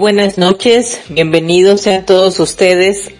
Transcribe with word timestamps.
buenas 0.00 0.38
noches. 0.38 0.98
Bienvenidos 1.10 1.82
sean 1.82 2.06
todos 2.06 2.40
ustedes 2.40 3.10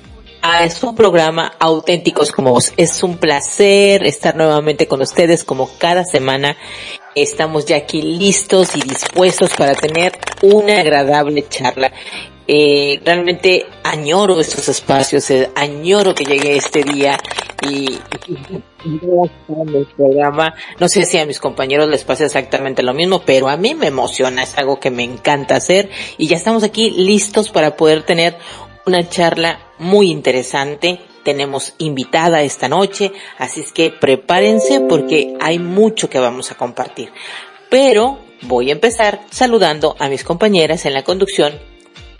a 0.41 0.67
su 0.71 0.95
programa 0.95 1.53
Auténticos 1.59 2.33
como 2.33 2.53
vos. 2.53 2.73
Es 2.79 3.03
un 3.03 3.19
placer 3.19 4.07
estar 4.07 4.35
nuevamente 4.35 4.89
con 4.89 5.03
ustedes 5.03 5.45
como 5.45 5.69
cada 5.77 6.05
semana. 6.07 6.57
Estamos 7.15 7.67
ya 7.67 7.77
aquí 7.77 8.01
listos 8.01 8.77
y 8.77 8.81
dispuestos 8.81 9.51
para 9.59 9.75
tener 9.75 10.13
una 10.41 10.81
agradable 10.81 11.47
charla. 11.47 11.93
Eh, 12.53 13.01
realmente 13.05 13.65
añoro 13.85 14.41
estos 14.41 14.69
espacios, 14.69 15.31
eh, 15.31 15.53
añoro 15.55 16.17
que 16.17 16.25
llegue 16.25 16.57
este 16.57 16.83
día 16.83 17.17
y, 17.63 17.97
el 18.85 19.87
programa. 19.97 20.53
No 20.81 20.89
sé 20.89 21.05
si 21.05 21.17
a 21.19 21.27
mis 21.27 21.39
compañeros 21.39 21.89
les 21.89 22.03
pasa 22.03 22.25
exactamente 22.25 22.83
lo 22.83 22.93
mismo, 22.93 23.23
pero 23.25 23.49
a 23.49 23.57
mí 23.57 23.77
me 23.77 23.87
emociona, 23.87 24.43
es 24.43 24.59
algo 24.59 24.81
que 24.81 24.91
me 24.91 25.05
encanta 25.05 25.55
hacer 25.55 25.91
y 26.19 26.27
ya 26.27 26.37
estamos 26.37 26.65
aquí 26.65 26.91
listos 26.91 27.51
para 27.51 27.77
poder 27.77 28.03
tener 28.03 28.37
una 28.85 29.09
charla 29.09 29.61
muy 29.79 30.11
interesante. 30.11 30.99
Tenemos 31.23 31.75
invitada 31.79 32.43
esta 32.43 32.69
noche, 32.69 33.13
así 33.39 33.61
es 33.61 33.71
que 33.71 33.91
prepárense 33.91 34.81
porque 34.81 35.37
hay 35.41 35.61
mucho 35.61 36.11
que 36.11 36.19
vamos 36.19 36.51
a 36.51 36.57
compartir. 36.57 37.13
Pero 37.69 38.19
voy 38.43 38.71
a 38.71 38.73
empezar 38.73 39.21
saludando 39.31 39.95
a 40.01 40.09
mis 40.09 40.25
compañeras 40.25 40.85
en 40.85 40.95
la 40.95 41.05
conducción 41.05 41.70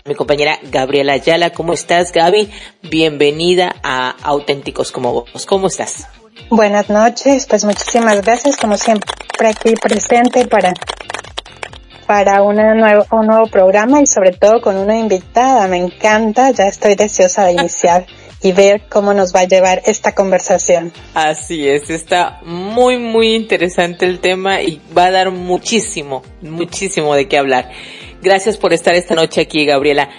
mi 0.05 0.15
compañera 0.15 0.59
Gabriela 0.63 1.13
Ayala. 1.13 1.51
¿Cómo 1.51 1.73
estás, 1.73 2.11
Gaby? 2.11 2.49
Bienvenida 2.83 3.75
a 3.83 4.15
Auténticos 4.23 4.91
como 4.91 5.13
vos. 5.13 5.45
¿Cómo 5.45 5.67
estás? 5.67 6.07
Buenas 6.49 6.89
noches, 6.89 7.45
pues 7.47 7.63
muchísimas 7.63 8.21
gracias, 8.21 8.57
como 8.57 8.77
siempre, 8.77 9.09
aquí 9.47 9.73
presente 9.75 10.45
para 10.47 10.73
para 12.07 12.41
una 12.41 12.73
nuevo, 12.73 13.05
un 13.11 13.27
nuevo 13.27 13.47
programa 13.47 14.01
y 14.01 14.05
sobre 14.05 14.33
todo 14.33 14.59
con 14.59 14.75
una 14.75 14.97
invitada. 14.97 15.67
Me 15.67 15.77
encanta, 15.77 16.51
ya 16.51 16.65
estoy 16.65 16.95
deseosa 16.95 17.45
de 17.45 17.53
iniciar 17.53 18.05
y 18.43 18.51
ver 18.51 18.81
cómo 18.89 19.13
nos 19.13 19.33
va 19.33 19.41
a 19.41 19.45
llevar 19.45 19.81
esta 19.85 20.13
conversación. 20.13 20.91
Así 21.13 21.69
es, 21.69 21.89
está 21.89 22.41
muy, 22.43 22.97
muy 22.97 23.33
interesante 23.33 24.05
el 24.05 24.19
tema 24.19 24.61
y 24.61 24.81
va 24.97 25.05
a 25.05 25.11
dar 25.11 25.31
muchísimo, 25.31 26.23
muchísimo 26.41 27.15
de 27.15 27.29
qué 27.29 27.37
hablar. 27.37 27.69
Gracias 28.21 28.57
por 28.57 28.71
estar 28.71 28.93
esta 28.93 29.15
noche 29.15 29.41
aquí, 29.41 29.65
Gabriela. 29.65 30.09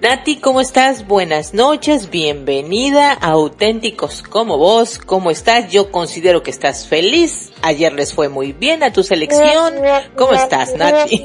Nati, 0.00 0.38
¿cómo 0.38 0.60
estás? 0.60 1.06
Buenas 1.06 1.54
noches, 1.54 2.10
bienvenida 2.10 3.12
a 3.12 3.30
Auténticos 3.30 4.24
como 4.24 4.58
vos. 4.58 4.98
¿Cómo 4.98 5.30
estás? 5.30 5.70
Yo 5.70 5.92
considero 5.92 6.42
que 6.42 6.50
estás 6.50 6.88
feliz. 6.88 7.52
Ayer 7.62 7.92
les 7.92 8.12
fue 8.12 8.28
muy 8.28 8.52
bien 8.52 8.82
a 8.82 8.92
tu 8.92 9.04
selección. 9.04 9.74
¿Cómo 10.16 10.32
estás, 10.32 10.74
Nati? 10.74 11.24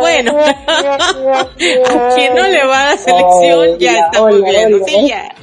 bueno, 0.00 0.36
a 0.38 1.48
quien 2.14 2.34
no 2.34 2.46
le 2.46 2.66
va 2.66 2.80
a 2.80 2.90
la 2.90 2.96
selección 2.98 3.78
ya 3.78 4.00
está 4.00 4.20
muy 4.20 4.42
bien. 4.42 4.84
Sí, 4.86 5.08
ya. 5.08 5.34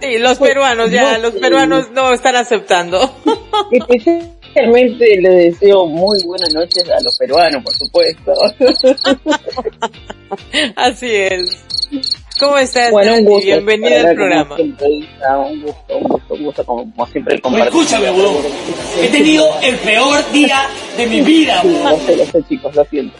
Sí, 0.00 0.18
los 0.18 0.38
peruanos 0.40 0.90
ya, 0.90 1.18
los 1.18 1.34
peruanos 1.34 1.90
no 1.92 2.12
están 2.12 2.34
aceptando. 2.34 2.98
Realmente 4.54 5.18
le 5.20 5.30
deseo 5.30 5.86
muy 5.86 6.22
buenas 6.24 6.52
noches 6.52 6.84
a 6.90 7.00
los 7.02 7.16
peruanos, 7.18 7.64
por 7.64 7.74
supuesto. 7.74 8.32
Así 10.76 11.10
es. 11.10 11.64
¿Cómo 12.38 12.58
estás? 12.58 12.90
Bueno, 12.90 13.14
un 13.14 13.24
gusto, 13.24 13.46
Bienvenida 13.46 14.00
al 14.00 14.14
programa. 14.16 14.56
un 14.56 14.72
gusto, 14.72 15.96
un 15.96 16.08
gusto, 16.08 16.34
un 16.34 16.44
gusto, 16.44 16.66
como, 16.66 17.06
siempre 17.06 17.40
compartir. 17.40 17.68
Escúchame, 17.68 18.10
boludo. 18.10 18.40
He 19.00 19.08
tenido 19.08 19.46
el 19.62 19.76
peor 19.76 20.32
día 20.32 20.62
de 20.96 21.06
mi 21.06 21.20
vida. 21.20 21.62
No 21.62 21.96
sé, 21.98 22.16
lo 22.16 22.26
sé, 22.26 22.42
chicos, 22.48 22.74
lo 22.74 22.84
siento. 22.86 23.16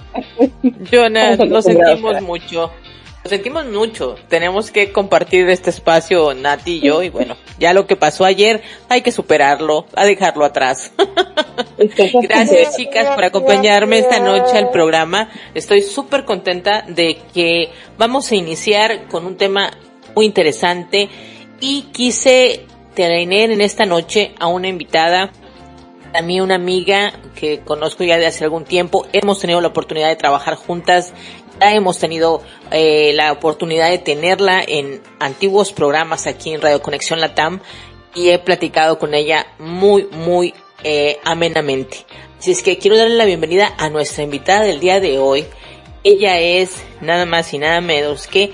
Jonas, 0.91 1.39
lo 1.39 1.63
sentimos 1.63 2.21
mucho. 2.23 2.71
Lo 3.25 3.31
sentimos 3.31 3.67
mucho. 3.67 4.17
Tenemos 4.29 4.73
que 4.73 4.91
compartir 4.91 5.49
este 5.49 5.71
espacio 5.71 6.35
Nati 6.35 6.79
y 6.79 6.81
yo 6.81 7.03
y 7.05 7.09
bueno, 7.09 7.37
ya 7.59 7.73
lo 7.73 7.87
que 7.87 7.95
pasó 7.95 8.25
ayer 8.25 8.63
hay 8.89 9.03
que 9.03 9.13
superarlo, 9.13 9.87
a 9.95 10.05
dejarlo 10.05 10.45
atrás. 10.45 10.93
Gracias 12.23 12.77
chicas 12.77 13.15
por 13.15 13.25
acompañarme 13.25 13.99
esta 13.99 14.19
noche 14.19 14.59
al 14.59 14.71
programa. 14.71 15.31
Estoy 15.55 15.83
súper 15.83 16.25
contenta 16.25 16.83
de 16.83 17.19
que 17.33 17.71
vamos 17.97 18.33
a 18.33 18.35
iniciar 18.35 19.07
con 19.07 19.25
un 19.25 19.37
tema 19.37 19.71
muy 20.17 20.27
interesante 20.27 21.09
y 21.61 21.83
quise 21.93 22.67
tener 22.95 23.53
en 23.53 23.61
esta 23.61 23.87
noche 23.87 24.35
a 24.41 24.49
una 24.49 24.67
invitada 24.67 25.31
a 26.15 26.23
mí 26.23 26.41
una 26.41 26.57
amiga 26.57 27.13
que 27.35 27.61
conozco 27.61 28.05
ya 28.05 28.19
de 28.19 28.27
hace 28.27 28.45
algún 28.45 28.65
tiempo. 28.65 29.07
Hemos 29.13 29.41
tenido 29.41 29.61
la 29.61 29.69
oportunidad 29.69 30.09
de 30.09 30.17
trabajar 30.17 30.57
juntas 30.57 31.13
hemos 31.71 31.99
tenido 31.99 32.43
eh, 32.71 33.13
la 33.15 33.31
oportunidad 33.31 33.91
de 33.91 33.99
tenerla 33.99 34.63
en 34.67 35.01
antiguos 35.21 35.73
programas 35.73 36.27
aquí 36.27 36.53
en 36.53 36.61
Radio 36.61 36.83
Conexión 36.83 37.21
Latam 37.21 37.61
y 38.15 38.31
he 38.31 38.39
platicado 38.39 38.99
con 38.99 39.15
ella 39.15 39.47
muy, 39.59 40.09
muy 40.11 40.55
eh, 40.83 41.19
amenamente. 41.25 41.99
Así 42.39 42.51
es 42.51 42.63
que 42.63 42.79
quiero 42.79 42.97
darle 42.97 43.15
la 43.15 43.25
bienvenida 43.25 43.73
a 43.79 43.89
nuestra 43.89 44.25
invitada 44.25 44.63
del 44.63 44.81
día 44.81 44.99
de 44.99 45.19
hoy. 45.19 45.47
Ella 46.03 46.41
es 46.41 46.83
nada 47.01 47.25
más 47.27 47.55
y 47.55 47.59
nada 47.59 47.81
menos 47.81 48.27
que 48.27 48.51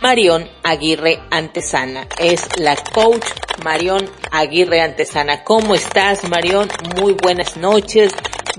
Marión 0.00 0.48
Aguirre 0.62 1.20
Antesana. 1.30 2.06
Es 2.18 2.58
la 2.58 2.76
coach 2.76 3.26
Marión 3.62 4.08
Aguirre 4.30 4.80
Antesana. 4.80 5.44
¿Cómo 5.44 5.74
estás, 5.74 6.24
Marión? 6.28 6.68
Muy 6.96 7.12
buenas 7.12 7.56
noches. 7.56 8.12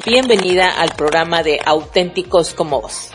Bienvenida 0.06 0.70
al 0.70 0.90
programa 0.96 1.42
de 1.42 1.60
Auténticos 1.66 2.54
como 2.54 2.82
vos. 2.82 3.12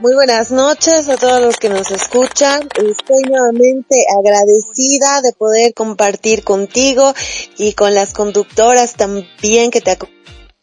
Muy 0.00 0.14
buenas 0.14 0.50
noches 0.50 1.10
a 1.10 1.18
todos 1.18 1.42
los 1.42 1.58
que 1.58 1.68
nos 1.68 1.90
escuchan. 1.90 2.62
Estoy 2.62 3.22
nuevamente 3.28 3.96
agradecida 4.18 5.20
de 5.20 5.34
poder 5.36 5.74
compartir 5.74 6.42
contigo 6.42 7.12
y 7.58 7.74
con 7.74 7.94
las 7.94 8.14
conductoras 8.14 8.94
también 8.94 9.70
que 9.70 9.82
te 9.82 9.98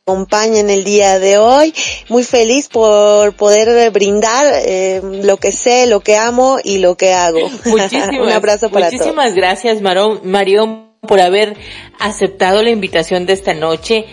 acompañan 0.07 0.71
el 0.71 0.83
día 0.83 1.19
de 1.19 1.37
hoy. 1.37 1.71
Muy 2.09 2.23
feliz 2.23 2.67
por 2.67 3.35
poder 3.35 3.91
brindar 3.91 4.47
eh, 4.65 5.01
lo 5.03 5.37
que 5.37 5.51
sé, 5.51 5.85
lo 5.85 5.99
que 5.99 6.15
amo 6.15 6.57
y 6.63 6.79
lo 6.79 6.95
que 6.97 7.13
hago. 7.13 7.45
Un 7.65 8.31
abrazo 8.31 8.71
para 8.71 8.87
todos. 8.87 9.01
Muchísimas 9.01 9.35
gracias, 9.35 9.83
Marión, 9.83 10.93
por 11.07 11.19
haber 11.19 11.55
aceptado 11.99 12.63
la 12.63 12.71
invitación 12.71 13.27
de 13.27 13.33
esta 13.33 13.53
noche. 13.53 14.07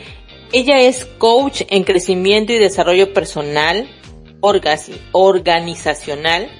Ella 0.52 0.82
es 0.82 1.06
coach 1.06 1.62
en 1.70 1.84
crecimiento 1.84 2.52
y 2.52 2.58
desarrollo 2.58 3.14
personal 3.14 3.88
organizacional 5.12 6.50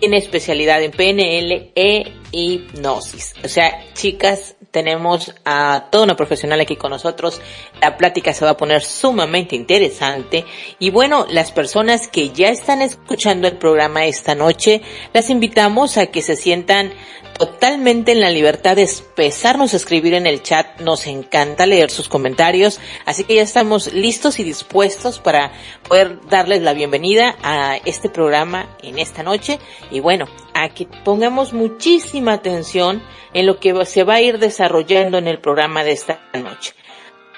en 0.00 0.14
especialidad 0.14 0.82
en 0.82 0.90
PNL 0.90 1.72
e 1.74 2.12
hipnosis. 2.32 3.34
O 3.44 3.48
sea, 3.48 3.82
chicas, 3.94 4.56
tenemos 4.70 5.34
a 5.44 5.88
toda 5.90 6.04
una 6.04 6.16
profesional 6.16 6.60
aquí 6.60 6.76
con 6.76 6.90
nosotros. 6.90 7.40
La 7.80 7.96
plática 7.96 8.34
se 8.34 8.44
va 8.44 8.52
a 8.52 8.56
poner 8.56 8.82
sumamente 8.82 9.56
interesante. 9.56 10.44
Y 10.78 10.90
bueno, 10.90 11.26
las 11.30 11.52
personas 11.52 12.08
que 12.08 12.30
ya 12.30 12.50
están 12.50 12.82
escuchando 12.82 13.48
el 13.48 13.56
programa 13.56 14.04
esta 14.04 14.34
noche, 14.34 14.82
las 15.14 15.30
invitamos 15.30 15.96
a 15.96 16.06
que 16.06 16.20
se 16.20 16.36
sientan 16.36 16.92
totalmente 17.38 18.12
en 18.12 18.20
la 18.20 18.30
libertad 18.30 18.76
de 18.76 18.82
expresarnos, 18.82 19.74
escribir 19.74 20.14
en 20.14 20.26
el 20.26 20.42
chat. 20.42 20.80
Nos 20.80 21.06
encanta 21.06 21.66
leer 21.66 21.90
sus 21.90 22.08
comentarios. 22.08 22.80
Así 23.04 23.24
que 23.24 23.36
ya 23.36 23.42
estamos 23.42 23.92
listos 23.92 24.38
y 24.38 24.44
dispuestos 24.44 25.18
para 25.18 25.52
poder 25.88 26.18
darles 26.28 26.62
la 26.62 26.74
bienvenida 26.74 27.36
a 27.42 27.76
este 27.84 28.08
programa 28.08 28.76
en 28.82 28.98
esta 28.98 29.22
noche. 29.22 29.58
Y 29.90 30.00
bueno, 30.00 30.26
a 30.54 30.68
que 30.70 30.86
pongamos 31.04 31.52
muchísima 31.52 32.32
atención 32.32 33.02
en 33.34 33.46
lo 33.46 33.60
que 33.60 33.84
se 33.84 34.04
va 34.04 34.14
a 34.14 34.22
ir 34.22 34.38
desarrollando 34.38 35.18
en 35.18 35.28
el 35.28 35.38
programa 35.38 35.84
de 35.84 35.92
esta 35.92 36.20
noche. 36.34 36.74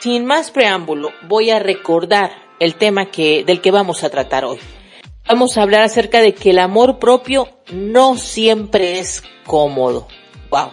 Sin 0.01 0.25
más 0.25 0.51
preámbulo, 0.51 1.11
voy 1.27 1.51
a 1.51 1.59
recordar 1.59 2.31
el 2.61 2.77
tema 2.77 3.11
que, 3.11 3.45
del 3.45 3.61
que 3.61 3.71
vamos 3.71 4.05
a 4.05 4.11
tratar 4.11 4.45
hoy. 4.45 4.59
Vamos 5.29 5.59
a 5.59 5.63
hablar 5.63 5.83
acerca 5.83 6.23
de 6.23 6.33
que 6.33 6.51
el 6.51 6.59
amor 6.59 6.99
propio 6.99 7.49
no 7.71 8.17
siempre 8.17 8.99
es 8.99 9.23
cómodo. 9.45 10.09
Wow. 10.49 10.71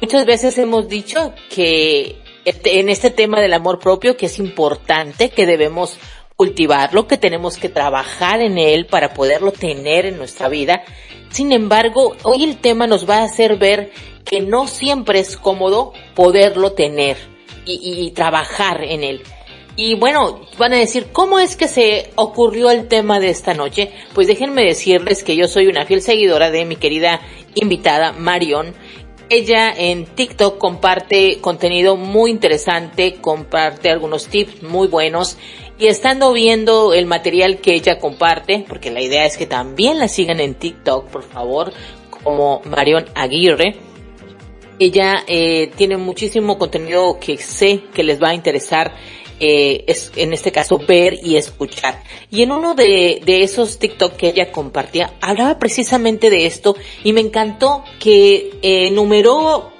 Muchas 0.00 0.26
veces 0.26 0.58
hemos 0.58 0.88
dicho 0.88 1.32
que 1.48 2.16
este, 2.44 2.80
en 2.80 2.88
este 2.88 3.10
tema 3.10 3.40
del 3.40 3.54
amor 3.54 3.78
propio 3.78 4.16
que 4.16 4.26
es 4.26 4.40
importante, 4.40 5.30
que 5.30 5.46
debemos 5.46 5.96
cultivarlo, 6.34 7.06
que 7.06 7.18
tenemos 7.18 7.56
que 7.56 7.68
trabajar 7.68 8.40
en 8.40 8.58
él 8.58 8.86
para 8.86 9.14
poderlo 9.14 9.52
tener 9.52 10.06
en 10.06 10.18
nuestra 10.18 10.48
vida. 10.48 10.82
Sin 11.30 11.52
embargo, 11.52 12.16
hoy 12.24 12.42
el 12.42 12.56
tema 12.58 12.88
nos 12.88 13.08
va 13.08 13.18
a 13.18 13.24
hacer 13.26 13.58
ver 13.58 13.92
que 14.24 14.40
no 14.40 14.66
siempre 14.66 15.20
es 15.20 15.36
cómodo 15.36 15.92
poderlo 16.16 16.72
tener 16.72 17.16
y, 17.64 18.06
y 18.06 18.10
trabajar 18.10 18.82
en 18.82 19.04
él. 19.04 19.22
Y 19.78 19.94
bueno, 19.94 20.40
van 20.56 20.72
a 20.72 20.78
decir, 20.78 21.08
¿cómo 21.12 21.38
es 21.38 21.54
que 21.54 21.68
se 21.68 22.10
ocurrió 22.16 22.70
el 22.70 22.88
tema 22.88 23.20
de 23.20 23.28
esta 23.28 23.52
noche? 23.52 23.92
Pues 24.14 24.26
déjenme 24.26 24.64
decirles 24.64 25.22
que 25.22 25.36
yo 25.36 25.48
soy 25.48 25.66
una 25.66 25.84
fiel 25.84 26.00
seguidora 26.00 26.50
de 26.50 26.64
mi 26.64 26.76
querida 26.76 27.20
invitada 27.54 28.12
Marion. 28.12 28.74
Ella 29.28 29.70
en 29.76 30.06
TikTok 30.06 30.56
comparte 30.56 31.40
contenido 31.42 31.96
muy 31.96 32.30
interesante, 32.30 33.16
comparte 33.20 33.90
algunos 33.90 34.28
tips 34.28 34.62
muy 34.62 34.86
buenos 34.86 35.36
Y 35.78 35.88
estando 35.88 36.32
viendo 36.32 36.94
el 36.94 37.04
material 37.04 37.58
que 37.58 37.74
ella 37.74 37.98
comparte, 37.98 38.64
porque 38.66 38.90
la 38.90 39.02
idea 39.02 39.26
es 39.26 39.36
que 39.36 39.46
también 39.46 39.98
la 39.98 40.08
sigan 40.08 40.40
en 40.40 40.54
TikTok, 40.54 41.08
por 41.08 41.22
favor, 41.22 41.70
como 42.24 42.62
Marion 42.64 43.04
Aguirre. 43.14 43.76
Ella 44.78 45.24
eh, 45.26 45.70
tiene 45.76 45.98
muchísimo 45.98 46.56
contenido 46.56 47.18
que 47.20 47.36
sé 47.36 47.82
que 47.92 48.02
les 48.02 48.22
va 48.22 48.30
a 48.30 48.34
interesar 48.34 48.94
eh, 49.40 49.84
es, 49.86 50.12
en 50.16 50.32
este 50.32 50.52
caso 50.52 50.78
ver 50.78 51.18
y 51.22 51.36
escuchar. 51.36 52.02
Y 52.30 52.42
en 52.42 52.52
uno 52.52 52.74
de, 52.74 53.22
de 53.24 53.42
esos 53.42 53.78
TikTok 53.78 54.16
que 54.16 54.28
ella 54.28 54.52
compartía, 54.52 55.14
hablaba 55.20 55.58
precisamente 55.58 56.30
de 56.30 56.46
esto 56.46 56.76
y 57.04 57.12
me 57.12 57.20
encantó 57.20 57.84
que 57.98 58.58
eh, 58.62 58.90
numeró 58.90 59.72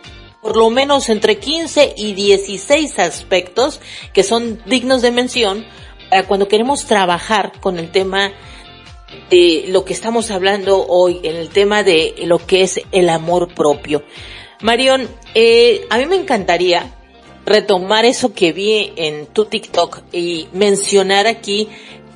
por 0.42 0.56
lo 0.56 0.70
menos 0.70 1.08
entre 1.08 1.38
15 1.38 1.94
y 1.96 2.14
16 2.14 2.98
aspectos 2.98 3.80
que 4.12 4.22
son 4.22 4.62
dignos 4.66 5.02
de 5.02 5.10
mención 5.10 5.64
para 6.08 6.24
cuando 6.24 6.48
queremos 6.48 6.84
trabajar 6.84 7.52
con 7.60 7.78
el 7.78 7.90
tema 7.90 8.32
de 9.30 9.64
lo 9.68 9.84
que 9.84 9.92
estamos 9.92 10.30
hablando 10.30 10.86
hoy, 10.86 11.20
en 11.22 11.36
el 11.36 11.48
tema 11.48 11.82
de 11.82 12.14
lo 12.24 12.38
que 12.38 12.62
es 12.62 12.80
el 12.92 13.08
amor 13.08 13.52
propio. 13.54 14.04
Marion, 14.62 15.08
eh, 15.34 15.86
a 15.90 15.98
mí 15.98 16.06
me 16.06 16.16
encantaría 16.16 16.94
retomar 17.46 18.04
eso 18.04 18.34
que 18.34 18.52
vi 18.52 18.92
en 18.96 19.26
tu 19.26 19.46
TikTok 19.46 20.02
y 20.12 20.48
mencionar 20.52 21.26
aquí 21.26 21.68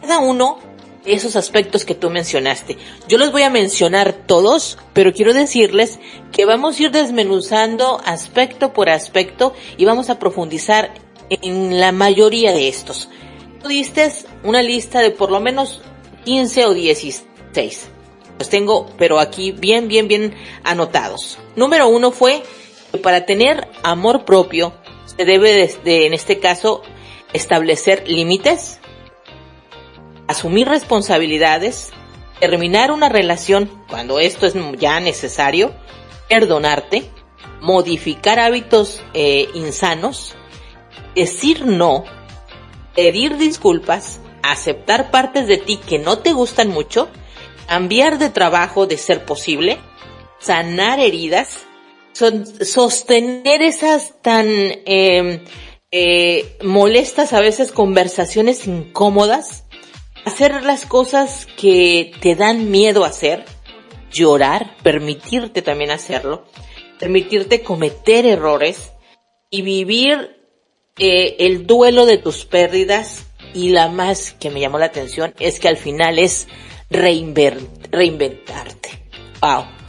cada 0.02 0.18
uno 0.18 0.58
de 1.04 1.14
esos 1.14 1.36
aspectos 1.36 1.84
que 1.84 1.94
tú 1.94 2.10
mencionaste. 2.10 2.76
Yo 3.08 3.16
los 3.16 3.32
voy 3.32 3.42
a 3.42 3.50
mencionar 3.50 4.12
todos, 4.12 4.76
pero 4.92 5.12
quiero 5.12 5.32
decirles 5.32 5.98
que 6.32 6.44
vamos 6.44 6.78
a 6.78 6.82
ir 6.82 6.90
desmenuzando 6.90 8.00
aspecto 8.04 8.72
por 8.72 8.90
aspecto 8.90 9.54
y 9.76 9.84
vamos 9.84 10.10
a 10.10 10.18
profundizar 10.18 10.92
en 11.30 11.80
la 11.80 11.92
mayoría 11.92 12.52
de 12.52 12.68
estos. 12.68 13.08
Tú 13.62 13.68
diste 13.68 14.12
una 14.42 14.62
lista 14.62 15.00
de 15.00 15.10
por 15.10 15.30
lo 15.30 15.40
menos 15.40 15.80
15 16.24 16.66
o 16.66 16.74
16. 16.74 17.88
Los 18.38 18.48
tengo, 18.48 18.86
pero 18.98 19.20
aquí 19.20 19.52
bien, 19.52 19.86
bien, 19.86 20.08
bien 20.08 20.34
anotados. 20.64 21.38
Número 21.56 21.88
uno 21.88 22.10
fue 22.10 22.42
que 22.90 22.98
para 22.98 23.26
tener 23.26 23.68
amor 23.82 24.24
propio 24.24 24.72
se 25.20 25.26
debe 25.26 25.70
de, 25.84 26.06
en 26.06 26.14
este 26.14 26.38
caso, 26.38 26.80
establecer 27.34 28.08
límites, 28.08 28.78
asumir 30.26 30.66
responsabilidades, 30.66 31.90
terminar 32.38 32.90
una 32.90 33.10
relación 33.10 33.70
cuando 33.90 34.18
esto 34.18 34.46
es 34.46 34.54
ya 34.78 34.98
necesario, 34.98 35.74
perdonarte, 36.30 37.04
modificar 37.60 38.40
hábitos 38.40 39.02
eh, 39.12 39.50
insanos, 39.52 40.36
decir 41.14 41.66
no, 41.66 42.04
pedir 42.96 43.36
disculpas, 43.36 44.20
aceptar 44.42 45.10
partes 45.10 45.46
de 45.46 45.58
ti 45.58 45.76
que 45.76 45.98
no 45.98 46.20
te 46.20 46.32
gustan 46.32 46.68
mucho, 46.68 47.10
cambiar 47.66 48.16
de 48.16 48.30
trabajo 48.30 48.86
de 48.86 48.96
ser 48.96 49.26
posible, 49.26 49.76
sanar 50.38 50.98
heridas, 50.98 51.66
sostener 52.62 53.62
esas 53.62 54.14
tan 54.22 54.46
em, 54.48 55.44
eh, 55.90 56.56
molestas 56.62 57.32
a 57.32 57.40
veces 57.40 57.72
conversaciones 57.72 58.66
incómodas, 58.66 59.64
hacer 60.24 60.62
las 60.62 60.86
cosas 60.86 61.46
que 61.56 62.12
te 62.20 62.36
dan 62.36 62.70
miedo 62.70 63.04
hacer, 63.04 63.44
llorar, 64.12 64.76
permitirte 64.82 65.62
también 65.62 65.90
hacerlo, 65.90 66.44
permitirte 66.98 67.62
cometer 67.62 68.26
errores 68.26 68.92
y 69.50 69.62
vivir 69.62 70.36
eh, 70.98 71.36
el 71.40 71.66
duelo 71.66 72.06
de 72.06 72.18
tus 72.18 72.44
pérdidas 72.44 73.26
y 73.54 73.70
la 73.70 73.88
más 73.88 74.32
que 74.32 74.50
me 74.50 74.60
llamó 74.60 74.78
la 74.78 74.86
atención 74.86 75.34
es 75.40 75.58
que 75.58 75.68
al 75.68 75.76
final 75.76 76.18
es 76.18 76.46
reinventarte. 76.90 78.90
Wow. 79.40 79.79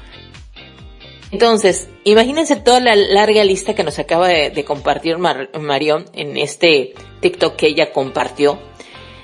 Entonces, 1.31 1.87
imagínense 2.03 2.57
toda 2.57 2.81
la 2.81 2.95
larga 2.95 3.43
lista 3.45 3.73
que 3.73 3.85
nos 3.85 3.99
acaba 3.99 4.27
de, 4.27 4.65
compartir 4.65 5.17
Marion 5.17 6.05
en 6.13 6.37
este 6.37 6.93
TikTok 7.21 7.55
que 7.55 7.67
ella 7.67 7.93
compartió. 7.93 8.59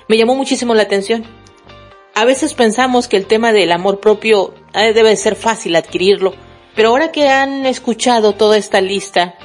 Me 0.07 0.17
llamó 0.17 0.35
muchísimo 0.35 0.73
la 0.73 0.83
atención. 0.83 1.25
A 2.15 2.23
veces 2.23 2.53
pensamos 2.53 3.07
que 3.07 3.17
el 3.17 3.25
tema 3.25 3.51
del 3.51 3.73
amor 3.73 3.99
propio 3.99 4.53
eh, 4.73 4.93
debe 4.93 5.15
ser 5.17 5.35
fácil 5.35 5.75
adquirirlo, 5.75 6.33
pero 6.75 6.89
ahora 6.89 7.11
que 7.11 7.27
han 7.27 7.65
escuchado 7.65 8.33
toda 8.33 8.57
esta 8.57 8.79
lista, 8.79 9.35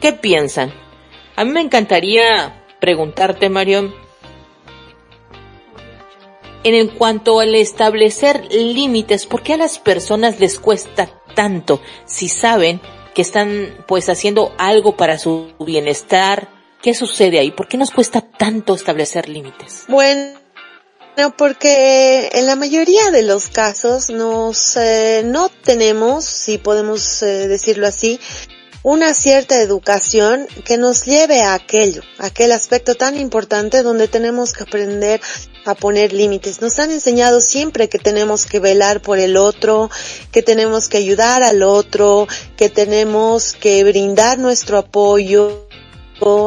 ¿qué 0.00 0.12
piensan? 0.12 0.72
A 1.36 1.44
mí 1.44 1.52
me 1.52 1.62
encantaría 1.62 2.62
preguntarte, 2.80 3.48
Marion, 3.48 3.94
en 6.64 6.88
cuanto 6.88 7.40
al 7.40 7.54
establecer 7.54 8.46
límites, 8.52 9.26
¿por 9.26 9.42
qué 9.42 9.54
a 9.54 9.58
las 9.58 9.78
personas 9.78 10.38
les 10.38 10.58
cuesta 10.58 11.23
tanto 11.34 11.80
si 12.04 12.28
saben 12.28 12.80
que 13.14 13.22
están 13.22 13.84
pues 13.86 14.08
haciendo 14.08 14.52
algo 14.58 14.96
para 14.96 15.18
su 15.18 15.52
bienestar? 15.60 16.48
¿Qué 16.82 16.94
sucede 16.94 17.38
ahí? 17.38 17.50
¿Por 17.50 17.68
qué 17.68 17.78
nos 17.78 17.90
cuesta 17.90 18.20
tanto 18.20 18.74
establecer 18.74 19.28
límites? 19.28 19.84
Bueno, 19.88 20.38
porque 21.38 22.30
en 22.32 22.46
la 22.46 22.56
mayoría 22.56 23.10
de 23.10 23.22
los 23.22 23.48
casos 23.48 24.10
nos 24.10 24.76
eh, 24.76 25.22
no 25.24 25.48
tenemos, 25.48 26.24
si 26.24 26.58
podemos 26.58 27.22
eh, 27.22 27.48
decirlo 27.48 27.86
así, 27.86 28.20
una 28.84 29.14
cierta 29.14 29.62
educación 29.62 30.46
que 30.66 30.76
nos 30.76 31.06
lleve 31.06 31.40
a 31.40 31.54
aquello, 31.54 32.02
aquel 32.18 32.52
aspecto 32.52 32.94
tan 32.94 33.18
importante 33.18 33.82
donde 33.82 34.08
tenemos 34.08 34.52
que 34.52 34.64
aprender 34.64 35.22
a 35.64 35.74
poner 35.74 36.12
límites. 36.12 36.60
Nos 36.60 36.78
han 36.78 36.90
enseñado 36.90 37.40
siempre 37.40 37.88
que 37.88 37.98
tenemos 37.98 38.44
que 38.44 38.60
velar 38.60 39.00
por 39.00 39.18
el 39.18 39.38
otro, 39.38 39.90
que 40.30 40.42
tenemos 40.42 40.88
que 40.88 40.98
ayudar 40.98 41.42
al 41.42 41.62
otro, 41.62 42.28
que 42.58 42.68
tenemos 42.68 43.54
que 43.54 43.82
brindar 43.84 44.38
nuestro 44.38 44.76
apoyo, 44.76 45.66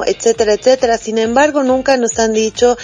etcétera, 0.05 0.53
etcétera. 0.53 0.99
Sin 0.99 1.17
embargo, 1.17 1.63
nunca 1.63 1.97
nos 1.97 2.19
han 2.19 2.33
dicho 2.33 2.77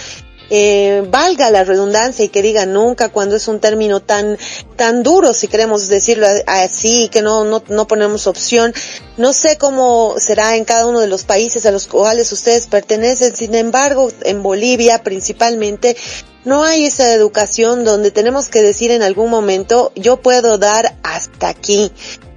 eh, 0.50 1.02
valga 1.10 1.50
la 1.50 1.64
redundancia 1.64 2.24
y 2.24 2.28
que 2.28 2.42
diga 2.42 2.66
nunca 2.66 3.08
cuando 3.08 3.36
es 3.36 3.48
un 3.48 3.60
término 3.60 4.00
tan 4.00 4.36
tan 4.76 5.02
duro 5.02 5.32
si 5.32 5.48
queremos 5.48 5.88
decirlo 5.88 6.26
así 6.46 7.08
que 7.10 7.22
no, 7.22 7.44
no 7.44 7.62
no 7.68 7.86
ponemos 7.86 8.26
opción. 8.26 8.74
No 9.16 9.32
sé 9.32 9.56
cómo 9.58 10.14
será 10.18 10.56
en 10.56 10.64
cada 10.64 10.86
uno 10.86 11.00
de 11.00 11.06
los 11.06 11.24
países 11.24 11.66
a 11.66 11.70
los 11.70 11.86
cuales 11.86 12.32
ustedes 12.32 12.66
pertenecen. 12.66 13.34
Sin 13.34 13.54
embargo 13.54 14.10
en 14.22 14.42
Bolivia 14.42 15.02
principalmente 15.02 15.96
no 16.44 16.62
hay 16.62 16.84
esa 16.84 17.12
educación 17.14 17.84
donde 17.84 18.10
tenemos 18.10 18.48
que 18.48 18.62
decir 18.62 18.90
en 18.90 19.02
algún 19.02 19.30
momento 19.30 19.92
yo 19.96 20.18
puedo 20.18 20.58
dar 20.58 20.96
hasta 21.02 21.48
aquí 21.48 21.90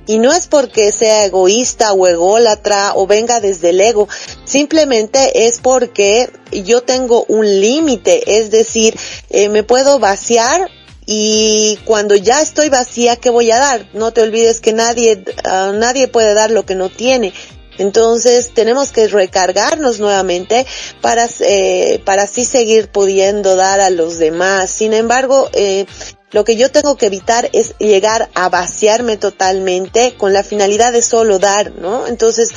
y 0.08 0.20
no 0.20 0.34
es 0.34 0.48
porque 0.48 0.92
sea 0.92 1.26
egoísta 1.26 1.94
o 1.94 2.08
ególatra 2.08 2.94
o 2.96 3.06
venga 3.06 3.40
desde 3.40 3.70
el 3.70 3.82
ego, 3.82 4.08
simplemente 4.46 5.48
es 5.48 5.60
porque 5.60 6.32
yo 6.52 6.82
tengo 6.82 7.26
un 7.28 7.46
límite, 7.46 8.40
es 8.40 8.50
decir, 8.50 8.98
eh, 9.30 9.50
me 9.50 9.64
puedo 9.64 10.00
vaciar 10.00 10.72
y 11.06 11.80
cuando 11.86 12.16
ya 12.16 12.42
estoy 12.42 12.70
vacía, 12.70 13.16
¿qué 13.16 13.30
voy 13.30 13.50
a 13.52 13.60
dar? 13.60 13.88
No 13.94 14.12
te 14.12 14.22
olvides 14.22 14.60
que 14.60 14.74
nadie, 14.74 15.24
uh, 15.46 15.72
nadie 15.74 16.10
puede 16.10 16.34
dar 16.34 16.52
lo 16.52 16.66
que 16.66 16.76
no 16.76 16.90
tiene. 16.90 17.34
Entonces 17.78 18.54
tenemos 18.54 18.92
que 18.92 19.08
recargarnos 19.08 20.00
nuevamente 20.00 20.66
para, 21.02 21.28
eh, 21.40 22.02
para 22.06 22.24
así 22.24 22.44
seguir 22.44 22.90
pudiendo 22.90 23.56
dar 23.56 23.80
a 23.80 23.90
los 23.90 24.18
demás. 24.18 24.70
Sin 24.70 24.94
embargo, 24.94 25.50
eh, 25.54 25.86
lo 26.32 26.44
que 26.44 26.56
yo 26.56 26.72
tengo 26.72 26.98
que 26.98 27.06
evitar 27.06 27.50
es 27.54 27.78
llegar 27.78 28.30
a 28.34 28.50
vaciarme 28.50 29.18
totalmente 29.18 30.16
con 30.18 30.34
la 30.34 30.44
finalidad 30.44 30.92
de 30.92 31.02
solo 31.02 31.40
dar, 31.40 31.72
¿no? 31.72 32.06
Entonces, 32.08 32.50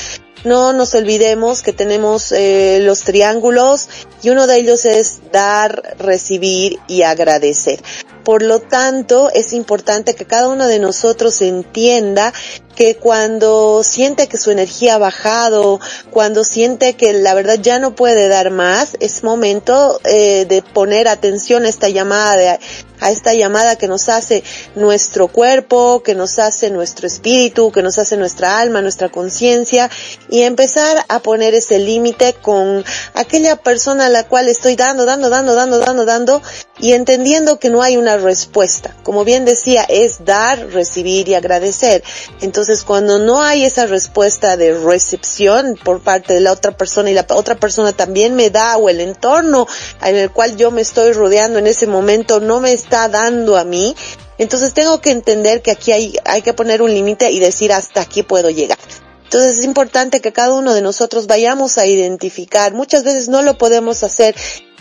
no 0.45 0.73
nos 0.73 0.95
olvidemos 0.95 1.63
que 1.63 1.73
tenemos 1.73 2.33
eh, 2.33 2.81
los 2.83 3.01
triángulos 3.01 3.89
y 4.23 4.31
uno 4.31 4.47
de 4.47 4.57
ellos 4.57 4.85
es 4.87 5.21
dar, 5.33 5.97
recibir 5.99 6.79
y 6.89 7.03
agradecer. 7.03 7.81
Por 8.25 8.43
lo 8.43 8.61
tanto, 8.61 9.31
es 9.33 9.53
importante 9.53 10.15
que 10.15 10.25
cada 10.25 10.49
uno 10.49 10.67
de 10.67 10.79
nosotros 10.79 11.41
entienda 11.43 12.33
que 12.75 12.97
cuando 12.97 13.83
siente 13.83 14.29
que 14.29 14.37
su 14.37 14.51
energía 14.51 14.95
ha 14.95 14.99
bajado, 14.99 15.81
cuando 16.11 16.45
siente 16.45 16.95
que 16.95 17.13
la 17.13 17.35
verdad 17.35 17.59
ya 17.61 17.79
no 17.79 17.95
puede 17.95 18.29
dar 18.29 18.51
más, 18.51 18.97
es 19.01 19.23
momento 19.23 20.01
eh, 20.05 20.47
de 20.49 20.63
poner 20.63 21.09
atención 21.09 21.65
a 21.65 21.69
esta 21.69 21.89
llamada 21.89 22.37
de 22.37 22.59
a 23.01 23.11
esta 23.11 23.35
llamada 23.35 23.77
que 23.77 23.89
nos 23.89 24.09
hace 24.09 24.45
nuestro 24.75 25.29
cuerpo, 25.29 26.03
que 26.03 26.15
nos 26.15 26.39
hace 26.39 26.71
nuestro 26.71 27.07
espíritu, 27.07 27.73
que 27.73 27.83
nos 27.83 27.99
hace 27.99 28.17
nuestra 28.17 28.59
alma, 28.59 28.83
nuestra 28.83 29.09
conciencia 29.09 29.91
y 30.29 30.43
empezar 30.43 31.05
a 31.09 31.21
poner 31.21 31.55
ese 31.55 31.79
límite 31.79 32.35
con 32.35 32.85
aquella 33.15 33.57
persona 33.57 34.07
a 34.07 34.11
la 34.11 34.29
cual 34.29 34.49
estoy 34.49 34.77
dando, 34.77 35.07
dando, 35.07 35.31
dando, 35.31 35.55
dando, 35.55 35.79
dando, 35.79 36.05
dando 36.05 36.43
y 36.79 36.93
entendiendo 36.93 37.59
que 37.59 37.71
no 37.71 37.83
hay 37.83 37.97
una 37.97 38.17
respuesta. 38.17 38.95
Como 39.03 39.25
bien 39.25 39.45
decía, 39.45 39.85
es 39.85 40.25
dar, 40.25 40.67
recibir 40.69 41.29
y 41.29 41.35
agradecer. 41.35 42.03
Entonces, 42.41 42.60
cuando 42.87 43.19
no 43.19 43.43
hay 43.43 43.65
esa 43.65 43.87
respuesta 43.87 44.57
de 44.57 44.79
recepción 44.79 45.79
por 45.83 46.01
parte 46.01 46.35
de 46.35 46.41
la 46.41 46.53
otra 46.53 46.77
persona 46.77 47.11
y 47.11 47.15
la 47.15 47.25
otra 47.31 47.55
persona 47.55 47.93
también 47.93 48.35
me 48.35 48.51
da 48.51 48.77
o 48.77 48.89
el 48.89 49.01
entorno 49.01 49.67
en 50.03 50.17
el 50.17 50.31
cual 50.31 50.57
yo 50.57 50.71
me 50.71 50.83
estoy 50.83 51.13
rodeando 51.13 51.59
en 51.59 51.67
ese 51.67 51.87
momento 51.87 52.41
no 52.41 52.61
me 52.61 52.73
está 52.73 53.09
dando 53.09 53.57
a 53.57 53.65
mí, 53.65 53.97
entonces 54.39 54.75
tengo 54.75 55.01
que 55.01 55.11
entender 55.11 55.63
que 55.63 55.71
aquí 55.71 55.93
hay, 55.93 56.17
hay 56.25 56.43
que 56.43 56.55
poner 56.55 56.83
un 56.83 56.93
límite 56.93 57.31
y 57.31 57.41
decir 57.41 57.73
hasta 57.73 58.01
aquí 58.01 58.23
puedo 58.23 58.51
llegar. 58.51 58.79
Entonces 59.25 59.59
es 59.59 59.65
importante 59.65 60.21
que 60.21 60.33
cada 60.33 60.55
uno 60.55 60.75
de 60.75 60.83
nosotros 60.83 61.29
vayamos 61.29 61.79
a 61.79 61.87
identificar. 61.87 62.75
Muchas 62.75 63.05
veces 63.05 63.29
no 63.29 63.43
lo 63.43 63.59
podemos 63.59 64.03
hacer 64.03 64.35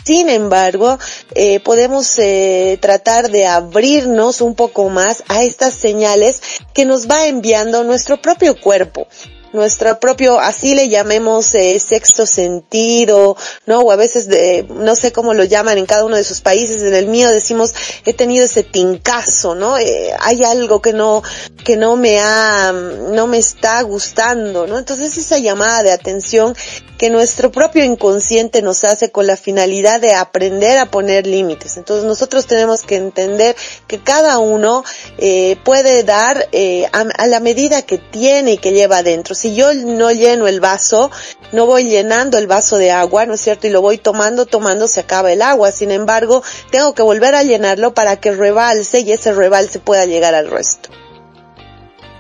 sin 0.09 0.27
embargo, 0.27 0.97
eh, 1.35 1.59
podemos 1.59 2.17
eh, 2.17 2.79
tratar 2.81 3.29
de 3.29 3.45
abrirnos 3.45 4.41
un 4.41 4.55
poco 4.55 4.89
más 4.89 5.21
a 5.27 5.43
estas 5.43 5.75
señales 5.75 6.41
que 6.73 6.83
nos 6.83 7.07
va 7.07 7.27
enviando 7.27 7.83
nuestro 7.83 8.19
propio 8.19 8.59
cuerpo 8.59 9.07
nuestro 9.53 9.99
propio, 9.99 10.39
así 10.39 10.75
le 10.75 10.89
llamemos 10.89 11.53
eh, 11.55 11.79
sexto 11.79 12.25
sentido, 12.25 13.35
¿no? 13.65 13.79
O 13.79 13.91
a 13.91 13.95
veces 13.95 14.27
de, 14.27 14.65
no 14.69 14.95
sé 14.95 15.11
cómo 15.11 15.33
lo 15.33 15.43
llaman 15.43 15.77
en 15.77 15.85
cada 15.85 16.05
uno 16.05 16.15
de 16.15 16.23
sus 16.23 16.41
países, 16.41 16.83
en 16.83 16.93
el 16.93 17.07
mío 17.07 17.29
decimos, 17.29 17.73
he 18.05 18.13
tenido 18.13 18.45
ese 18.45 18.63
tincazo, 18.63 19.55
¿no? 19.55 19.77
Eh, 19.77 20.11
hay 20.19 20.43
algo 20.43 20.81
que 20.81 20.93
no, 20.93 21.23
que 21.63 21.77
no 21.77 21.95
me 21.95 22.19
ha, 22.19 22.71
no 22.71 23.27
me 23.27 23.37
está 23.37 23.81
gustando, 23.81 24.67
¿no? 24.67 24.77
Entonces 24.77 25.17
esa 25.17 25.39
llamada 25.39 25.83
de 25.83 25.91
atención 25.91 26.55
que 26.99 27.09
nuestro 27.09 27.51
propio 27.51 27.83
inconsciente 27.83 28.61
nos 28.61 28.83
hace 28.83 29.09
con 29.09 29.25
la 29.25 29.37
finalidad 29.37 29.99
de 29.99 30.13
aprender 30.13 30.77
a 30.77 30.91
poner 30.91 31.25
límites. 31.25 31.77
Entonces 31.77 32.05
nosotros 32.05 32.45
tenemos 32.45 32.83
que 32.83 32.97
entender 32.97 33.55
que 33.87 33.99
cada 33.99 34.37
uno 34.37 34.83
eh, 35.17 35.57
puede 35.63 36.03
dar 36.03 36.49
eh, 36.51 36.85
a, 36.91 37.05
a 37.17 37.27
la 37.27 37.39
medida 37.39 37.81
que 37.81 37.97
tiene 37.97 38.53
y 38.53 38.57
que 38.57 38.73
lleva 38.73 38.97
adentro 38.97 39.33
si 39.39 39.55
yo 39.55 39.73
no 39.73 40.11
lleno 40.11 40.47
el 40.47 40.59
vaso, 40.59 41.09
no 41.53 41.65
voy 41.65 41.85
llenando 41.85 42.37
el 42.37 42.47
vaso 42.47 42.77
de 42.77 42.91
agua, 42.91 43.25
¿no 43.25 43.35
es 43.35 43.41
cierto? 43.41 43.67
Y 43.67 43.69
lo 43.69 43.81
voy 43.81 43.97
tomando, 43.97 44.45
tomando, 44.45 44.87
se 44.89 44.99
acaba 44.99 45.31
el 45.31 45.41
agua. 45.41 45.71
Sin 45.71 45.91
embargo, 45.91 46.43
tengo 46.71 46.93
que 46.93 47.01
volver 47.01 47.35
a 47.35 47.43
llenarlo 47.43 47.93
para 47.93 48.17
que 48.17 48.31
rebalse 48.31 48.99
y 48.99 49.13
ese 49.13 49.31
rebalse 49.31 49.79
pueda 49.79 50.05
llegar 50.05 50.35
al 50.35 50.51
resto. 50.51 50.89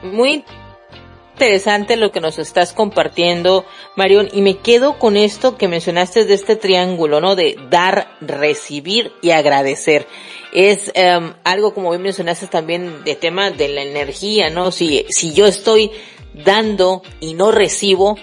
Muy 0.01 0.45
interesante 1.39 1.95
lo 1.95 2.11
que 2.11 2.19
nos 2.19 2.37
estás 2.37 2.73
compartiendo, 2.73 3.63
Marion, 3.95 4.27
y 4.33 4.41
me 4.41 4.57
quedo 4.57 4.99
con 4.99 5.15
esto 5.15 5.55
que 5.55 5.69
mencionaste 5.69 6.25
de 6.25 6.33
este 6.33 6.57
triángulo, 6.57 7.21
¿no? 7.21 7.37
De 7.37 7.57
dar, 7.69 8.17
recibir 8.19 9.13
y 9.21 9.31
agradecer. 9.31 10.05
Es 10.51 10.91
um, 10.97 11.31
algo 11.45 11.73
como 11.73 11.91
bien 11.91 12.01
mencionaste 12.01 12.47
también 12.47 13.05
de 13.05 13.15
tema 13.15 13.51
de 13.51 13.69
la 13.69 13.83
energía, 13.83 14.49
¿no? 14.49 14.73
Si, 14.73 15.05
si 15.07 15.31
yo 15.31 15.47
estoy 15.47 15.91
dando 16.33 17.03
y 17.21 17.35
no 17.35 17.51
recibo, 17.51 18.17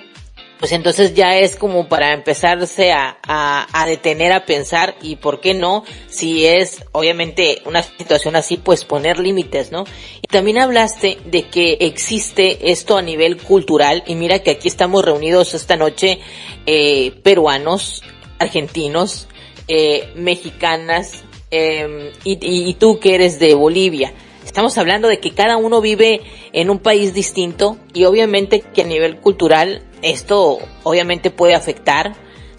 pues 0.58 0.72
entonces 0.72 1.14
ya 1.14 1.36
es 1.36 1.56
como 1.56 1.88
para 1.88 2.12
empezarse 2.14 2.92
a, 2.92 3.18
a, 3.22 3.86
detener 3.86 4.32
a 4.32 4.46
pensar 4.46 4.96
y 5.02 5.16
por 5.16 5.40
qué 5.40 5.54
no, 5.54 5.84
si 6.08 6.46
es 6.46 6.82
obviamente 6.92 7.62
una 7.66 7.82
situación 7.82 8.36
así, 8.36 8.56
pues 8.56 8.84
poner 8.84 9.18
límites, 9.18 9.70
¿no? 9.70 9.84
Y 10.22 10.26
también 10.28 10.58
hablaste 10.58 11.18
de 11.26 11.42
que 11.44 11.76
existe 11.80 12.70
esto 12.70 12.96
a 12.96 13.02
nivel 13.02 13.36
cultural 13.36 14.02
y 14.06 14.14
mira 14.14 14.38
que 14.38 14.52
aquí 14.52 14.68
estamos 14.68 15.04
reunidos 15.04 15.54
esta 15.54 15.76
noche 15.76 16.20
eh, 16.64 17.12
peruanos, 17.22 18.02
argentinos, 18.38 19.28
eh, 19.68 20.10
mexicanas 20.14 21.25
eh, 21.50 22.12
y, 22.25 22.38
y 22.40 22.75
tú 22.75 22.98
que 22.98 23.14
eres 23.14 23.38
de 23.38 23.54
Bolivia. 23.54 24.14
Estamos 24.44 24.78
hablando 24.78 25.08
de 25.08 25.18
que 25.18 25.32
cada 25.32 25.56
uno 25.58 25.80
vive 25.82 26.22
en 26.52 26.70
un 26.70 26.78
país 26.78 27.12
distinto 27.12 27.76
y 27.92 28.04
obviamente 28.04 28.60
que 28.60 28.82
a 28.82 28.86
nivel 28.86 29.18
cultural 29.18 29.82
esto 30.03 30.59
obviamente 30.83 31.31
puede 31.31 31.55
afectar. 31.55 32.15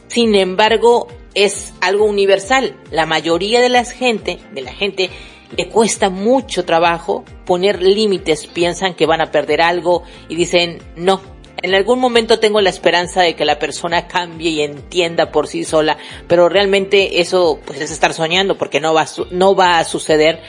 Sin 0.08 0.36
embargo, 0.36 1.08
es 1.34 1.74
algo 1.82 2.06
universal. 2.06 2.76
La 2.92 3.06
mayoría 3.06 3.62
de 3.62 3.70
la 3.70 3.86
gente, 3.86 4.40
de 4.54 4.62
la 4.62 4.74
gente, 4.74 5.10
le 5.56 5.70
cuesta 5.70 6.10
mucho 6.10 6.66
trabajo 6.66 7.24
poner 7.46 7.82
límites, 7.82 8.48
piensan 8.48 8.96
que 8.96 9.06
van 9.06 9.22
a 9.22 9.32
perder 9.32 9.62
algo 9.62 10.04
y 10.28 10.36
dicen, 10.36 10.80
no, 10.96 11.22
en 11.62 11.74
algún 11.74 12.00
momento 12.00 12.40
tengo 12.40 12.62
la 12.62 12.70
esperanza 12.70 13.22
de 13.22 13.36
que 13.36 13.46
la 13.46 13.60
persona 13.60 14.08
cambie 14.08 14.52
y 14.52 14.62
entienda 14.62 15.32
por 15.32 15.48
sí 15.48 15.64
sola, 15.64 15.98
pero 16.28 16.50
realmente 16.50 17.22
eso 17.22 17.60
pues 17.66 17.82
es 17.82 17.92
estar 17.92 18.14
soñando 18.14 18.58
porque 18.58 18.80
no 18.80 18.94
va 18.94 19.04
a, 19.04 19.08
no 19.32 19.56
va 19.56 19.80
a 19.80 19.84
suceder 19.84 20.42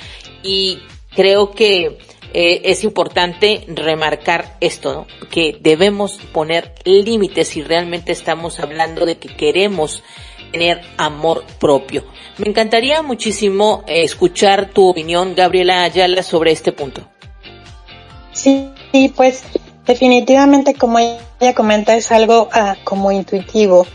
y 0.43 0.81
creo 1.15 1.53
que 1.53 1.99
eh, 2.35 2.63
es 2.65 2.85
importante 2.85 3.65
remarcar 3.69 4.57
esto, 4.61 5.07
que 5.31 5.57
debemos 5.61 6.19
poner 6.33 6.75
límites 6.85 7.49
si 7.49 7.63
realmente 7.63 8.13
estamos 8.13 8.61
hablando 8.61 9.07
de 9.07 9.19
que 9.19 9.35
queremos 9.35 10.03
tener 10.53 10.81
amor 10.97 11.45
propio. 11.59 12.05
Me 12.39 12.49
encantaría 12.49 13.03
muchísimo 13.03 13.85
eh, 13.87 14.03
escuchar 14.03 14.71
tu 14.71 14.89
opinión, 14.89 15.35
Gabriela 15.35 15.83
Ayala, 15.83 16.23
sobre 16.23 16.53
este 16.53 16.73
punto. 16.73 17.03
Sí, 18.33 18.71
sí, 18.93 19.13
pues 19.15 19.43
definitivamente 19.87 20.75
como 20.75 20.99
ella 20.99 21.55
comenta 21.55 21.97
es 21.97 22.13
algo 22.13 22.49
ah, 22.53 22.77
como 22.85 23.11
intuitivo 23.11 23.87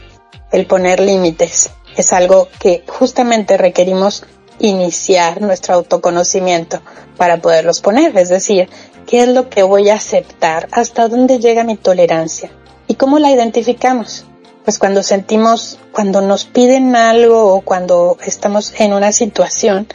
el 0.52 0.66
poner 0.66 1.00
límites. 1.00 1.72
Es 1.96 2.12
algo 2.14 2.50
que 2.60 2.84
justamente 2.88 3.58
requerimos 3.58 4.26
iniciar 4.64 5.42
nuestro 5.42 5.76
autoconocimiento 5.76 6.82
para 7.18 7.38
poderlos 7.42 7.82
poner, 7.82 8.18
es 8.18 8.30
decir, 8.30 8.70
qué 9.06 9.24
es 9.24 9.28
lo 9.28 9.50
que 9.50 9.62
voy 9.62 9.90
a 9.90 9.96
aceptar, 9.96 10.70
hasta 10.72 11.10
dónde 11.10 11.40
llega 11.40 11.66
mi 11.66 11.76
tolerancia 11.76 12.50
y 12.88 12.96
cómo 12.96 13.20
la 13.20 13.32
identificamos. 13.32 14.26
Pues 14.64 14.80
cuando 14.80 15.04
sentimos, 15.04 15.78
cuando 15.92 16.22
nos 16.22 16.46
piden 16.46 16.96
algo 16.96 17.54
o 17.54 17.62
cuando 17.62 18.18
estamos 18.26 18.74
en 18.80 18.94
una 18.94 19.12
situación, 19.12 19.88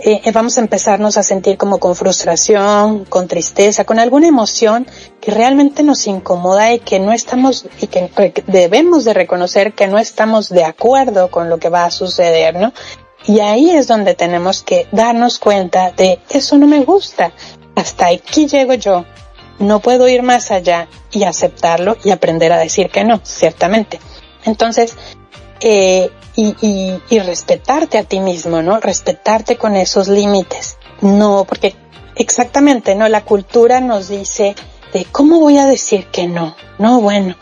eh, 0.00 0.20
eh, 0.22 0.32
vamos 0.32 0.58
a 0.58 0.60
empezarnos 0.60 1.16
a 1.16 1.22
sentir 1.22 1.56
como 1.56 1.78
con 1.78 1.96
frustración, 1.96 3.06
con 3.06 3.26
tristeza, 3.26 3.84
con 3.84 3.98
alguna 3.98 4.28
emoción 4.28 4.86
que 5.22 5.30
realmente 5.30 5.82
nos 5.82 6.06
incomoda 6.06 6.74
y 6.74 6.80
que 6.80 7.00
no 7.00 7.12
estamos 7.12 7.66
y 7.80 7.86
que 7.86 8.10
debemos 8.46 9.06
de 9.06 9.14
reconocer 9.14 9.72
que 9.72 9.86
no 9.86 9.98
estamos 9.98 10.50
de 10.50 10.64
acuerdo 10.64 11.30
con 11.30 11.48
lo 11.48 11.58
que 11.58 11.70
va 11.70 11.86
a 11.86 11.90
suceder, 11.90 12.54
¿no? 12.56 12.74
Y 13.26 13.40
ahí 13.40 13.70
es 13.70 13.86
donde 13.86 14.14
tenemos 14.14 14.62
que 14.62 14.86
darnos 14.92 15.38
cuenta 15.38 15.92
de 15.92 16.18
eso 16.30 16.56
no 16.56 16.66
me 16.66 16.80
gusta. 16.80 17.32
Hasta 17.74 18.08
aquí 18.08 18.46
llego 18.46 18.74
yo. 18.74 19.04
No 19.58 19.80
puedo 19.80 20.08
ir 20.08 20.22
más 20.22 20.50
allá 20.50 20.88
y 21.12 21.24
aceptarlo 21.24 21.96
y 22.02 22.10
aprender 22.10 22.52
a 22.52 22.58
decir 22.58 22.88
que 22.88 23.04
no, 23.04 23.20
ciertamente. 23.22 24.00
Entonces, 24.44 24.96
eh, 25.60 26.10
y, 26.34 26.54
y, 26.62 27.02
y 27.10 27.18
respetarte 27.18 27.98
a 27.98 28.04
ti 28.04 28.20
mismo, 28.20 28.62
¿no? 28.62 28.80
Respetarte 28.80 29.56
con 29.56 29.76
esos 29.76 30.08
límites. 30.08 30.78
No, 31.02 31.44
porque 31.46 31.74
exactamente, 32.16 32.94
¿no? 32.94 33.06
La 33.08 33.24
cultura 33.24 33.80
nos 33.80 34.08
dice 34.08 34.54
de 34.94 35.04
cómo 35.04 35.40
voy 35.40 35.58
a 35.58 35.66
decir 35.66 36.06
que 36.06 36.26
no. 36.26 36.56
No, 36.78 37.02
bueno, 37.02 37.36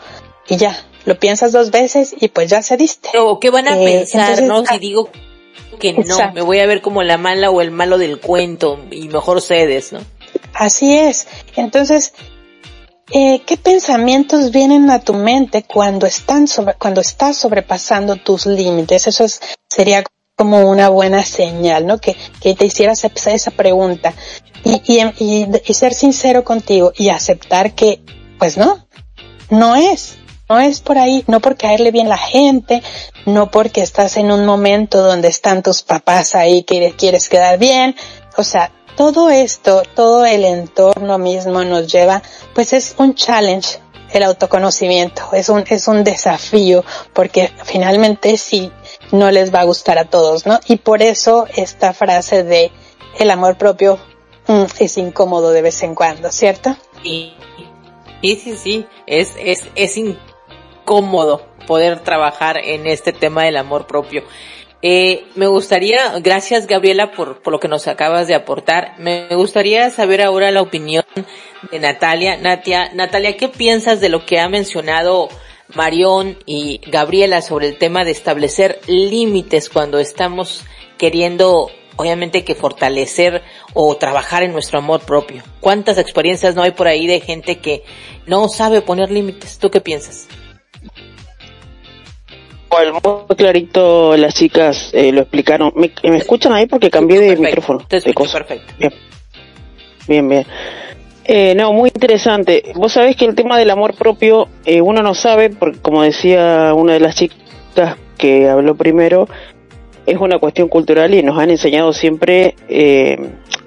y 0.49 0.57
ya, 0.57 0.75
lo 1.05 1.17
piensas 1.17 1.53
dos 1.53 1.71
veces 1.71 2.13
y 2.19 2.27
pues 2.27 2.49
ya 2.49 2.61
se 2.61 2.75
diste. 2.75 3.17
O 3.17 3.39
qué 3.39 3.49
van 3.49 3.69
a 3.69 3.79
eh, 3.79 3.85
pensar, 3.85 4.43
¿no? 4.43 4.65
Si 4.65 4.73
ah, 4.73 4.77
digo 4.77 5.09
que 5.79 5.93
no, 5.93 6.33
me 6.33 6.41
voy 6.41 6.59
a 6.59 6.65
ver 6.65 6.81
como 6.81 7.01
la 7.01 7.17
mala 7.17 7.49
o 7.49 7.61
el 7.61 7.71
malo 7.71 7.97
del 7.97 8.19
cuento 8.19 8.79
y 8.91 9.07
mejor 9.07 9.41
cedes, 9.41 9.91
¿no? 9.91 9.99
Así 10.53 10.95
es. 10.95 11.27
Entonces, 11.55 12.13
eh, 13.11 13.41
¿qué 13.45 13.57
pensamientos 13.57 14.51
vienen 14.51 14.91
a 14.91 14.99
tu 14.99 15.13
mente 15.13 15.63
cuando 15.63 16.05
están 16.05 16.47
sobre, 16.47 16.75
cuando 16.75 17.01
estás 17.01 17.37
sobrepasando 17.37 18.17
tus 18.17 18.45
límites? 18.45 19.07
Eso 19.07 19.23
es, 19.23 19.41
sería 19.67 20.03
como 20.35 20.69
una 20.69 20.89
buena 20.89 21.23
señal, 21.23 21.87
¿no? 21.87 21.97
Que, 21.97 22.15
que 22.41 22.53
te 22.53 22.65
hicieras 22.65 23.03
esa 23.03 23.51
pregunta 23.51 24.13
y, 24.63 24.81
y, 24.85 25.47
y 25.65 25.73
ser 25.73 25.93
sincero 25.93 26.43
contigo 26.43 26.93
y 26.95 27.09
aceptar 27.09 27.73
que, 27.73 28.01
pues 28.37 28.57
no, 28.57 28.87
no 29.49 29.75
es, 29.75 30.15
no 30.49 30.59
es 30.59 30.81
por 30.81 30.97
ahí, 30.97 31.23
no 31.27 31.39
por 31.39 31.55
caerle 31.55 31.91
bien 31.91 32.09
la 32.09 32.17
gente, 32.17 32.81
no 33.25 33.51
porque 33.51 33.81
estás 33.81 34.17
en 34.17 34.31
un 34.31 34.45
momento 34.45 35.01
donde 35.01 35.27
están 35.27 35.61
tus 35.61 35.83
papás 35.83 36.33
ahí 36.33 36.63
que 36.63 36.93
quieres 36.97 37.29
quedar 37.29 37.59
bien. 37.59 37.95
O 38.35 38.43
sea, 38.43 38.71
todo 38.97 39.29
esto, 39.29 39.83
todo 39.95 40.25
el 40.25 40.43
entorno 40.43 41.19
mismo 41.19 41.63
nos 41.63 41.91
lleva, 41.91 42.23
pues 42.55 42.73
es 42.73 42.95
un 42.97 43.13
challenge 43.13 43.79
el 44.11 44.23
autoconocimiento, 44.23 45.21
es 45.33 45.49
un, 45.49 45.63
es 45.69 45.87
un 45.87 46.03
desafío, 46.03 46.83
porque 47.13 47.51
finalmente 47.63 48.37
si, 48.37 48.71
no 49.11 49.31
les 49.31 49.53
va 49.53 49.61
a 49.61 49.65
gustar 49.65 49.97
a 49.97 50.05
todos, 50.05 50.45
¿no? 50.45 50.59
Y 50.67 50.77
por 50.77 51.01
eso 51.01 51.45
esta 51.55 51.93
frase 51.93 52.43
de 52.43 52.71
el 53.19 53.29
amor 53.31 53.57
propio 53.57 53.99
mm, 54.47 54.63
es 54.79 54.97
incómodo 54.97 55.51
de 55.51 55.61
vez 55.61 55.83
en 55.83 55.95
cuando, 55.95 56.31
¿cierto? 56.31 56.75
Sí, 57.03 57.33
sí, 58.21 58.35
sí, 58.35 58.57
sí, 58.57 58.87
es, 59.05 59.33
es, 59.39 59.63
es 59.75 59.97
incómodo 60.89 61.45
poder 61.67 61.99
trabajar 61.99 62.57
en 62.57 62.87
este 62.87 63.13
tema 63.13 63.43
del 63.43 63.57
amor 63.57 63.85
propio. 63.85 64.23
Eh, 64.81 65.25
me 65.35 65.45
gustaría, 65.45 66.17
gracias 66.19 66.65
Gabriela 66.65 67.11
por, 67.11 67.43
por 67.43 67.53
lo 67.53 67.59
que 67.59 67.67
nos 67.67 67.87
acabas 67.87 68.27
de 68.27 68.33
aportar, 68.33 68.95
me 68.97 69.27
gustaría 69.35 69.91
saber 69.91 70.21
ahora 70.21 70.51
la 70.51 70.61
opinión 70.61 71.03
de 71.71 71.79
Natalia. 71.79 72.37
Natia, 72.37 72.89
Natalia, 72.93 73.37
¿qué 73.37 73.49
piensas 73.49 74.01
de 74.01 74.09
lo 74.09 74.25
que 74.25 74.39
ha 74.39 74.49
mencionado 74.49 75.29
Marión 75.75 76.39
y 76.47 76.81
Gabriela 76.87 77.41
sobre 77.43 77.67
el 77.67 77.77
tema 77.77 78.03
de 78.03 78.11
establecer 78.11 78.79
límites 78.87 79.69
cuando 79.69 79.99
estamos 79.99 80.63
queriendo, 80.97 81.69
obviamente, 81.97 82.43
que 82.43 82.55
fortalecer 82.55 83.43
o 83.73 83.95
trabajar 83.97 84.41
en 84.41 84.53
nuestro 84.53 84.79
amor 84.79 85.01
propio? 85.01 85.43
¿Cuántas 85.59 85.99
experiencias 85.99 86.55
no 86.55 86.63
hay 86.63 86.71
por 86.71 86.87
ahí 86.87 87.05
de 87.05 87.19
gente 87.19 87.59
que 87.59 87.83
no 88.25 88.47
sabe 88.47 88.81
poner 88.81 89.11
límites? 89.11 89.59
¿Tú 89.59 89.69
qué 89.69 89.81
piensas? 89.81 90.27
Muy 93.03 93.35
clarito 93.35 94.15
las 94.17 94.33
chicas 94.33 94.91
eh, 94.93 95.11
lo 95.11 95.21
explicaron. 95.21 95.73
¿Me, 95.75 95.91
escuchan 96.17 96.53
ahí? 96.53 96.65
Porque 96.67 96.89
cambié 96.89 97.19
de 97.19 97.35
micrófono. 97.35 97.85
Te 97.87 98.01
perfecto. 98.01 98.73
Bien, 98.77 98.93
bien. 100.07 100.29
bien. 100.29 100.45
Eh, 101.25 101.53
no, 101.55 101.73
muy 101.73 101.89
interesante. 101.89 102.71
Vos 102.75 102.93
sabés 102.93 103.15
que 103.15 103.25
el 103.25 103.35
tema 103.35 103.57
del 103.57 103.69
amor 103.69 103.93
propio, 103.93 104.47
eh, 104.65 104.81
uno 104.81 105.03
no 105.03 105.13
sabe, 105.13 105.51
porque 105.51 105.79
como 105.79 106.01
decía 106.01 106.73
una 106.75 106.93
de 106.93 106.99
las 106.99 107.15
chicas 107.15 107.37
que 108.17 108.49
habló 108.49 108.75
primero, 108.75 109.27
es 110.05 110.17
una 110.17 110.39
cuestión 110.39 110.69
cultural 110.69 111.13
y 111.13 111.21
nos 111.21 111.37
han 111.37 111.51
enseñado 111.51 111.93
siempre 111.93 112.55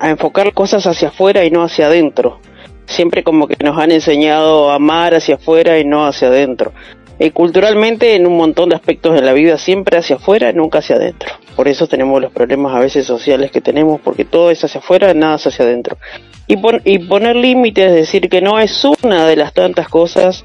a 0.01 0.11
enfocar 0.11 0.53
cosas 0.53 0.87
hacia 0.87 1.09
afuera 1.09 1.45
y 1.45 1.51
no 1.51 1.63
hacia 1.63 1.87
adentro. 1.87 2.41
Siempre 2.87 3.23
como 3.23 3.47
que 3.47 3.57
nos 3.63 3.79
han 3.79 3.93
enseñado 3.93 4.71
a 4.71 4.75
amar 4.75 5.15
hacia 5.15 5.37
afuera 5.37 5.79
y 5.79 5.85
no 5.85 6.05
hacia 6.05 6.29
adentro. 6.29 6.73
Eh, 7.19 7.31
culturalmente 7.31 8.15
en 8.17 8.27
un 8.27 8.37
montón 8.37 8.71
de 8.71 8.77
aspectos 8.77 9.15
de 9.15 9.23
la 9.23 9.33
vida 9.33 9.59
siempre 9.59 9.99
hacia 9.99 10.17
afuera, 10.17 10.53
nunca 10.53 10.79
hacia 10.79 10.97
adentro. 10.97 11.31
Por 11.55 11.69
eso 11.69 11.87
tenemos 11.87 12.21
los 12.21 12.33
problemas 12.33 12.75
a 12.75 12.81
veces 12.81 13.07
sociales 13.07 13.51
que 13.51 13.61
tenemos, 13.61 14.01
porque 14.01 14.25
todo 14.25 14.51
es 14.51 14.65
hacia 14.65 14.81
afuera, 14.81 15.13
nada 15.15 15.37
es 15.37 15.47
hacia 15.47 15.65
adentro. 15.65 15.99
Y, 16.47 16.99
poner 16.99 17.37
límites, 17.37 17.93
decir 17.93 18.29
que 18.29 18.41
no 18.41 18.59
es 18.59 18.85
una 18.85 19.27
de 19.27 19.37
las 19.37 19.53
tantas 19.53 19.89
cosas 19.89 20.45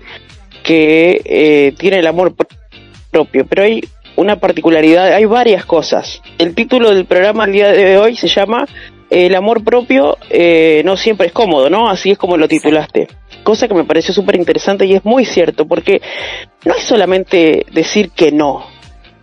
que 0.64 1.22
eh, 1.26 1.74
tiene 1.78 2.00
el 2.00 2.08
amor 2.08 2.34
propio, 3.12 3.46
pero 3.48 3.64
hay 3.64 3.82
una 4.16 4.40
particularidad, 4.40 5.14
hay 5.14 5.26
varias 5.26 5.66
cosas. 5.66 6.22
El 6.38 6.54
título 6.54 6.94
del 6.94 7.06
programa 7.06 7.46
el 7.46 7.54
día 7.54 7.72
de 7.72 7.98
hoy 7.98 8.16
se 8.16 8.28
llama 8.28 8.68
El 9.10 9.36
amor 9.36 9.64
propio 9.64 10.18
eh, 10.30 10.82
no 10.86 10.98
siempre 10.98 11.28
es 11.28 11.34
cómodo, 11.34 11.70
¿no? 11.70 11.90
Así 11.90 12.12
es 12.12 12.18
como 12.18 12.38
lo 12.38 12.48
titulaste 12.48 13.08
cosa 13.48 13.70
que 13.70 13.74
me 13.74 13.86
pareció 13.86 14.14
súper 14.14 14.36
interesante 14.36 14.86
y 14.86 14.94
es 14.94 15.06
muy 15.06 15.24
cierto, 15.24 15.66
porque 15.66 16.02
no 16.66 16.74
es 16.74 16.84
solamente 16.84 17.66
decir 17.72 18.10
que 18.10 18.30
no. 18.30 18.66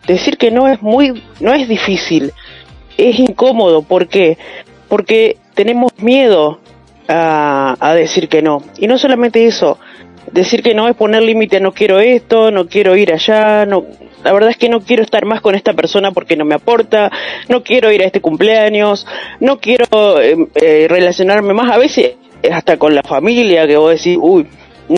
Decir 0.07 0.39
que 0.39 0.51
no 0.51 0.67
es 0.67 0.81
muy, 0.81 1.23
no 1.41 1.53
es 1.53 1.69
difícil, 1.69 2.33
es 2.97 3.19
incómodo, 3.19 3.83
¿por 3.83 4.09
qué? 4.09 4.39
Porque 4.89 5.37
tenemos 5.53 5.93
miedo 5.99 6.59
a, 7.07 7.77
a 7.79 7.95
decir 7.95 8.31
que 8.31 8.41
no. 8.41 8.63
Y 8.79 8.87
no 8.87 8.97
solamente 8.97 9.45
eso, 9.45 9.79
decir 10.33 10.63
que 10.63 10.73
no 10.73 10.89
es 10.89 10.97
poner 10.97 11.23
límite, 11.23 11.61
no 11.61 11.73
quiero 11.73 12.01
esto, 12.01 12.51
no 12.51 12.67
quiero 12.67 12.97
ir 12.97 13.13
allá, 13.13 13.67
no, 13.67 13.85
la 14.25 14.33
verdad 14.33 14.49
es 14.49 14.57
que 14.57 14.71
no 14.71 14.81
quiero 14.81 15.03
estar 15.03 15.27
más 15.27 15.43
con 15.43 15.55
esta 15.55 15.75
persona 15.75 16.13
porque 16.13 16.35
no 16.35 16.47
me 16.47 16.55
aporta, 16.55 17.13
no 17.51 17.63
quiero 17.63 17.93
ir 17.93 18.01
a 18.01 18.07
este 18.07 18.23
cumpleaños, 18.23 19.07
no 19.41 19.59
quiero 19.59 20.19
eh, 20.19 20.49
eh, 20.55 20.87
relacionarme 20.89 21.53
más. 21.53 21.71
A 21.71 21.77
veces 21.77 22.13
hasta 22.53 22.77
con 22.77 22.95
la 22.95 23.03
familia 23.03 23.67
que 23.67 23.77
vos 23.77 23.91
decís, 23.91 24.19
uy, 24.21 24.47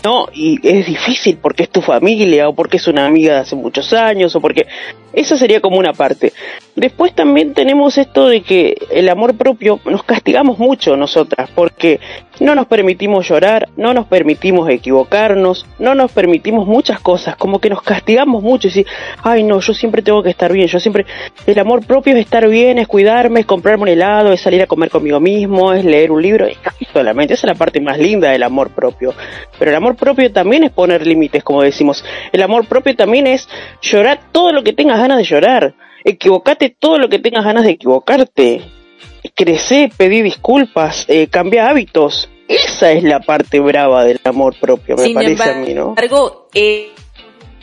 no, 0.05 0.27
y 0.33 0.59
es 0.67 0.87
difícil 0.87 1.39
porque 1.41 1.65
es 1.65 1.71
tu 1.71 1.81
familia 1.81 2.49
o 2.49 2.55
porque 2.55 2.77
es 2.79 2.89
una 2.89 3.07
amiga 3.07 3.35
de 3.35 3.41
hace 3.41 3.57
muchos 3.57 3.93
años 3.93 4.35
o 4.35 4.41
porque 4.41 4.67
esa 5.13 5.37
sería 5.37 5.61
como 5.61 5.79
una 5.79 5.93
parte. 5.93 6.33
Después 6.75 7.15
también 7.15 7.55
tenemos 7.55 7.97
esto 7.97 8.29
de 8.29 8.43
que 8.43 8.77
el 8.91 9.09
amor 9.09 9.35
propio 9.37 9.81
nos 9.87 10.03
castigamos 10.03 10.59
mucho 10.59 10.97
nosotras, 10.97 11.49
porque 11.55 12.01
no 12.41 12.55
nos 12.55 12.67
permitimos 12.67 13.27
llorar, 13.27 13.69
no 13.77 13.95
nos 13.95 14.07
permitimos 14.07 14.69
equivocarnos, 14.69 15.65
no 15.79 15.95
nos 15.95 16.13
permitimos 16.13 16.67
muchas 16.67 17.01
cosas, 17.01 17.37
como 17.37 17.61
que 17.61 17.71
nos 17.71 17.81
castigamos 17.83 18.43
mucho 18.43 18.67
y 18.67 18.71
decir, 18.71 18.87
ay 19.23 19.43
no, 19.43 19.61
yo 19.61 19.73
siempre 19.73 20.03
tengo 20.03 20.23
que 20.23 20.31
estar 20.31 20.53
bien, 20.53 20.67
yo 20.67 20.81
siempre, 20.81 21.07
el 21.47 21.59
amor 21.59 21.87
propio 21.87 22.15
es 22.15 22.21
estar 22.21 22.47
bien, 22.49 22.79
es 22.79 22.87
cuidarme, 22.87 23.41
es 23.41 23.47
comprarme 23.47 23.85
un 23.85 23.89
helado, 23.89 24.33
es 24.33 24.43
salir 24.43 24.61
a 24.63 24.67
comer 24.67 24.91
conmigo 24.91 25.19
mismo, 25.19 25.73
es 25.73 25.85
leer 25.85 26.11
un 26.11 26.21
libro, 26.21 26.47
y 26.47 26.85
solamente, 26.93 27.35
esa 27.35 27.47
es 27.47 27.53
la 27.53 27.59
parte 27.59 27.81
más 27.81 27.99
linda 27.99 28.31
del 28.31 28.43
amor 28.43 28.71
propio. 28.71 29.15
Pero 29.59 29.71
amor 29.77 29.97
propio 29.97 30.33
también 30.33 30.65
es 30.65 30.71
poner 30.71 31.07
límites, 31.07 31.45
como 31.45 31.63
decimos. 31.63 32.05
El 32.33 32.43
amor 32.43 32.67
propio 32.67 32.97
también 32.97 33.27
es 33.27 33.49
llorar 33.81 34.21
todo 34.33 34.53
lo 34.53 34.63
que 34.63 34.73
tengas 34.73 34.99
ganas 34.99 35.19
de 35.19 35.25
llorar. 35.25 35.75
Equivocate 36.05 36.75
todo 36.79 36.99
lo 36.99 37.09
que 37.09 37.19
tengas 37.19 37.45
ganas 37.45 37.65
de 37.65 37.71
equivocarte. 37.73 38.63
Crece, 39.35 39.91
pedí 39.97 40.23
disculpas, 40.23 41.05
eh, 41.09 41.29
cambia 41.29 41.69
hábitos. 41.69 42.29
Esa 42.49 42.93
es 42.93 43.03
la 43.03 43.21
parte 43.21 43.59
brava 43.61 44.05
del 44.05 44.21
amor 44.25 44.55
propio, 44.61 44.97
me 44.97 45.11
parece 45.11 45.51
a 45.51 45.55
mí, 45.55 45.75
¿no? 45.75 45.89
embargo, 45.89 46.49
eh, 46.55 46.91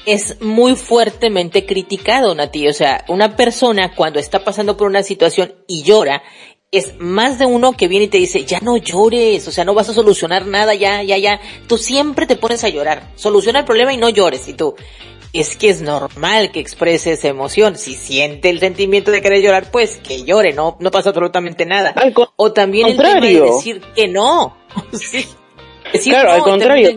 es 0.06 0.42
muy 0.42 0.76
fuertemente 0.76 1.66
criticado, 1.66 2.36
Nati. 2.36 2.68
O 2.68 2.74
sea, 2.74 3.06
una 3.08 3.36
persona 3.36 3.94
cuando 3.96 4.20
está 4.20 4.44
pasando 4.44 4.76
por 4.76 4.88
una 4.88 5.04
situación 5.04 5.54
y 5.68 5.84
llora, 5.84 6.22
es 6.74 7.00
más 7.00 7.38
de 7.38 7.46
uno 7.46 7.74
que 7.74 7.88
viene 7.88 8.06
y 8.06 8.08
te 8.08 8.18
dice, 8.18 8.46
ya 8.46 8.60
no 8.60 8.78
llores, 8.78 9.48
o 9.48 9.52
sea, 9.52 9.64
no 9.64 9.76
vas 9.76 9.90
a 9.90 9.94
solucionar 9.94 10.48
nada, 10.48 10.74
ya, 10.74 11.04
ya, 11.04 11.20
ya. 11.20 11.40
Tú 11.68 11.78
siempre 11.78 12.26
te 12.26 12.36
pones 12.36 12.64
a 12.64 12.70
llorar. 12.70 13.12
Soluciona 13.16 13.60
el 13.60 13.66
problema 13.66 13.94
y 13.94 13.98
no 13.98 14.10
llores. 14.10 14.48
Y 14.48 14.54
tú, 14.54 14.76
es 15.34 15.56
que 15.56 15.70
es 15.70 15.82
normal 15.82 16.52
que 16.52 16.60
exprese 16.60 17.12
esa 17.12 17.28
emoción. 17.28 17.78
Si 17.78 17.94
siente 17.94 18.50
el 18.50 18.60
sentimiento 18.60 19.12
de 19.12 19.22
querer 19.22 19.44
llorar, 19.44 19.70
pues 19.72 19.98
que 19.98 20.24
llore, 20.24 20.54
no, 20.54 20.76
no 20.80 20.90
pasa 20.90 21.10
absolutamente 21.10 21.66
nada. 21.66 21.94
o 22.38 22.52
también 22.52 22.88
el 22.88 22.98
tema 22.98 23.20
de 23.20 23.42
decir 23.42 23.80
que 23.96 24.08
no. 24.08 24.58
sí. 24.94 25.28
claro, 26.10 26.32
al 26.32 26.42
contrario. 26.42 26.90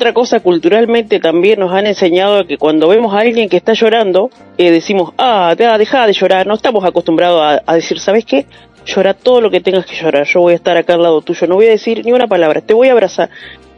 Otra 0.00 0.14
cosa 0.14 0.40
culturalmente 0.40 1.20
también 1.20 1.60
nos 1.60 1.74
han 1.74 1.86
enseñado 1.86 2.46
que 2.46 2.56
cuando 2.56 2.88
vemos 2.88 3.12
a 3.12 3.18
alguien 3.18 3.50
que 3.50 3.58
está 3.58 3.74
llorando, 3.74 4.30
eh, 4.56 4.70
decimos, 4.70 5.12
ah, 5.18 5.54
deja 5.54 6.06
de 6.06 6.14
llorar, 6.14 6.46
no 6.46 6.54
estamos 6.54 6.82
acostumbrados 6.86 7.38
a, 7.42 7.60
a 7.66 7.74
decir, 7.74 8.00
¿sabes 8.00 8.24
qué? 8.24 8.46
Llora 8.86 9.12
todo 9.12 9.42
lo 9.42 9.50
que 9.50 9.60
tengas 9.60 9.84
que 9.84 9.94
llorar, 9.94 10.24
yo 10.24 10.40
voy 10.40 10.54
a 10.54 10.56
estar 10.56 10.74
acá 10.78 10.94
al 10.94 11.02
lado 11.02 11.20
tuyo, 11.20 11.46
no 11.46 11.56
voy 11.56 11.66
a 11.66 11.68
decir 11.68 12.02
ni 12.02 12.12
una 12.12 12.26
palabra, 12.26 12.62
te 12.62 12.72
voy 12.72 12.88
a 12.88 12.92
abrazar, 12.92 13.28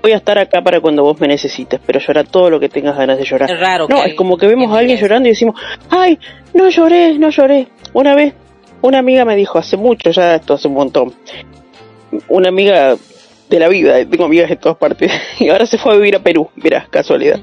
voy 0.00 0.12
a 0.12 0.16
estar 0.16 0.38
acá 0.38 0.62
para 0.62 0.80
cuando 0.80 1.02
vos 1.02 1.20
me 1.20 1.26
necesites, 1.26 1.80
pero 1.85 1.98
llora 1.98 2.22
todo 2.22 2.50
lo 2.50 2.61
que 2.61 2.68
tengas 2.68 2.96
ganas 2.96 3.18
de 3.18 3.24
llorar. 3.24 3.50
Es 3.50 3.58
raro. 3.58 3.88
No, 3.88 4.04
es 4.04 4.14
como 4.14 4.37
que 4.37 4.46
vemos 4.46 4.72
a 4.72 4.78
alguien 4.78 4.98
llorando 4.98 5.28
y 5.28 5.32
decimos, 5.32 5.61
ay, 5.90 6.20
no 6.54 6.68
lloré, 6.68 7.18
no 7.18 7.30
lloré. 7.30 7.66
Una 7.94 8.14
vez, 8.14 8.32
una 8.80 9.00
amiga 9.00 9.24
me 9.24 9.35
dijo, 9.35 9.58
hace 9.58 9.76
mucho, 9.76 10.12
ya 10.12 10.37
esto 10.37 10.54
hace 10.54 10.68
un 10.68 10.74
montón, 10.74 11.12
una 12.28 12.48
amiga 12.48 12.94
de 13.53 13.61
la 13.61 13.69
vida, 13.69 14.05
tengo 14.07 14.25
amigas 14.25 14.51
en 14.51 14.59
todas 14.59 14.79
partes, 14.79 15.12
y 15.38 15.49
ahora 15.51 15.67
se 15.67 15.79
fue 15.79 15.93
a 15.93 15.97
vivir 15.97 16.17
a 16.17 16.21
Perú, 16.21 16.49
verás, 16.57 16.88
casualidad. 16.88 17.41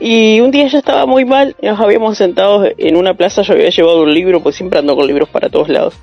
Y 0.00 0.40
un 0.40 0.50
día 0.50 0.64
ella 0.64 0.80
estaba 0.80 1.06
muy 1.06 1.24
mal, 1.24 1.54
nos 1.62 1.80
habíamos 1.80 2.18
sentado 2.18 2.66
en 2.76 2.96
una 2.96 3.14
plaza, 3.14 3.42
yo 3.42 3.54
había 3.54 3.70
llevado 3.70 4.02
un 4.02 4.12
libro, 4.12 4.42
pues 4.42 4.56
siempre 4.56 4.80
ando 4.80 4.96
con 4.96 5.06
libros 5.06 5.28
para 5.28 5.48
todos 5.48 5.68
lados. 5.68 5.94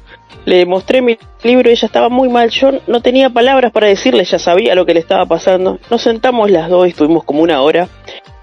Le 0.45 0.65
mostré 0.65 1.01
mi 1.01 1.19
libro 1.43 1.69
y 1.69 1.73
ella 1.73 1.85
estaba 1.85 2.09
muy 2.09 2.27
mal. 2.27 2.49
Yo 2.49 2.71
no 2.87 3.01
tenía 3.01 3.29
palabras 3.29 3.71
para 3.71 3.87
decirle, 3.87 4.23
ya 4.23 4.39
sabía 4.39 4.73
lo 4.73 4.87
que 4.87 4.95
le 4.95 5.01
estaba 5.01 5.25
pasando. 5.27 5.77
Nos 5.91 6.01
sentamos 6.01 6.49
las 6.49 6.67
dos 6.67 6.87
y 6.87 6.91
estuvimos 6.91 7.25
como 7.25 7.43
una 7.43 7.61
hora 7.61 7.89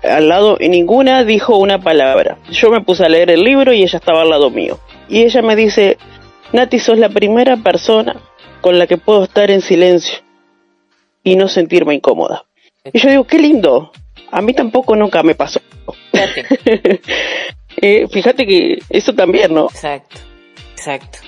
al 0.04 0.28
lado 0.28 0.58
y 0.60 0.68
ninguna 0.68 1.24
dijo 1.24 1.56
una 1.56 1.80
palabra. 1.80 2.38
Yo 2.50 2.70
me 2.70 2.82
puse 2.82 3.04
a 3.04 3.08
leer 3.08 3.30
el 3.30 3.42
libro 3.42 3.72
y 3.72 3.82
ella 3.82 3.98
estaba 3.98 4.22
al 4.22 4.30
lado 4.30 4.50
mío. 4.50 4.78
Y 5.08 5.22
ella 5.22 5.42
me 5.42 5.56
dice, 5.56 5.98
Nati, 6.52 6.78
sos 6.78 6.98
la 6.98 7.08
primera 7.08 7.56
persona 7.56 8.14
con 8.60 8.78
la 8.78 8.86
que 8.86 8.98
puedo 8.98 9.24
estar 9.24 9.50
en 9.50 9.60
silencio 9.60 10.27
y 11.22 11.36
no 11.36 11.48
sentirme 11.48 11.94
incómoda. 11.94 12.44
Y 12.92 12.98
yo 12.98 13.10
digo, 13.10 13.24
qué 13.26 13.38
lindo. 13.38 13.92
A 14.30 14.40
mí 14.40 14.54
tampoco 14.54 14.96
nunca 14.96 15.22
me 15.22 15.34
pasó. 15.34 15.60
eh, 17.80 18.06
fíjate 18.08 18.46
que 18.46 18.78
eso 18.90 19.14
también, 19.14 19.54
¿no? 19.54 19.66
Exacto, 19.66 20.18
exacto. 20.72 21.18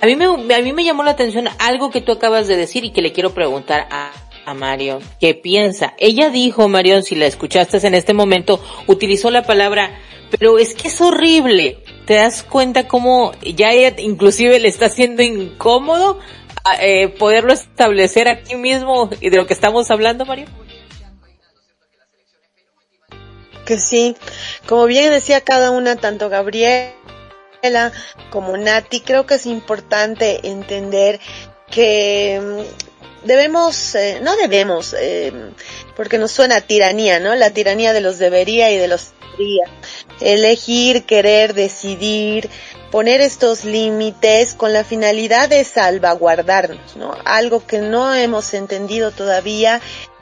A 0.00 0.06
mí, 0.06 0.14
me, 0.16 0.26
a 0.26 0.60
mí 0.60 0.72
me 0.72 0.84
llamó 0.84 1.02
la 1.02 1.12
atención 1.12 1.48
algo 1.58 1.90
que 1.90 2.00
tú 2.00 2.12
acabas 2.12 2.48
de 2.48 2.56
decir 2.56 2.84
y 2.84 2.90
que 2.90 3.02
le 3.02 3.12
quiero 3.12 3.32
preguntar 3.32 3.86
a, 3.90 4.12
a 4.44 4.54
Marion. 4.54 5.00
¿Qué 5.20 5.34
piensa? 5.34 5.94
Ella 5.98 6.30
dijo, 6.30 6.68
Marion, 6.68 7.02
si 7.02 7.14
la 7.14 7.26
escuchaste 7.26 7.84
en 7.86 7.94
este 7.94 8.14
momento, 8.14 8.62
utilizó 8.86 9.30
la 9.30 9.42
palabra, 9.42 9.98
pero 10.30 10.58
es 10.58 10.74
que 10.74 10.88
es 10.88 11.00
horrible. 11.00 11.78
¿Te 12.04 12.14
das 12.14 12.42
cuenta 12.42 12.86
cómo 12.86 13.32
ya 13.42 13.72
ella 13.72 13.96
inclusive 13.98 14.60
le 14.60 14.68
está 14.68 14.86
haciendo 14.86 15.22
incómodo 15.22 16.20
eh, 16.80 17.08
poderlo 17.08 17.52
establecer 17.52 18.28
aquí 18.28 18.54
mismo 18.56 19.10
y 19.20 19.30
de 19.30 19.36
lo 19.36 19.46
que 19.46 19.54
estamos 19.54 19.90
hablando, 19.90 20.24
Mario? 20.26 20.46
que 23.66 23.78
sí. 23.78 24.16
Como 24.66 24.86
bien 24.86 25.10
decía 25.10 25.42
cada 25.42 25.70
una, 25.70 25.96
tanto 25.96 26.30
Gabriela 26.30 26.94
como 28.30 28.56
Nati, 28.56 29.00
creo 29.00 29.26
que 29.26 29.34
es 29.34 29.44
importante 29.44 30.48
entender 30.48 31.20
que 31.70 32.40
mm, 32.40 33.26
debemos, 33.26 33.94
eh, 33.94 34.20
no 34.22 34.36
debemos, 34.36 34.94
eh, 34.98 35.32
porque 35.96 36.18
nos 36.18 36.30
suena 36.30 36.60
tiranía, 36.60 37.18
¿no? 37.18 37.34
La 37.34 37.50
tiranía 37.50 37.92
de 37.92 38.00
los 38.00 38.18
debería 38.18 38.70
y 38.70 38.76
de 38.76 38.88
los 38.88 39.12
debería. 39.32 39.64
Elegir, 40.20 41.04
querer, 41.04 41.54
decidir, 41.54 42.48
poner 42.90 43.20
estos 43.20 43.64
límites 43.64 44.54
con 44.54 44.72
la 44.72 44.84
finalidad 44.84 45.48
de 45.48 45.64
salvaguardarnos, 45.64 46.96
¿no? 46.96 47.14
Algo 47.24 47.66
que 47.66 47.78
no 47.78 48.14
hemos 48.14 48.54
entendido 48.54 49.10
todavía 49.10 49.80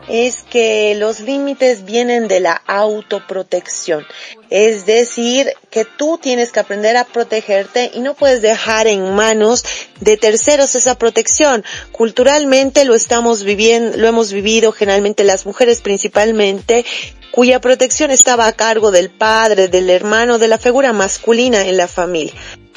es 0.08 0.42
que 0.42 0.94
los 0.96 1.20
límites 1.20 1.84
vienen 1.84 2.28
de 2.28 2.40
la 2.40 2.52
autoprotección. 2.66 4.04
Es 4.50 4.86
decir, 4.86 5.52
que 5.70 5.84
tú 5.84 6.18
tienes 6.20 6.52
que 6.52 6.60
aprender 6.60 6.96
a 6.96 7.04
protegerte 7.04 7.90
y 7.94 8.00
no 8.00 8.14
puedes 8.14 8.42
dejar 8.42 8.86
en 8.86 9.14
manos 9.14 9.64
de 10.00 10.16
terceros 10.16 10.74
esa 10.74 10.96
protección. 10.96 11.64
Culturalmente 11.92 12.84
lo 12.84 12.94
estamos 12.94 13.42
viviendo, 13.42 13.96
lo 13.96 14.08
hemos 14.08 14.32
vivido 14.32 14.72
generalmente 14.72 15.24
las 15.24 15.46
mujeres 15.46 15.80
principalmente 15.80 16.84
cuya 17.30 17.60
protección 17.60 18.12
estaba 18.12 18.46
a 18.46 18.52
cargo 18.52 18.92
del 18.92 19.10
padre, 19.10 19.66
del 19.66 19.90
hermano, 19.90 20.38
de 20.38 20.46
la 20.46 20.58
figura 20.58 20.92
masculina 20.92 21.66
en 21.66 21.76
la 21.76 21.88
familia. 21.88 22.34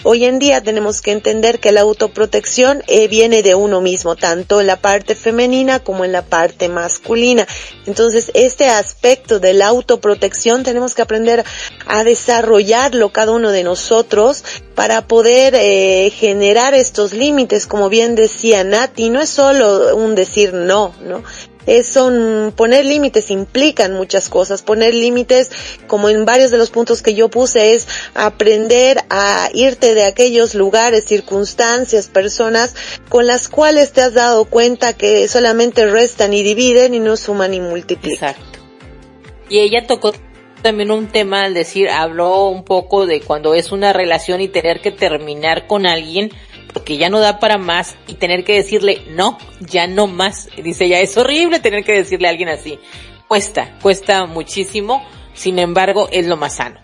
Hoy 0.09 0.23
en 0.23 0.39
día 0.39 0.63
tenemos 0.63 1.01
que 1.01 1.11
entender 1.11 1.59
que 1.59 1.73
la 1.73 1.81
autoprotección 1.81 2.81
eh, 2.87 3.09
viene 3.09 3.43
de 3.43 3.55
uno 3.55 3.81
mismo, 3.81 4.15
tanto 4.15 4.61
en 4.61 4.67
la 4.67 4.77
parte 4.77 5.15
femenina 5.15 5.81
como 5.83 6.05
en 6.05 6.13
la 6.13 6.21
parte 6.21 6.69
masculina. 6.69 7.45
Entonces, 7.85 8.31
este 8.33 8.69
aspecto 8.69 9.41
de 9.41 9.53
la 9.53 9.67
autoprotección 9.67 10.63
tenemos 10.63 10.95
que 10.95 11.01
aprender 11.01 11.43
a 11.87 12.05
desarrollarlo 12.05 13.09
cada 13.09 13.33
uno 13.33 13.51
de 13.51 13.65
nosotros 13.65 14.45
para 14.75 15.05
poder 15.09 15.55
eh, 15.57 16.09
generar 16.09 16.73
estos 16.73 17.11
límites, 17.11 17.67
como 17.67 17.89
bien 17.89 18.15
decía 18.15 18.63
Nati, 18.63 19.09
no 19.09 19.19
es 19.19 19.29
solo 19.29 19.93
un 19.97 20.15
decir 20.15 20.53
no, 20.53 20.95
¿no? 21.01 21.21
Es, 21.67 21.88
son 21.88 22.53
poner 22.56 22.86
límites 22.86 23.30
implican 23.30 23.93
muchas 23.93 24.30
cosas. 24.30 24.63
Poner 24.63 24.95
límites, 24.95 25.51
como 25.86 26.10
en 26.10 26.25
varios 26.25 26.49
de 26.49 26.58
los 26.58 26.71
puntos 26.71 27.01
que 27.01 27.13
yo 27.13 27.30
puse, 27.30 27.75
es 27.75 27.88
aprender 28.15 29.03
a 29.10 29.49
irte 29.53 29.93
de 29.93 30.06
aquellos 30.06 30.56
lugares, 30.56 31.06
circunstancias, 31.06 32.08
personas 32.08 32.73
con 33.10 33.27
las 33.27 33.49
cuales 33.49 33.91
te 33.91 34.01
has 34.01 34.13
dado 34.13 34.45
cuenta 34.45 34.93
que 34.93 35.27
solamente 35.27 35.86
restan 35.86 36.34
y 36.34 36.41
dividen 36.41 36.93
y 36.93 36.99
no 36.99 37.17
suman 37.17 37.53
y 37.53 37.60
multiplican. 37.60 38.32
Exacto. 38.32 38.60
Y 39.49 39.60
ella 39.60 39.86
tocó 39.86 40.13
también 40.62 40.91
un 40.91 41.08
tema 41.08 41.43
al 41.43 41.53
decir, 41.53 41.89
habló 41.89 42.47
un 42.47 42.63
poco 42.63 43.06
de 43.06 43.21
cuando 43.21 43.53
es 43.53 43.71
una 43.71 43.93
relación 43.93 44.41
y 44.41 44.47
tener 44.47 44.82
que 44.82 44.91
terminar 44.91 45.67
con 45.67 45.86
alguien 45.86 46.32
porque 46.73 46.97
ya 46.97 47.10
no 47.10 47.19
da 47.19 47.39
para 47.39 47.58
más 47.58 47.95
y 48.08 48.15
tener 48.15 48.43
que 48.43 48.53
decirle 48.53 49.01
no, 49.10 49.38
ya 49.60 49.88
no 49.88 50.08
más. 50.08 50.49
dice, 50.62 50.88
ya 50.88 50.99
es 50.99 51.17
horrible 51.17 51.60
tener 51.60 51.84
que 51.84 51.93
decirle 51.93 52.27
a 52.27 52.32
alguien 52.32 52.49
así. 52.49 52.80
Cuesta, 53.27 53.77
cuesta 53.82 54.25
muchísimo, 54.25 55.06
sin 55.34 55.60
embargo 55.60 56.08
es 56.12 56.27
lo 56.27 56.38
más 56.38 56.56
sano. 56.56 56.80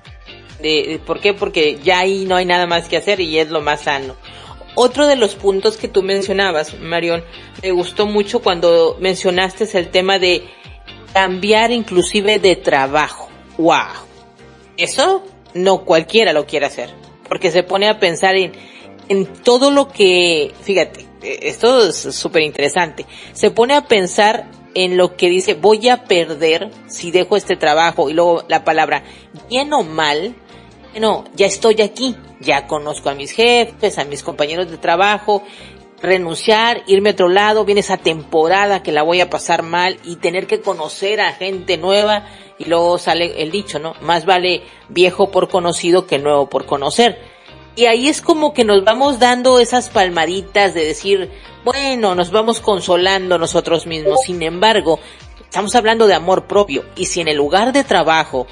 De, 0.62 1.00
¿Por 1.06 1.19
qué? 1.19 1.34
Porque 1.34 1.80
ya 1.84 2.00
ahí 2.00 2.26
no 2.26 2.36
hay 2.36 2.46
nada 2.46 2.67
más 2.67 2.88
que 2.88 2.98
hacer 2.98 3.19
y 3.19 3.39
es 3.39 3.50
lo 3.50 3.62
más 3.62 3.82
sano. 3.82 4.15
Otro 4.76 5.06
de 5.06 5.15
los 5.15 5.36
puntos 5.36 5.78
que 5.78 5.88
tú 5.88 6.02
mencionabas, 6.02 6.80
Marión, 6.80 7.24
me 7.62 7.72
gustó 7.72 8.08
mucho 8.08 8.41
cuando 8.41 8.98
mencionaste 9.00 9.67
el 9.78 9.89
tema 9.89 10.17
de 10.17 10.43
cambiar 11.13 11.72
inclusive 11.72 12.39
de 12.39 12.56
trabajo. 12.56 13.30
¡Wow! 13.58 13.91
Eso 14.78 15.24
no 15.54 15.86
cualquiera 15.86 16.34
lo 16.34 16.48
quiere 16.48 16.65
hacer. 16.65 16.89
Porque 17.28 17.52
se 17.52 17.62
pone 17.62 17.88
a 17.88 18.00
pensar 18.00 18.36
en, 18.36 18.54
en 19.10 19.26
todo 19.26 19.72
lo 19.72 19.89
que, 19.89 20.54
fíjate, 20.62 21.06
esto 21.22 21.88
es 21.88 21.98
súper 22.16 22.44
interesante, 22.44 23.06
se 23.34 23.52
pone 23.52 23.76
a 23.76 23.88
pensar 23.88 24.50
en 24.76 24.98
lo 24.98 25.16
que 25.16 25.30
dice 25.30 25.54
voy 25.54 25.88
a 25.89 26.06
perder 26.06 26.72
si 26.88 27.12
dejo 27.12 27.38
este 27.38 27.56
trabajo 27.56 28.10
y 28.10 28.13
luego 28.13 28.44
la 28.48 28.63
palabra 28.63 29.04
bien 29.50 29.72
o 29.74 29.84
mal, 29.84 30.36
no, 31.00 31.26
ya 31.36 31.46
estoy 31.46 31.82
aquí, 31.82 32.16
ya 32.39 32.68
conozco 32.68 33.10
a 33.10 33.16
mis 33.16 33.32
jefes, 33.32 33.98
a 33.98 34.06
mis 34.06 34.24
compañeros 34.24 34.70
de 34.70 34.78
trabajo, 34.78 35.44
renunciar, 36.02 36.84
irme 36.86 37.10
a 37.10 37.13
otro 37.13 37.30
lado, 37.30 37.66
viene 37.66 37.82
esa 37.82 37.98
temporada 37.98 38.84
que 38.84 38.92
la 38.92 39.04
voy 39.04 39.22
a 39.22 39.30
pasar 39.30 39.63
mal 39.63 39.98
y 40.04 40.18
tener 40.18 40.48
que 40.48 40.62
conocer 40.62 41.22
a 41.22 41.32
gente 41.32 41.78
nueva 41.78 42.28
y 42.60 42.66
luego 42.66 42.98
sale 42.98 43.42
el 43.42 43.52
dicho, 43.52 43.80
¿no? 43.80 43.96
Más 44.02 44.26
vale 44.26 44.63
viejo 44.89 45.32
por 45.32 45.50
conocido 45.50 46.06
que 46.06 46.20
nuevo 46.20 46.50
por 46.50 46.66
conocer 46.66 47.33
y 47.75 47.86
ahí 47.86 48.07
es 48.07 48.21
como 48.21 48.53
que 48.53 48.63
nos 48.63 48.83
vamos 48.83 49.19
dando 49.19 49.59
esas 49.59 49.89
palmaditas 49.89 50.73
de 50.73 50.86
decir, 50.86 51.31
bueno, 51.63 52.13
nos 52.13 52.29
vamos 52.29 52.59
consolando 52.59 53.38
nosotros 53.38 53.88
mismos. 53.88 54.19
Sin 54.25 54.43
embargo, 54.43 54.99
estamos 55.41 55.73
hablando 55.75 56.05
de 56.05 56.13
amor 56.13 56.45
propio. 56.45 56.86
Y 56.95 57.05
si 57.05 57.21
en 57.21 57.27
el 57.27 57.38
lugar 57.38 57.73
de 57.73 57.83
trabajo 57.83 58.45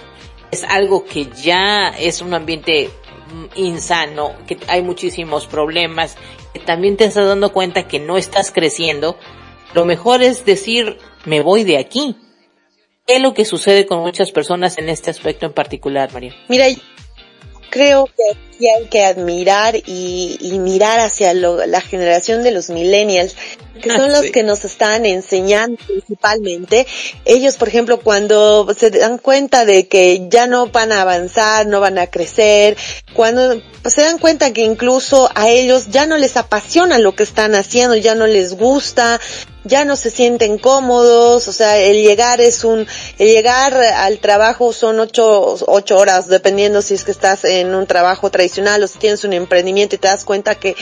es 0.49 0.63
algo 0.63 1.05
que 1.05 1.27
ya 1.41 1.89
es 1.89 2.21
un 2.21 2.33
ambiente 2.33 2.89
mm, 3.33 3.59
insano, 3.59 4.33
que 4.47 4.57
hay 4.67 4.81
muchísimos 4.81 5.45
problemas, 5.45 6.17
que 6.53 6.59
también 6.59 6.97
te 6.97 7.05
estás 7.05 7.27
dando 7.27 7.53
cuenta 7.53 7.87
que 7.87 7.99
no 7.99 8.17
estás 8.17 8.51
creciendo, 8.51 9.17
lo 9.73 9.85
mejor 9.85 10.23
es 10.23 10.45
decir, 10.45 10.97
me 11.25 11.41
voy 11.41 11.63
de 11.63 11.77
aquí. 11.77 12.15
¿Qué 13.05 13.15
es 13.17 13.21
lo 13.21 13.33
que 13.33 13.45
sucede 13.45 13.85
con 13.85 13.99
muchas 13.99 14.31
personas 14.31 14.77
en 14.77 14.89
este 14.89 15.09
aspecto 15.09 15.45
en 15.45 15.53
particular, 15.53 16.11
María? 16.13 16.35
Mira, 16.47 16.65
creo 17.71 18.05
que 18.05 18.37
aquí 18.37 18.69
hay 18.69 18.85
que 18.85 19.03
admirar 19.03 19.75
y, 19.75 20.37
mirar 20.59 20.99
hacia 20.99 21.33
la 21.33 21.81
generación 21.81 22.43
de 22.43 22.51
los 22.51 22.69
millennials, 22.69 23.35
que 23.81 23.89
son 23.95 24.11
los 24.11 24.29
que 24.29 24.43
nos 24.43 24.63
están 24.63 25.07
enseñando 25.07 25.77
principalmente. 25.87 26.85
Ellos, 27.25 27.55
por 27.55 27.69
ejemplo, 27.69 27.99
cuando 28.01 28.67
se 28.77 28.91
dan 28.91 29.17
cuenta 29.17 29.65
de 29.65 29.87
que 29.87 30.27
ya 30.29 30.45
no 30.45 30.67
van 30.67 30.91
a 30.91 31.01
avanzar, 31.01 31.65
no 31.65 31.79
van 31.79 31.97
a 31.97 32.07
crecer, 32.07 32.77
cuando 33.15 33.59
se 33.85 34.01
dan 34.01 34.19
cuenta 34.19 34.53
que 34.53 34.61
incluso 34.61 35.31
a 35.33 35.49
ellos 35.49 35.87
ya 35.89 36.05
no 36.05 36.17
les 36.17 36.37
apasiona 36.37 36.99
lo 36.99 37.15
que 37.15 37.23
están 37.23 37.55
haciendo, 37.55 37.95
ya 37.95 38.13
no 38.13 38.27
les 38.27 38.53
gusta, 38.53 39.19
ya 39.63 39.85
no 39.85 39.95
se 39.95 40.09
sienten 40.09 40.57
cómodos, 40.57 41.47
o 41.47 41.53
sea, 41.53 41.77
el 41.77 42.01
llegar 42.01 42.41
es 42.41 42.63
un, 42.63 42.87
el 43.17 43.27
llegar 43.27 43.75
al 43.75 44.19
trabajo 44.19 44.73
son 44.73 44.99
ocho, 44.99 45.57
ocho 45.67 45.97
horas, 45.97 46.27
dependiendo 46.27 46.81
si 46.81 46.95
es 46.95 47.03
que 47.03 47.11
estás 47.11 47.45
en 47.45 47.75
un 47.75 47.85
trabajo 47.85 48.29
tradicional 48.29 48.83
o 48.83 48.87
si 48.87 48.97
tienes 48.97 49.23
un 49.23 49.33
emprendimiento 49.33 49.95
y 49.95 49.99
te 49.99 50.07
das 50.07 50.25
cuenta 50.25 50.55
que, 50.55 50.75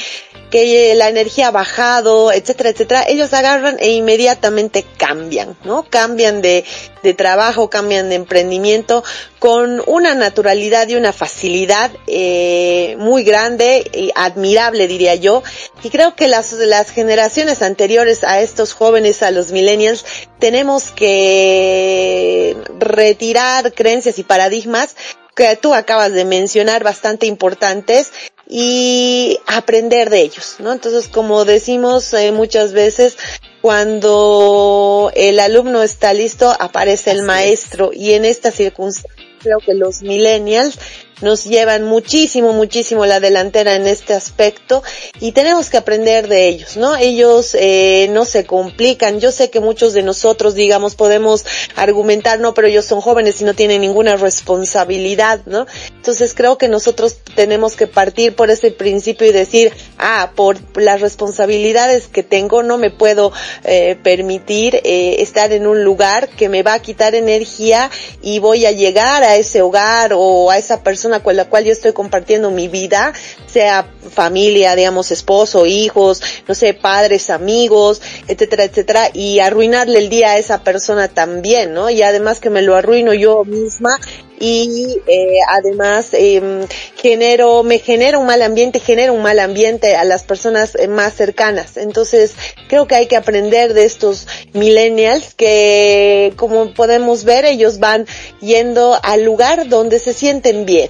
que 0.50 0.96
la 0.96 1.10
energía 1.10 1.48
ha 1.48 1.52
bajado, 1.52 2.32
etcétera, 2.32 2.70
etcétera, 2.70 3.04
ellos 3.08 3.34
agarran 3.34 3.78
e 3.80 3.92
inmediatamente 3.92 4.86
cambian, 4.98 5.58
¿no? 5.64 5.86
Cambian 5.90 6.42
de, 6.42 6.64
de 7.04 7.14
trabajo, 7.14 7.70
cambian 7.70 8.10
de 8.10 8.16
emprendimiento 8.16 9.04
con 9.40 9.82
una 9.88 10.16
naturalidad 10.16 10.88
y 10.90 10.96
una 10.96 11.14
facilidad 11.14 11.92
eh, 12.08 12.96
muy 13.00 13.24
grande 13.24 13.90
y 13.94 14.12
admirable, 14.16 14.88
diría 14.88 15.16
yo. 15.16 15.44
Y 15.84 15.90
creo 15.90 16.16
que 16.16 16.28
las, 16.28 16.52
las 16.54 16.92
generaciones 16.92 17.62
anteriores 17.62 18.24
a 18.24 18.42
estos 18.42 18.69
jóvenes, 18.74 19.24
a 19.24 19.32
los 19.32 19.52
millennials, 19.52 20.06
tenemos 20.40 20.92
que 20.92 22.56
retirar 22.80 23.74
creencias 23.74 24.20
y 24.20 24.24
paradigmas 24.24 24.96
que 25.36 25.56
tú 25.56 25.74
acabas 25.74 26.14
de 26.14 26.26
mencionar 26.26 26.84
bastante 26.84 27.26
importantes 27.26 28.12
y 28.48 29.40
aprender 29.46 30.10
de 30.10 30.22
ellos, 30.22 30.56
¿no? 30.60 30.72
Entonces, 30.72 31.08
como 31.08 31.46
decimos 31.46 32.14
eh, 32.14 32.32
muchas 32.32 32.74
veces, 32.74 33.18
cuando 33.62 35.12
el 35.16 35.40
alumno 35.40 35.84
está 35.84 36.14
listo, 36.14 36.54
aparece 36.60 37.12
el 37.12 37.24
maestro 37.24 37.92
y 37.94 38.14
en 38.14 38.26
esta 38.26 38.52
circunstancia 38.52 39.10
creo 39.40 39.60
que 39.60 39.74
los 39.74 40.02
millennials 40.02 40.78
nos 41.22 41.46
llevan 41.46 41.84
muchísimo, 41.84 42.54
muchísimo 42.54 43.06
la 43.06 43.20
delantera 43.20 43.76
en 43.76 43.88
este 43.88 44.14
aspecto 44.14 44.84
y 45.20 45.32
tenemos 45.32 45.70
que 45.70 45.78
aprender 45.78 46.28
de 46.28 46.48
ellos, 46.48 46.78
¿no? 46.78 46.96
Ellos 46.96 47.56
eh, 47.60 48.08
no 48.12 48.26
se 48.26 48.46
complican. 48.46 49.20
Yo 49.20 49.32
sé 49.32 49.50
que 49.50 49.60
muchos 49.60 49.94
de 49.94 50.04
nosotros, 50.04 50.56
digamos, 50.56 50.96
podemos 50.96 51.46
argumentar, 51.76 52.40
no, 52.40 52.54
pero 52.54 52.68
ellos 52.68 52.86
son 52.86 53.02
jóvenes 53.02 53.42
y 53.42 53.44
no 53.44 53.54
tienen 53.54 53.82
ninguna 53.82 54.16
responsabilidad, 54.18 55.42
¿no? 55.46 55.66
Entonces 55.96 56.34
creo 56.34 56.58
que 56.58 56.68
nosotros 56.68 57.18
tenemos 57.36 57.76
que 57.76 57.88
partir 57.88 58.36
por 58.36 58.50
ese 58.50 58.72
principio 58.72 59.28
y 59.28 59.32
decir, 59.32 59.74
ah, 59.98 60.32
por 60.36 60.58
las 60.78 61.02
responsabilidades 61.02 62.08
que 62.08 62.24
tengo 62.24 62.64
no 62.64 62.78
me 62.78 62.92
puedo 62.92 63.32
eh, 63.64 63.98
permitir 64.02 64.76
eh, 64.84 65.18
estar 65.20 65.52
en 65.52 65.68
un 65.68 65.84
lugar 65.84 66.30
que 66.30 66.50
me 66.50 66.64
va 66.64 66.74
a 66.74 66.82
quitar 66.82 67.16
energía 67.16 67.90
y 68.22 68.40
voy 68.40 68.66
a 68.66 68.72
llegar 68.72 69.24
a 69.24 69.36
ese 69.36 69.62
hogar 69.62 70.12
o 70.14 70.52
a 70.52 70.58
esa 70.58 70.84
persona 70.84 71.09
con 71.22 71.36
la 71.36 71.46
cual 71.46 71.66
yo 71.66 71.72
estoy 71.72 71.94
compartiendo 71.94 72.52
mi 72.52 72.68
vida, 72.68 73.14
sea 73.48 73.88
familia, 74.12 74.76
digamos, 74.76 75.12
esposo, 75.12 75.66
hijos, 75.66 76.22
no 76.48 76.54
sé, 76.54 76.76
padres, 76.76 77.32
amigos, 77.32 78.02
etcétera, 78.28 78.66
etcétera, 78.66 79.10
y 79.14 79.40
arruinarle 79.40 79.98
el 79.98 80.10
día 80.10 80.32
a 80.32 80.38
esa 80.38 80.64
persona 80.64 81.08
también, 81.08 81.74
¿no? 81.74 81.90
Y 81.90 82.04
además 82.04 82.40
que 82.40 82.52
me 82.52 82.62
lo 82.62 82.76
arruino 82.76 83.14
yo 83.14 83.44
misma 83.44 83.98
y 84.40 85.02
eh, 85.08 85.40
además 85.48 86.10
eh, 86.14 86.66
genero, 86.96 87.64
me 87.64 87.80
genera 87.80 88.18
un 88.18 88.26
mal 88.26 88.42
ambiente, 88.42 88.80
genera 88.80 89.12
un 89.12 89.22
mal 89.22 89.40
ambiente 89.40 89.96
a 89.96 90.06
las 90.06 90.24
personas 90.24 90.76
eh, 90.76 90.88
más 90.88 91.14
cercanas. 91.14 91.78
Entonces, 91.78 92.34
creo 92.68 92.88
que 92.88 92.96
hay 92.96 93.08
que 93.08 93.18
aprender 93.18 93.74
de 93.74 93.84
estos 93.84 94.28
millennials 94.54 95.34
que, 95.36 96.34
como 96.38 96.74
podemos 96.74 97.26
ver, 97.26 97.46
ellos 97.46 97.80
van 97.80 98.08
yendo 98.40 98.98
al 99.04 99.24
lugar 99.24 99.68
donde 99.68 100.00
se 100.00 100.14
sienten 100.14 100.66
bien. 100.66 100.90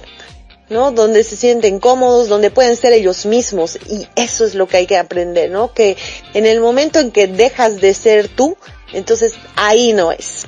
¿no? 0.68 0.92
Donde 0.92 1.24
se 1.24 1.36
sienten 1.36 1.80
cómodos, 1.80 2.28
donde 2.28 2.52
pueden 2.52 2.76
ser 2.76 2.92
ellos 2.92 3.26
mismos. 3.26 3.76
Y 3.88 4.06
eso 4.14 4.44
es 4.44 4.54
lo 4.54 4.68
que 4.68 4.76
hay 4.76 4.86
que 4.86 4.96
aprender, 4.96 5.50
¿no? 5.50 5.74
Que 5.74 5.96
en 6.32 6.46
el 6.46 6.60
momento 6.60 7.00
en 7.00 7.10
que 7.10 7.26
dejas 7.26 7.80
de 7.80 7.92
ser 7.92 8.28
tú, 8.28 8.56
entonces 8.92 9.34
ahí 9.56 9.92
no 9.92 10.12
es. 10.12 10.46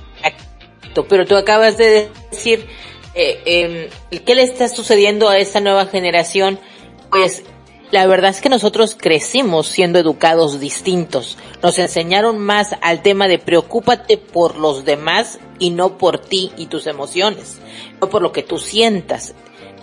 Pero 1.09 1.27
tú 1.27 1.37
acabas 1.37 1.77
de 1.77 2.09
decir, 2.31 2.67
eh, 3.15 3.91
eh, 4.11 4.21
¿qué 4.25 4.35
le 4.35 4.43
está 4.43 4.69
sucediendo 4.69 5.29
a 5.29 5.39
esta 5.39 5.61
nueva 5.61 5.87
generación? 5.87 6.59
Pues 7.11 7.43
la 7.91 8.07
verdad 8.07 8.31
es 8.31 8.41
que 8.41 8.49
nosotros 8.49 8.97
crecimos 8.99 9.69
siendo 9.69 9.99
educados 9.99 10.59
distintos. 10.61 11.37
Nos 11.63 11.79
enseñaron 11.79 12.39
más 12.39 12.75
al 12.81 13.03
tema 13.03 13.29
de 13.29 13.39
preocúpate 13.39 14.17
por 14.17 14.57
los 14.57 14.87
demás 14.87 15.39
y 15.59 15.71
no 15.71 15.99
por 15.99 16.19
ti 16.19 16.53
y 16.57 16.67
tus 16.67 16.87
emociones, 16.87 17.59
no 18.01 18.09
por 18.09 18.23
lo 18.23 18.33
que 18.33 18.43
tú 18.43 18.59
sientas. 18.59 19.35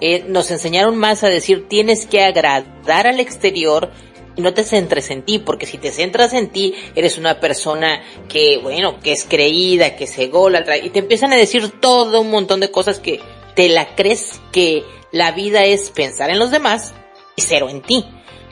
Eh, 0.02 0.24
nos 0.28 0.50
enseñaron 0.50 0.98
más 0.98 1.24
a 1.24 1.28
decir 1.28 1.68
tienes 1.68 2.08
que 2.08 2.24
agradar 2.24 3.06
al 3.06 3.20
exterior 3.20 3.92
no 4.39 4.54
te 4.54 4.63
centres 4.63 5.10
en 5.10 5.23
ti, 5.23 5.39
porque 5.39 5.65
si 5.65 5.78
te 5.78 5.91
centras 5.91 6.34
en 6.34 6.49
ti, 6.49 6.73
eres 6.95 7.17
una 7.17 7.39
persona 7.39 8.02
que, 8.28 8.58
bueno, 8.58 8.99
que 8.99 9.12
es 9.12 9.25
creída, 9.25 9.95
que 9.95 10.08
se 10.08 10.28
gola, 10.28 10.63
y 10.78 10.89
te 10.89 10.99
empiezan 10.99 11.34
a 11.34 11.38
decir 11.38 11.80
todo 11.80 12.21
un 12.21 12.32
montón 12.32 12.60
de 12.60 12.71
cosas 12.71 12.99
que 12.99 13.19
te 13.56 13.69
la 13.69 13.95
crees 13.95 14.39
que 14.52 14.84
la 15.12 15.32
vida 15.32 15.65
es 15.65 15.89
pensar 15.89 16.30
en 16.30 16.39
los 16.39 16.52
demás 16.52 16.93
y 17.36 17.41
cero 17.41 17.69
en 17.69 17.82
ti. 17.82 18.06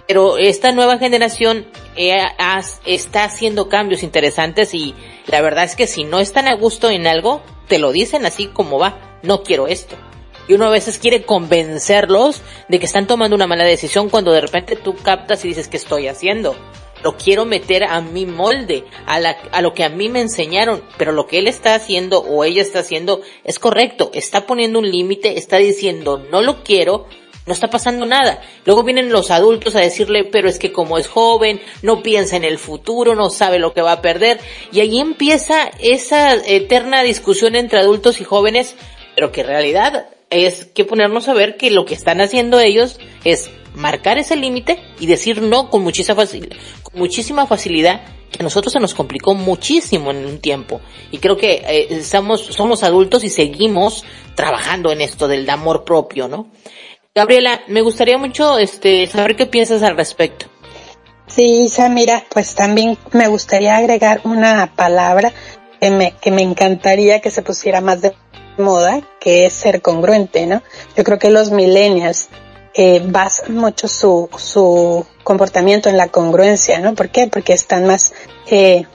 Pero 0.07 0.37
esta 0.37 0.71
nueva 0.71 0.97
generación 0.97 1.67
eh, 1.97 2.15
está 2.85 3.25
haciendo 3.25 3.67
cambios 3.67 4.03
interesantes 4.03 4.73
y 4.73 4.95
la 5.27 5.41
verdad 5.41 5.65
es 5.65 5.75
que 5.75 5.85
si 5.85 6.05
no 6.05 6.19
están 6.19 6.47
a 6.47 6.55
gusto 6.55 6.89
en 6.89 7.07
algo, 7.07 7.41
te 7.67 7.77
lo 7.77 7.91
dicen 7.91 8.25
así 8.25 8.47
como 8.47 8.79
va, 8.79 9.19
no 9.21 9.43
quiero 9.43 9.67
esto 9.67 9.97
y 10.47 10.53
uno 10.53 10.65
a 10.65 10.71
veces 10.71 10.97
quiere 10.97 11.23
convencerlos 11.23 12.41
de 12.67 12.79
que 12.79 12.85
están 12.85 13.07
tomando 13.07 13.35
una 13.35 13.47
mala 13.47 13.63
decisión 13.63 14.09
cuando 14.09 14.31
de 14.31 14.41
repente 14.41 14.75
tú 14.75 14.95
captas 14.95 15.43
y 15.43 15.49
dices, 15.49 15.67
¿qué 15.67 15.77
estoy 15.77 16.07
haciendo? 16.07 16.55
Lo 17.03 17.15
quiero 17.15 17.45
meter 17.45 17.83
a 17.83 18.01
mi 18.01 18.25
molde, 18.25 18.83
a, 19.05 19.19
la, 19.19 19.37
a 19.51 19.61
lo 19.61 19.73
que 19.73 19.83
a 19.83 19.89
mí 19.89 20.09
me 20.09 20.21
enseñaron, 20.21 20.81
pero 20.97 21.11
lo 21.11 21.27
que 21.27 21.37
él 21.37 21.47
está 21.47 21.75
haciendo 21.75 22.21
o 22.21 22.43
ella 22.43 22.61
está 22.61 22.79
haciendo 22.79 23.21
es 23.43 23.59
correcto, 23.59 24.09
está 24.13 24.47
poniendo 24.47 24.79
un 24.79 24.89
límite, 24.89 25.37
está 25.37 25.57
diciendo, 25.57 26.17
no 26.31 26.41
lo 26.41 26.63
quiero, 26.63 27.05
no 27.45 27.53
está 27.53 27.69
pasando 27.69 28.05
nada. 28.05 28.41
Luego 28.65 28.83
vienen 28.83 29.09
los 29.09 29.31
adultos 29.31 29.75
a 29.75 29.79
decirle, 29.79 30.25
pero 30.25 30.49
es 30.49 30.59
que 30.59 30.73
como 30.73 30.97
es 30.97 31.07
joven, 31.07 31.61
no 31.81 32.03
piensa 32.03 32.35
en 32.35 32.43
el 32.43 32.57
futuro, 32.57 33.15
no 33.15 33.29
sabe 33.29 33.59
lo 33.59 33.73
que 33.73 33.81
va 33.81 33.93
a 33.93 34.01
perder. 34.01 34.39
Y 34.71 34.81
ahí 34.81 34.99
empieza 34.99 35.71
esa 35.79 36.33
eterna 36.33 37.03
discusión 37.03 37.55
entre 37.55 37.79
adultos 37.79 38.19
y 38.19 38.25
jóvenes, 38.25 38.75
pero 39.15 39.31
que 39.31 39.41
en 39.41 39.47
realidad 39.47 40.07
es 40.29 40.65
que 40.65 40.85
ponernos 40.85 41.27
a 41.27 41.33
ver 41.33 41.57
que 41.57 41.71
lo 41.71 41.85
que 41.85 41.93
están 41.93 42.21
haciendo 42.21 42.59
ellos 42.59 42.99
es 43.23 43.49
marcar 43.73 44.17
ese 44.17 44.35
límite 44.35 44.79
y 44.99 45.05
decir 45.05 45.41
no 45.41 45.69
con 45.69 45.83
muchísima, 45.83 46.15
facilidad, 46.15 46.57
con 46.83 46.99
muchísima 46.99 47.45
facilidad 47.45 48.01
que 48.31 48.39
a 48.39 48.43
nosotros 48.43 48.73
se 48.73 48.79
nos 48.79 48.93
complicó 48.93 49.35
muchísimo 49.35 50.11
en 50.11 50.25
un 50.25 50.39
tiempo 50.39 50.81
y 51.11 51.19
creo 51.19 51.37
que 51.37 51.63
eh, 51.67 51.87
estamos, 51.91 52.41
somos 52.41 52.83
adultos 52.83 53.23
y 53.23 53.29
seguimos 53.29 54.03
trabajando 54.35 54.91
en 54.91 55.01
esto 55.01 55.27
del 55.27 55.49
amor 55.49 55.83
propio, 55.85 56.27
¿no? 56.27 56.49
Gabriela, 57.15 57.61
me 57.67 57.81
gustaría 57.81 58.17
mucho 58.17 58.57
este 58.59 59.07
saber 59.07 59.35
qué 59.35 59.45
piensas 59.47 59.81
al 59.81 59.97
respecto. 59.97 60.47
Sí, 61.27 61.67
Samira, 61.67 62.23
pues 62.29 62.55
también 62.55 62.97
me 63.11 63.27
gustaría 63.27 63.75
agregar 63.75 64.21
una 64.23 64.73
palabra 64.75 65.33
que 65.79 65.89
me, 65.89 66.13
que 66.21 66.31
me 66.31 66.41
encantaría 66.41 67.19
que 67.19 67.31
se 67.31 67.41
pusiera 67.41 67.81
más 67.81 68.01
de 68.01 68.13
moda, 68.57 69.01
que 69.19 69.45
es 69.45 69.53
ser 69.53 69.81
congruente, 69.81 70.45
¿no? 70.45 70.61
Yo 70.95 71.03
creo 71.03 71.19
que 71.19 71.29
los 71.29 71.51
millennials 71.51 72.29
eh, 72.73 73.01
basan 73.03 73.55
mucho 73.55 73.87
su, 73.87 74.29
su 74.37 75.05
comportamiento 75.23 75.89
en 75.89 75.97
la 75.97 76.09
congruencia, 76.09 76.79
¿no? 76.79 76.93
¿Por 76.93 77.09
qué? 77.09 77.27
Porque 77.27 77.53
están 77.53 77.85
más, 77.85 78.13
eh, 78.47 78.85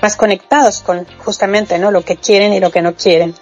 más 0.00 0.16
conectados 0.16 0.80
con 0.80 1.06
justamente, 1.18 1.78
¿no? 1.78 1.90
Lo 1.90 2.02
que 2.02 2.16
quieren 2.16 2.52
y 2.52 2.60
lo 2.60 2.70
que 2.70 2.82
no 2.82 2.94
quieren. 2.94 3.34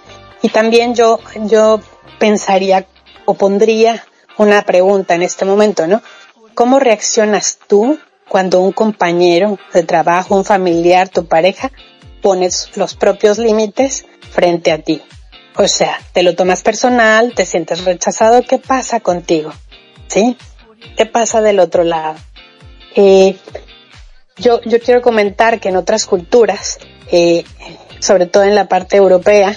Y 0.42 0.48
también 0.48 0.94
yo, 0.94 1.20
yo 1.46 1.80
pensaría 2.18 2.86
o 3.24 3.34
pondría 3.34 4.04
una 4.36 4.62
pregunta 4.62 5.14
en 5.14 5.22
este 5.22 5.44
momento, 5.44 5.86
¿no? 5.86 6.02
¿Cómo 6.54 6.80
reaccionas 6.80 7.58
tú 7.66 7.98
cuando 8.28 8.60
un 8.60 8.72
compañero 8.72 9.58
de 9.72 9.84
trabajo, 9.84 10.36
un 10.36 10.44
familiar, 10.44 11.08
tu 11.08 11.26
pareja, 11.26 11.70
pones 12.20 12.70
los 12.76 12.94
propios 12.94 13.38
límites 13.38 14.06
frente 14.30 14.72
a 14.72 14.78
ti? 14.78 15.02
O 15.56 15.68
sea, 15.68 15.98
te 16.12 16.22
lo 16.22 16.34
tomas 16.34 16.62
personal, 16.62 17.32
te 17.34 17.46
sientes 17.46 17.84
rechazado, 17.84 18.42
¿qué 18.42 18.58
pasa 18.58 19.00
contigo? 19.00 19.52
¿Sí? 20.08 20.36
¿Qué 20.96 21.06
pasa 21.06 21.40
del 21.40 21.60
otro 21.60 21.84
lado? 21.84 22.16
Eh, 22.96 23.36
yo, 24.36 24.60
yo 24.62 24.80
quiero 24.80 25.00
comentar 25.00 25.60
que 25.60 25.68
en 25.68 25.76
otras 25.76 26.06
culturas, 26.06 26.78
eh, 27.10 27.44
sobre 28.00 28.26
todo 28.26 28.42
en 28.42 28.56
la 28.56 28.68
parte 28.68 28.96
europea, 28.96 29.56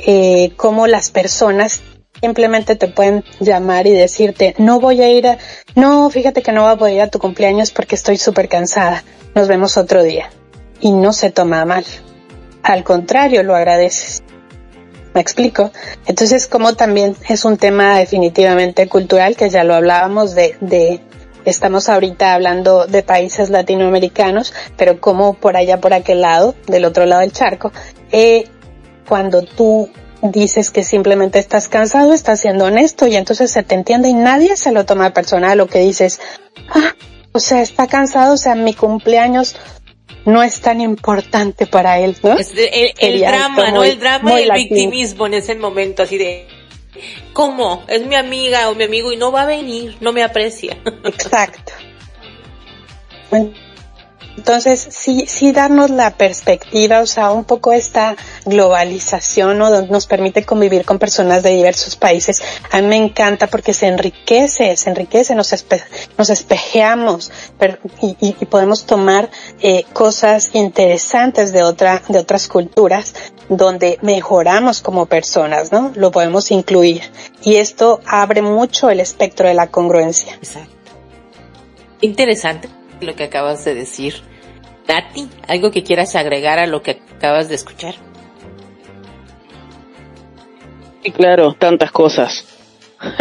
eh, 0.00 0.52
como 0.56 0.86
las 0.86 1.10
personas 1.10 1.82
simplemente 2.20 2.74
te 2.74 2.88
pueden 2.88 3.24
llamar 3.38 3.86
y 3.86 3.92
decirte, 3.92 4.56
no 4.58 4.80
voy 4.80 5.02
a 5.02 5.08
ir 5.08 5.28
a, 5.28 5.38
no, 5.76 6.10
fíjate 6.10 6.42
que 6.42 6.50
no 6.50 6.62
voy 6.62 6.72
a 6.72 6.76
poder 6.76 6.94
ir 6.94 7.00
a 7.02 7.10
tu 7.10 7.20
cumpleaños 7.20 7.70
porque 7.70 7.94
estoy 7.94 8.16
súper 8.16 8.48
cansada, 8.48 9.04
nos 9.36 9.46
vemos 9.46 9.76
otro 9.76 10.02
día. 10.02 10.30
Y 10.80 10.92
no 10.92 11.12
se 11.12 11.30
toma 11.30 11.64
mal. 11.64 11.84
Al 12.62 12.84
contrario, 12.84 13.42
lo 13.42 13.54
agradeces. 13.54 14.22
¿Me 15.18 15.22
explico? 15.22 15.72
Entonces, 16.06 16.46
como 16.46 16.74
también 16.74 17.16
es 17.28 17.44
un 17.44 17.56
tema 17.56 17.98
definitivamente 17.98 18.86
cultural, 18.88 19.34
que 19.34 19.50
ya 19.50 19.64
lo 19.64 19.74
hablábamos 19.74 20.36
de, 20.36 20.56
de 20.60 21.00
estamos 21.44 21.88
ahorita 21.88 22.34
hablando 22.34 22.86
de 22.86 23.02
países 23.02 23.50
latinoamericanos, 23.50 24.54
pero 24.76 25.00
como 25.00 25.34
por 25.34 25.56
allá, 25.56 25.80
por 25.80 25.92
aquel 25.92 26.20
lado, 26.20 26.54
del 26.68 26.84
otro 26.84 27.04
lado 27.04 27.22
del 27.22 27.32
charco, 27.32 27.72
eh, 28.12 28.44
cuando 29.08 29.42
tú 29.42 29.90
dices 30.22 30.70
que 30.70 30.84
simplemente 30.84 31.40
estás 31.40 31.66
cansado, 31.66 32.14
estás 32.14 32.38
siendo 32.38 32.66
honesto 32.66 33.08
y 33.08 33.16
entonces 33.16 33.50
se 33.50 33.64
te 33.64 33.74
entiende 33.74 34.10
y 34.10 34.14
nadie 34.14 34.56
se 34.56 34.70
lo 34.70 34.86
toma 34.86 35.12
personal 35.12 35.58
lo 35.58 35.66
que 35.66 35.80
dices, 35.80 36.20
ah, 36.72 36.92
o 37.32 37.40
sea, 37.40 37.60
está 37.60 37.88
cansado, 37.88 38.34
o 38.34 38.36
sea, 38.36 38.54
mi 38.54 38.72
cumpleaños 38.72 39.56
no 40.24 40.42
es 40.42 40.60
tan 40.60 40.80
importante 40.80 41.66
para 41.66 41.98
él, 41.98 42.16
¿no? 42.22 42.36
el, 42.38 43.20
drama, 43.20 43.70
¿no? 43.70 43.84
El 43.84 43.98
drama 43.98 44.40
y 44.40 44.44
el 44.44 44.52
victimismo 44.52 45.26
en 45.26 45.34
ese 45.34 45.54
momento, 45.54 46.02
así 46.02 46.18
de, 46.18 46.46
¿cómo? 47.32 47.84
Es 47.88 48.04
mi 48.06 48.14
amiga 48.14 48.68
o 48.68 48.74
mi 48.74 48.84
amigo 48.84 49.12
y 49.12 49.16
no 49.16 49.32
va 49.32 49.42
a 49.42 49.46
venir, 49.46 49.96
no 50.00 50.12
me 50.12 50.22
aprecia. 50.22 50.76
Exacto. 51.04 51.72
Entonces, 54.38 54.86
sí, 54.90 55.24
sí 55.26 55.50
darnos 55.50 55.90
la 55.90 56.12
perspectiva, 56.12 57.00
o 57.00 57.06
sea, 57.06 57.32
un 57.32 57.42
poco 57.42 57.72
esta 57.72 58.14
globalización, 58.44 59.58
¿no? 59.58 59.68
Donde 59.68 59.90
nos 59.90 60.06
permite 60.06 60.44
convivir 60.44 60.84
con 60.84 61.00
personas 61.00 61.42
de 61.42 61.50
diversos 61.50 61.96
países. 61.96 62.40
A 62.70 62.80
mí 62.80 62.86
me 62.86 62.96
encanta 62.96 63.48
porque 63.48 63.74
se 63.74 63.88
enriquece, 63.88 64.76
se 64.76 64.90
enriquece, 64.90 65.34
nos, 65.34 65.52
nos 66.16 66.30
espejeamos 66.30 67.32
y, 68.00 68.16
y, 68.20 68.44
podemos 68.46 68.86
tomar 68.86 69.28
eh, 69.60 69.82
cosas 69.92 70.50
interesantes 70.52 71.52
de 71.52 71.64
otra, 71.64 72.00
de 72.06 72.20
otras 72.20 72.46
culturas 72.46 73.14
donde 73.48 73.98
mejoramos 74.02 74.82
como 74.82 75.06
personas, 75.06 75.72
¿no? 75.72 75.90
Lo 75.96 76.12
podemos 76.12 76.52
incluir. 76.52 77.02
Y 77.42 77.56
esto 77.56 77.98
abre 78.06 78.42
mucho 78.42 78.88
el 78.88 79.00
espectro 79.00 79.48
de 79.48 79.54
la 79.54 79.66
congruencia. 79.66 80.34
Exacto. 80.34 80.70
Interesante 82.02 82.77
lo 83.00 83.14
que 83.14 83.24
acabas 83.24 83.64
de 83.64 83.74
decir. 83.74 84.14
Nati, 84.86 85.28
¿algo 85.46 85.70
que 85.70 85.82
quieras 85.82 86.16
agregar 86.16 86.58
a 86.58 86.66
lo 86.66 86.82
que 86.82 87.00
acabas 87.16 87.48
de 87.48 87.54
escuchar? 87.56 87.94
Claro, 91.14 91.54
tantas 91.54 91.90
cosas. 91.90 92.44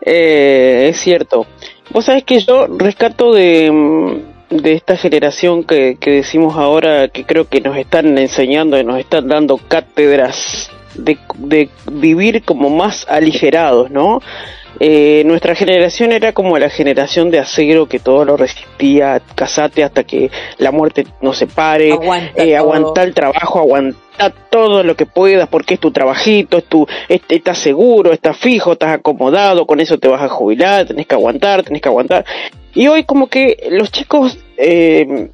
eh, 0.00 0.88
es 0.90 0.98
cierto. 0.98 1.46
Vos 1.90 2.04
sabés 2.04 2.24
que 2.24 2.38
yo 2.40 2.66
rescato 2.66 3.32
de, 3.32 4.22
de 4.50 4.72
esta 4.72 4.96
generación 4.96 5.64
que, 5.64 5.96
que 5.98 6.10
decimos 6.10 6.56
ahora, 6.56 7.08
que 7.08 7.24
creo 7.24 7.48
que 7.48 7.60
nos 7.60 7.76
están 7.76 8.16
enseñando 8.18 8.78
y 8.78 8.84
nos 8.84 8.98
están 8.98 9.28
dando 9.28 9.58
cátedras 9.58 10.70
de, 10.94 11.18
de 11.36 11.68
vivir 11.90 12.42
como 12.44 12.70
más 12.70 13.06
aligerados, 13.08 13.90
¿no? 13.90 14.20
Eh, 14.80 15.22
nuestra 15.26 15.54
generación 15.54 16.12
era 16.12 16.32
como 16.32 16.58
la 16.58 16.70
generación 16.70 17.30
de 17.30 17.38
acero 17.38 17.86
que 17.86 17.98
todo 17.98 18.24
lo 18.24 18.36
resistía, 18.36 19.20
casate 19.34 19.84
hasta 19.84 20.04
que 20.04 20.30
la 20.58 20.72
muerte 20.72 21.06
nos 21.20 21.38
separe, 21.38 21.92
Aguanta 21.92 22.42
eh, 22.42 22.56
aguantar 22.56 23.06
el 23.06 23.14
trabajo, 23.14 23.60
aguantar 23.60 24.32
todo 24.50 24.82
lo 24.82 24.96
que 24.96 25.06
puedas 25.06 25.48
porque 25.48 25.74
es 25.74 25.80
tu 25.80 25.90
trabajito, 25.90 26.58
es 26.58 26.64
tu, 26.64 26.86
estás 27.08 27.58
seguro, 27.58 28.12
estás 28.12 28.36
fijo, 28.36 28.72
estás 28.72 28.94
acomodado, 28.94 29.66
con 29.66 29.80
eso 29.80 29.98
te 29.98 30.08
vas 30.08 30.22
a 30.22 30.28
jubilar, 30.28 30.86
tenés 30.86 31.06
que 31.06 31.14
aguantar, 31.14 31.62
tenés 31.62 31.82
que 31.82 31.88
aguantar. 31.88 32.24
Y 32.74 32.88
hoy 32.88 33.04
como 33.04 33.28
que 33.28 33.68
los 33.70 33.90
chicos 33.90 34.38
eh, 34.56 35.30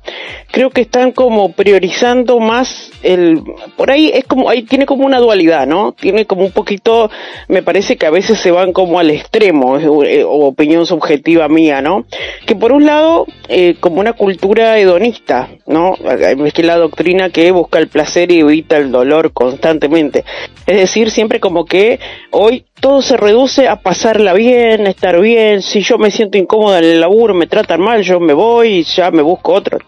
creo 0.51 0.71
que 0.71 0.81
están 0.81 1.13
como 1.13 1.53
priorizando 1.53 2.41
más 2.41 2.91
el 3.03 3.43
por 3.77 3.91
ahí 3.91 4.11
es 4.15 4.25
como 4.25 4.49
ahí 4.49 4.63
tiene 4.63 4.87
como 4.87 5.05
una 5.05 5.19
dualidad 5.19 5.67
no 5.67 5.93
tiene 5.93 6.25
como 6.25 6.43
un 6.43 6.53
poquito 6.53 7.11
me 7.49 7.63
parece 7.63 7.99
que 7.99 8.07
a 8.07 8.11
veces 8.11 8.39
se 8.39 8.51
van 8.51 8.73
como 8.73 8.99
al 8.99 9.11
extremo 9.11 9.79
eh, 9.79 10.25
o 10.25 10.47
opinión 10.47 10.87
subjetiva 10.87 11.49
mía 11.49 11.83
no 11.83 12.07
que 12.47 12.57
por 12.57 12.73
un 12.73 12.87
lado 12.87 13.27
eh, 13.49 13.77
como 13.79 14.01
una 14.01 14.15
cultura 14.15 14.79
hedonista 14.79 15.51
no 15.67 15.97
es 15.97 16.53
que 16.53 16.63
la 16.63 16.77
doctrina 16.77 17.31
que 17.31 17.51
busca 17.53 17.79
el 17.79 17.89
placer 17.89 18.33
y 18.33 18.41
evita 18.41 18.77
el 18.77 18.91
dolor 18.91 19.33
constantemente. 19.33 20.25
Es 20.67 20.77
decir 20.77 21.11
siempre 21.11 21.41
como 21.41 21.65
que 21.65 22.01
hoy 22.31 22.65
todo 22.81 23.03
se 23.03 23.17
reduce 23.17 23.69
a 23.69 23.77
pasarla 23.77 24.33
bien, 24.33 24.87
estar 24.87 25.21
bien. 25.21 25.63
Si 25.63 25.83
yo 25.83 25.99
me 25.99 26.11
siento 26.11 26.39
incómoda 26.39 26.79
en 26.79 26.85
el 26.85 27.01
laburo, 27.01 27.30
me 27.35 27.47
tratan 27.47 27.81
mal, 27.81 28.03
yo 28.03 28.21
me 28.21 28.33
voy 28.33 28.69
y 28.69 28.83
ya 28.83 29.11
me 29.11 29.23
busco 29.23 29.53
otra. 29.53 29.79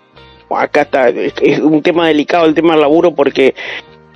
Acá 0.51 0.83
está, 0.83 1.09
es 1.09 1.61
un 1.61 1.81
tema 1.83 2.07
delicado 2.07 2.45
el 2.45 2.55
tema 2.55 2.73
del 2.73 2.83
laburo 2.83 3.15
porque 3.15 3.55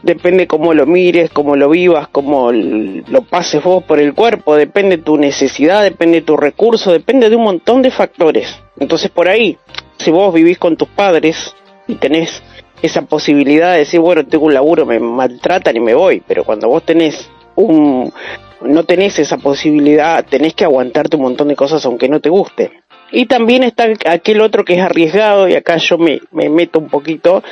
depende 0.03 0.47
cómo 0.47 0.75
lo 0.75 0.87
mires, 0.87 1.31
cómo 1.31 1.57
lo 1.57 1.71
vivas, 1.71 2.09
cómo 2.09 2.53
lo 2.53 3.23
pases 3.23 3.63
vos 3.63 3.83
por 3.85 3.99
el 3.99 4.15
cuerpo, 4.15 4.55
depende 4.55 4.99
tu 4.99 5.17
necesidad, 5.17 5.83
depende 5.83 6.21
tu 6.23 6.37
recurso, 6.37 6.93
depende 6.93 7.31
de 7.31 7.37
un 7.37 7.45
montón 7.45 7.83
de 7.83 7.91
factores. 7.91 8.61
Entonces 8.79 9.11
por 9.11 9.29
ahí, 9.29 9.57
si 9.99 10.11
vos 10.11 10.33
vivís 10.33 10.59
con 10.59 10.77
tus 10.77 10.89
padres 10.89 11.55
y 11.89 11.95
tenés 11.97 12.43
esa 12.83 13.03
posibilidad 13.03 13.73
de 13.73 13.79
decir, 13.79 14.01
bueno, 14.01 14.27
tengo 14.27 14.47
un 14.47 14.55
laburo, 14.55 14.87
me 14.87 15.01
maltratan 15.01 15.77
y 15.77 15.81
me 15.81 15.95
voy, 15.95 16.23
pero 16.27 16.45
cuando 16.45 16.69
vos 16.69 16.83
tenés 16.83 17.31
un, 17.57 18.13
no 18.61 18.85
tenés 18.85 19.19
esa 19.19 19.39
posibilidad, 19.39 20.25
tenés 20.25 20.55
que 20.55 20.65
aguantarte 20.65 21.17
un 21.17 21.23
montón 21.23 21.49
de 21.49 21.57
cosas 21.57 21.85
aunque 21.85 22.09
no 22.09 22.21
te 22.21 22.29
guste. 22.29 22.71
Y 23.13 23.27
también 23.27 23.63
está 23.63 23.87
aquel 24.07 24.41
otro 24.41 24.65
que 24.65 24.75
es 24.75 24.81
arriesgado, 24.81 25.49
y 25.49 25.55
acá 25.55 25.77
yo 25.77 25.99
me, 25.99 26.21
me 26.33 26.49
meto 26.49 26.79
un 26.79 26.89
poquito. 26.89 27.43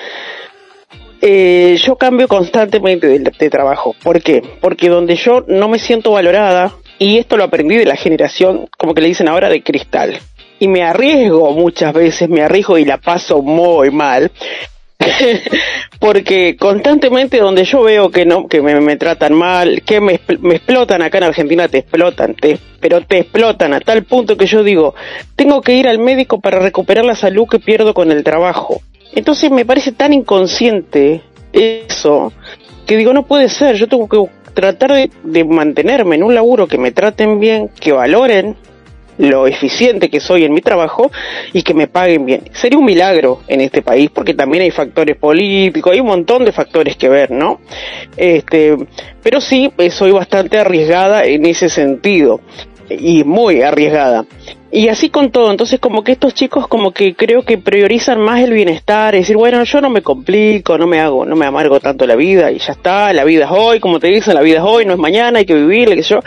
Eh, 1.20 1.76
yo 1.82 1.96
cambio 1.96 2.28
constantemente 2.28 3.06
de, 3.06 3.18
de, 3.18 3.50
trabajo. 3.50 3.94
¿Por 4.02 4.22
qué? 4.22 4.42
Porque 4.60 4.88
donde 4.88 5.16
yo 5.16 5.44
no 5.46 5.68
me 5.68 5.78
siento 5.78 6.12
valorada, 6.12 6.74
y 6.98 7.18
esto 7.18 7.36
lo 7.36 7.44
aprendí 7.44 7.76
de 7.76 7.86
la 7.86 7.96
generación, 7.96 8.68
como 8.76 8.94
que 8.94 9.00
le 9.00 9.08
dicen 9.08 9.28
ahora, 9.28 9.48
de 9.48 9.62
cristal. 9.62 10.18
Y 10.58 10.68
me 10.68 10.82
arriesgo 10.82 11.50
muchas 11.52 11.92
veces, 11.92 12.28
me 12.28 12.42
arriesgo 12.42 12.78
y 12.78 12.84
la 12.84 12.98
paso 12.98 13.42
muy 13.42 13.90
mal, 13.90 14.30
porque 15.98 16.56
constantemente 16.56 17.38
donde 17.38 17.64
yo 17.64 17.82
veo 17.82 18.10
que 18.10 18.24
no 18.24 18.46
que 18.46 18.62
me, 18.62 18.96
tratan 18.96 19.34
mal 19.34 19.82
que 19.82 20.00
me, 20.00 20.20
me, 20.40 20.56
explotan 20.56 21.02
acá 21.02 21.18
en 21.18 21.24
Argentina 21.24 21.68
te 21.68 21.78
explotan 21.78 22.34
te, 22.34 22.58
pero 22.80 23.00
te 23.00 23.18
explotan 23.18 23.74
a 23.74 23.80
tal 23.80 24.04
punto 24.04 24.36
que 24.36 24.46
yo 24.46 24.62
digo 24.62 24.94
tengo 25.36 25.62
que 25.62 25.74
ir 25.74 25.88
al 25.88 25.98
médico 25.98 26.40
para 26.40 26.58
recuperar 26.58 27.04
la 27.04 27.16
salud 27.16 27.46
que 27.48 27.58
pierdo 27.58 27.94
con 27.94 28.12
el 28.12 28.22
trabajo. 28.22 28.80
Entonces 29.14 29.50
me 29.50 29.64
parece 29.64 29.92
tan 29.92 30.12
inconsciente 30.12 31.22
eso 31.52 32.32
que 32.86 32.96
digo 32.96 33.12
no 33.12 33.24
puede 33.24 33.48
ser 33.48 33.76
yo 33.76 33.88
tengo 33.88 34.08
que 34.08 34.52
tratar 34.54 34.92
de, 34.92 35.10
de 35.24 35.44
mantenerme 35.44 36.16
en 36.16 36.22
un 36.22 36.34
laburo 36.34 36.68
que 36.68 36.78
me 36.78 36.92
traten 36.92 37.40
bien 37.40 37.68
que 37.68 37.92
valoren 37.92 38.56
lo 39.18 39.46
eficiente 39.46 40.08
que 40.08 40.20
soy 40.20 40.44
en 40.44 40.52
mi 40.52 40.60
trabajo 40.60 41.10
y 41.52 41.62
que 41.62 41.74
me 41.74 41.86
paguen 41.86 42.26
bien. 42.26 42.42
Sería 42.52 42.78
un 42.78 42.84
milagro 42.84 43.40
en 43.48 43.60
este 43.60 43.82
país 43.82 44.10
porque 44.10 44.34
también 44.34 44.62
hay 44.62 44.70
factores 44.70 45.16
políticos, 45.16 45.92
hay 45.92 46.00
un 46.00 46.08
montón 46.08 46.44
de 46.44 46.52
factores 46.52 46.96
que 46.96 47.08
ver, 47.08 47.30
¿no? 47.30 47.60
Este, 48.16 48.76
pero 49.22 49.40
sí, 49.40 49.72
eh, 49.78 49.90
soy 49.90 50.10
bastante 50.10 50.58
arriesgada 50.58 51.24
en 51.24 51.46
ese 51.46 51.68
sentido 51.68 52.40
y 52.90 53.24
muy 53.24 53.62
arriesgada. 53.62 54.26
Y 54.70 54.88
así 54.88 55.08
con 55.08 55.30
todo, 55.30 55.52
entonces 55.52 55.78
como 55.78 56.02
que 56.02 56.12
estos 56.12 56.34
chicos 56.34 56.66
como 56.66 56.90
que 56.90 57.14
creo 57.14 57.42
que 57.42 57.58
priorizan 57.58 58.20
más 58.20 58.42
el 58.42 58.52
bienestar, 58.52 59.14
es 59.14 59.22
decir, 59.22 59.36
bueno, 59.36 59.62
yo 59.62 59.80
no 59.80 59.88
me 59.88 60.02
complico, 60.02 60.76
no 60.76 60.88
me 60.88 60.98
hago, 60.98 61.24
no 61.24 61.36
me 61.36 61.46
amargo 61.46 61.78
tanto 61.78 62.06
la 62.08 62.16
vida 62.16 62.50
y 62.50 62.58
ya 62.58 62.72
está, 62.72 63.12
la 63.12 63.22
vida 63.22 63.44
es 63.44 63.50
hoy, 63.52 63.78
como 63.78 64.00
te 64.00 64.08
dicen, 64.08 64.34
la 64.34 64.40
vida 64.40 64.58
es 64.58 64.64
hoy, 64.64 64.84
no 64.84 64.94
es 64.94 64.98
mañana, 64.98 65.38
hay 65.38 65.46
que 65.46 65.54
vivirla, 65.54 65.94
que 65.94 66.02
yo, 66.02 66.18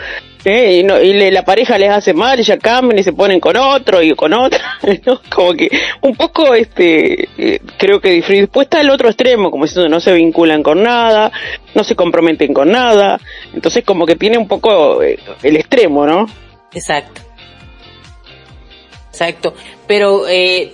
¿eh? 0.48 0.84
y, 1.04 1.30
la 1.30 1.44
pareja 1.44 1.78
les 1.78 1.90
hace 1.90 2.14
mal 2.14 2.40
y 2.40 2.42
ya 2.42 2.58
cambian 2.58 2.98
y 2.98 3.02
se 3.02 3.12
ponen 3.12 3.40
con 3.40 3.56
otro 3.56 4.02
y 4.02 4.14
con 4.14 4.32
otra, 4.32 4.78
¿no? 5.06 5.20
Como 5.34 5.52
que 5.52 5.70
un 6.02 6.16
poco, 6.16 6.54
este, 6.54 7.28
eh, 7.38 7.60
creo 7.76 8.00
que 8.00 8.20
después 8.20 8.66
está 8.66 8.80
el 8.80 8.90
otro 8.90 9.08
extremo, 9.08 9.50
como 9.50 9.64
diciendo 9.64 9.88
no 9.88 10.00
se 10.00 10.12
vinculan 10.12 10.62
con 10.62 10.82
nada, 10.82 11.30
no 11.74 11.84
se 11.84 11.94
comprometen 11.94 12.52
con 12.54 12.70
nada, 12.70 13.20
entonces 13.54 13.84
como 13.84 14.06
que 14.06 14.16
tiene 14.16 14.38
un 14.38 14.48
poco 14.48 15.02
eh, 15.02 15.18
el 15.42 15.56
extremo, 15.56 16.06
¿no? 16.06 16.26
Exacto. 16.72 17.22
Exacto. 19.10 19.54
Pero 19.88 20.28
eh, 20.28 20.70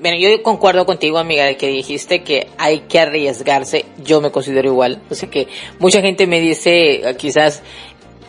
bueno, 0.00 0.16
yo 0.16 0.42
concuerdo 0.44 0.86
contigo, 0.86 1.18
amiga, 1.18 1.44
de 1.44 1.56
que 1.56 1.66
dijiste 1.66 2.22
que 2.22 2.46
hay 2.56 2.80
que 2.80 3.00
arriesgarse. 3.00 3.84
Yo 4.04 4.20
me 4.20 4.30
considero 4.30 4.68
igual. 4.68 5.02
O 5.10 5.14
sea 5.16 5.28
que 5.28 5.48
mucha 5.80 6.00
gente 6.00 6.28
me 6.28 6.40
dice, 6.40 7.02
quizás 7.18 7.64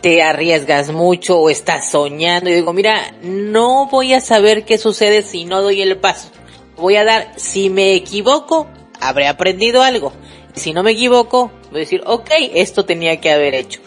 te 0.01 0.21
arriesgas 0.21 0.91
mucho 0.91 1.39
o 1.39 1.49
estás 1.49 1.89
soñando. 1.89 2.49
Y 2.49 2.53
digo, 2.53 2.73
mira, 2.73 3.15
no 3.21 3.87
voy 3.87 4.13
a 4.13 4.21
saber 4.21 4.65
qué 4.65 4.77
sucede 4.77 5.23
si 5.23 5.45
no 5.45 5.61
doy 5.61 5.81
el 5.81 5.97
paso. 5.97 6.29
Voy 6.77 6.95
a 6.95 7.03
dar, 7.03 7.33
si 7.37 7.69
me 7.69 7.93
equivoco, 7.93 8.67
habré 8.99 9.27
aprendido 9.27 9.83
algo. 9.83 10.11
Si 10.53 10.73
no 10.73 10.83
me 10.83 10.91
equivoco, 10.91 11.51
voy 11.69 11.81
a 11.81 11.83
decir, 11.83 12.01
ok, 12.05 12.29
esto 12.53 12.85
tenía 12.85 13.21
que 13.21 13.31
haber 13.31 13.55
hecho 13.55 13.79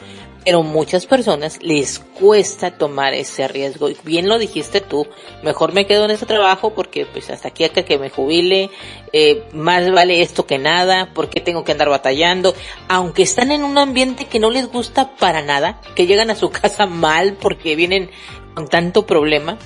pero 0.44 0.62
muchas 0.62 1.06
personas 1.06 1.58
les 1.62 1.98
cuesta 1.98 2.72
tomar 2.72 3.14
ese 3.14 3.48
riesgo. 3.48 3.88
Y 3.88 3.96
bien 4.04 4.28
lo 4.28 4.38
dijiste 4.38 4.80
tú, 4.80 5.06
mejor 5.42 5.72
me 5.72 5.86
quedo 5.86 6.04
en 6.04 6.10
ese 6.10 6.26
trabajo 6.26 6.74
porque 6.74 7.06
pues 7.06 7.30
hasta 7.30 7.48
aquí 7.48 7.64
acá 7.64 7.84
que 7.84 7.98
me 7.98 8.10
jubile, 8.10 8.70
eh, 9.12 9.42
más 9.52 9.90
vale 9.90 10.20
esto 10.20 10.46
que 10.46 10.58
nada, 10.58 11.10
porque 11.14 11.40
tengo 11.40 11.64
que 11.64 11.72
andar 11.72 11.88
batallando, 11.88 12.54
aunque 12.88 13.22
están 13.22 13.52
en 13.52 13.64
un 13.64 13.78
ambiente 13.78 14.26
que 14.26 14.38
no 14.38 14.50
les 14.50 14.70
gusta 14.70 15.16
para 15.16 15.42
nada, 15.42 15.80
que 15.94 16.06
llegan 16.06 16.30
a 16.30 16.34
su 16.34 16.50
casa 16.50 16.86
mal 16.86 17.36
porque 17.40 17.74
vienen 17.74 18.10
con 18.54 18.68
tanto 18.68 19.06
problema. 19.06 19.58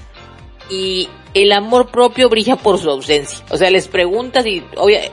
Y 0.71 1.09
el 1.33 1.53
amor 1.53 1.91
propio 1.91 2.29
brilla 2.29 2.57
por 2.57 2.79
su 2.79 2.91
ausencia. 2.91 3.45
O 3.51 3.57
sea, 3.57 3.71
les 3.71 3.89
preguntas 3.89 4.45
y 4.45 4.63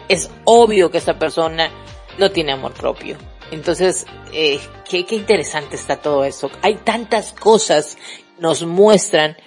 es 0.09 0.29
obvio 0.43 0.91
que 0.91 0.97
esa 0.97 1.17
persona 1.17 1.71
no 2.17 2.29
tiene 2.29 2.51
amor 2.51 2.73
propio 2.73 3.17
entonces, 3.51 4.05
eh, 4.33 4.59
qué, 4.89 5.05
qué 5.05 5.15
interesante 5.15 5.75
está 5.75 5.97
todo 5.97 6.23
eso. 6.23 6.49
Hay 6.61 6.75
tantas 6.75 7.31
cosas 7.31 7.97
nos 8.39 8.63
muestran 8.63 9.37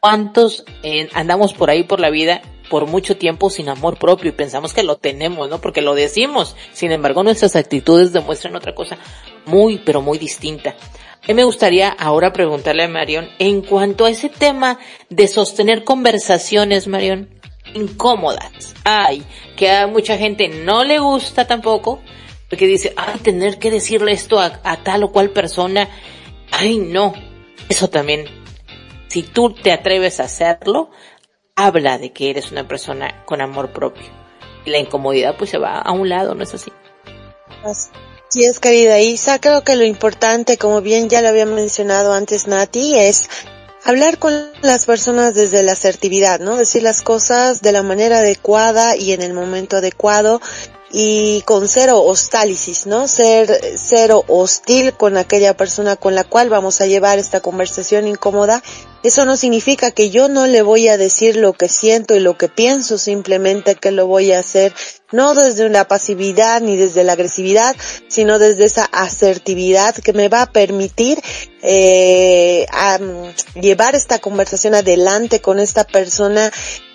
cuántos 0.00 0.64
eh, 0.82 1.08
andamos 1.14 1.54
por 1.54 1.70
ahí 1.70 1.84
por 1.84 2.00
la 2.00 2.10
vida 2.10 2.42
por 2.68 2.86
mucho 2.86 3.16
tiempo 3.16 3.50
sin 3.50 3.68
amor 3.68 3.98
propio 3.98 4.28
y 4.28 4.32
pensamos 4.32 4.74
que 4.74 4.82
lo 4.82 4.96
tenemos, 4.96 5.48
¿no? 5.48 5.60
Porque 5.60 5.80
lo 5.80 5.94
decimos. 5.94 6.54
Sin 6.72 6.92
embargo, 6.92 7.22
nuestras 7.22 7.56
actitudes 7.56 8.12
demuestran 8.12 8.56
otra 8.56 8.74
cosa 8.74 8.98
muy, 9.46 9.78
pero 9.78 10.02
muy 10.02 10.18
distinta. 10.18 10.76
A 11.26 11.32
me 11.32 11.44
gustaría 11.44 11.88
ahora 11.88 12.32
preguntarle 12.32 12.84
a 12.84 12.88
Marion 12.88 13.28
en 13.38 13.62
cuanto 13.62 14.04
a 14.04 14.10
ese 14.10 14.28
tema 14.28 14.78
de 15.10 15.28
sostener 15.28 15.84
conversaciones, 15.84 16.86
Marion, 16.86 17.28
incómodas. 17.74 18.74
Ay, 18.84 19.24
que 19.56 19.70
a 19.70 19.86
mucha 19.86 20.16
gente 20.16 20.48
no 20.48 20.84
le 20.84 20.98
gusta 20.98 21.46
tampoco, 21.46 22.00
porque 22.48 22.66
dice, 22.66 22.94
ay, 22.96 23.18
tener 23.20 23.58
que 23.58 23.70
decirle 23.70 24.12
esto 24.12 24.40
a, 24.40 24.82
tal 24.82 25.04
o 25.04 25.12
cual 25.12 25.30
persona, 25.30 25.88
ay, 26.50 26.78
no. 26.78 27.12
Eso 27.68 27.90
también, 27.90 28.24
si 29.08 29.22
tú 29.22 29.54
te 29.54 29.72
atreves 29.72 30.20
a 30.20 30.24
hacerlo, 30.24 30.90
habla 31.54 31.98
de 31.98 32.12
que 32.12 32.30
eres 32.30 32.50
una 32.50 32.66
persona 32.66 33.24
con 33.26 33.40
amor 33.40 33.72
propio. 33.72 34.06
Y 34.64 34.70
la 34.70 34.78
incomodidad 34.78 35.36
pues 35.36 35.50
se 35.50 35.58
va 35.58 35.78
a 35.78 35.92
un 35.92 36.08
lado, 36.08 36.34
¿no 36.34 36.42
es 36.42 36.54
así? 36.54 36.72
Así 37.64 38.44
es, 38.44 38.60
querida 38.60 38.98
Isa. 39.00 39.40
Creo 39.40 39.62
que 39.62 39.76
lo 39.76 39.84
importante, 39.84 40.56
como 40.56 40.80
bien 40.80 41.08
ya 41.10 41.20
lo 41.20 41.28
había 41.28 41.46
mencionado 41.46 42.14
antes 42.14 42.46
Nati, 42.46 42.98
es 42.98 43.28
hablar 43.84 44.18
con 44.18 44.32
las 44.62 44.86
personas 44.86 45.34
desde 45.34 45.62
la 45.62 45.72
asertividad, 45.72 46.40
¿no? 46.40 46.56
Decir 46.56 46.82
las 46.82 47.02
cosas 47.02 47.60
de 47.60 47.72
la 47.72 47.82
manera 47.82 48.18
adecuada 48.18 48.96
y 48.96 49.12
en 49.12 49.22
el 49.22 49.34
momento 49.34 49.76
adecuado 49.76 50.40
y 50.90 51.42
con 51.42 51.68
cero 51.68 52.02
hostálisis, 52.02 52.86
¿no? 52.86 53.08
Ser 53.08 53.60
cero 53.76 54.24
hostil 54.26 54.94
con 54.94 55.16
aquella 55.16 55.56
persona 55.56 55.96
con 55.96 56.14
la 56.14 56.24
cual 56.24 56.48
vamos 56.48 56.80
a 56.80 56.86
llevar 56.86 57.18
esta 57.18 57.40
conversación 57.40 58.06
incómoda. 58.06 58.62
Eso 59.02 59.24
no 59.24 59.36
significa 59.36 59.90
que 59.90 60.10
yo 60.10 60.28
no 60.28 60.46
le 60.46 60.62
voy 60.62 60.88
a 60.88 60.96
decir 60.96 61.36
lo 61.36 61.52
que 61.52 61.68
siento 61.68 62.16
y 62.16 62.20
lo 62.20 62.36
que 62.36 62.48
pienso, 62.48 62.98
simplemente 62.98 63.76
que 63.76 63.92
lo 63.92 64.06
voy 64.06 64.32
a 64.32 64.40
hacer 64.40 64.72
no 65.12 65.34
desde 65.34 65.68
la 65.68 65.86
pasividad 65.86 66.60
ni 66.60 66.76
desde 66.76 67.04
la 67.04 67.12
agresividad, 67.12 67.76
sino 68.08 68.38
desde 68.38 68.64
esa 68.64 68.84
asertividad 68.84 69.94
que 69.94 70.12
me 70.12 70.28
va 70.28 70.42
a 70.42 70.52
permitir 70.52 71.22
eh, 71.62 72.66
llevar 73.54 73.94
esta 73.94 74.18
conversación 74.18 74.74
adelante 74.74 75.40
con 75.40 75.58
esta 75.58 75.84
persona 75.84 76.52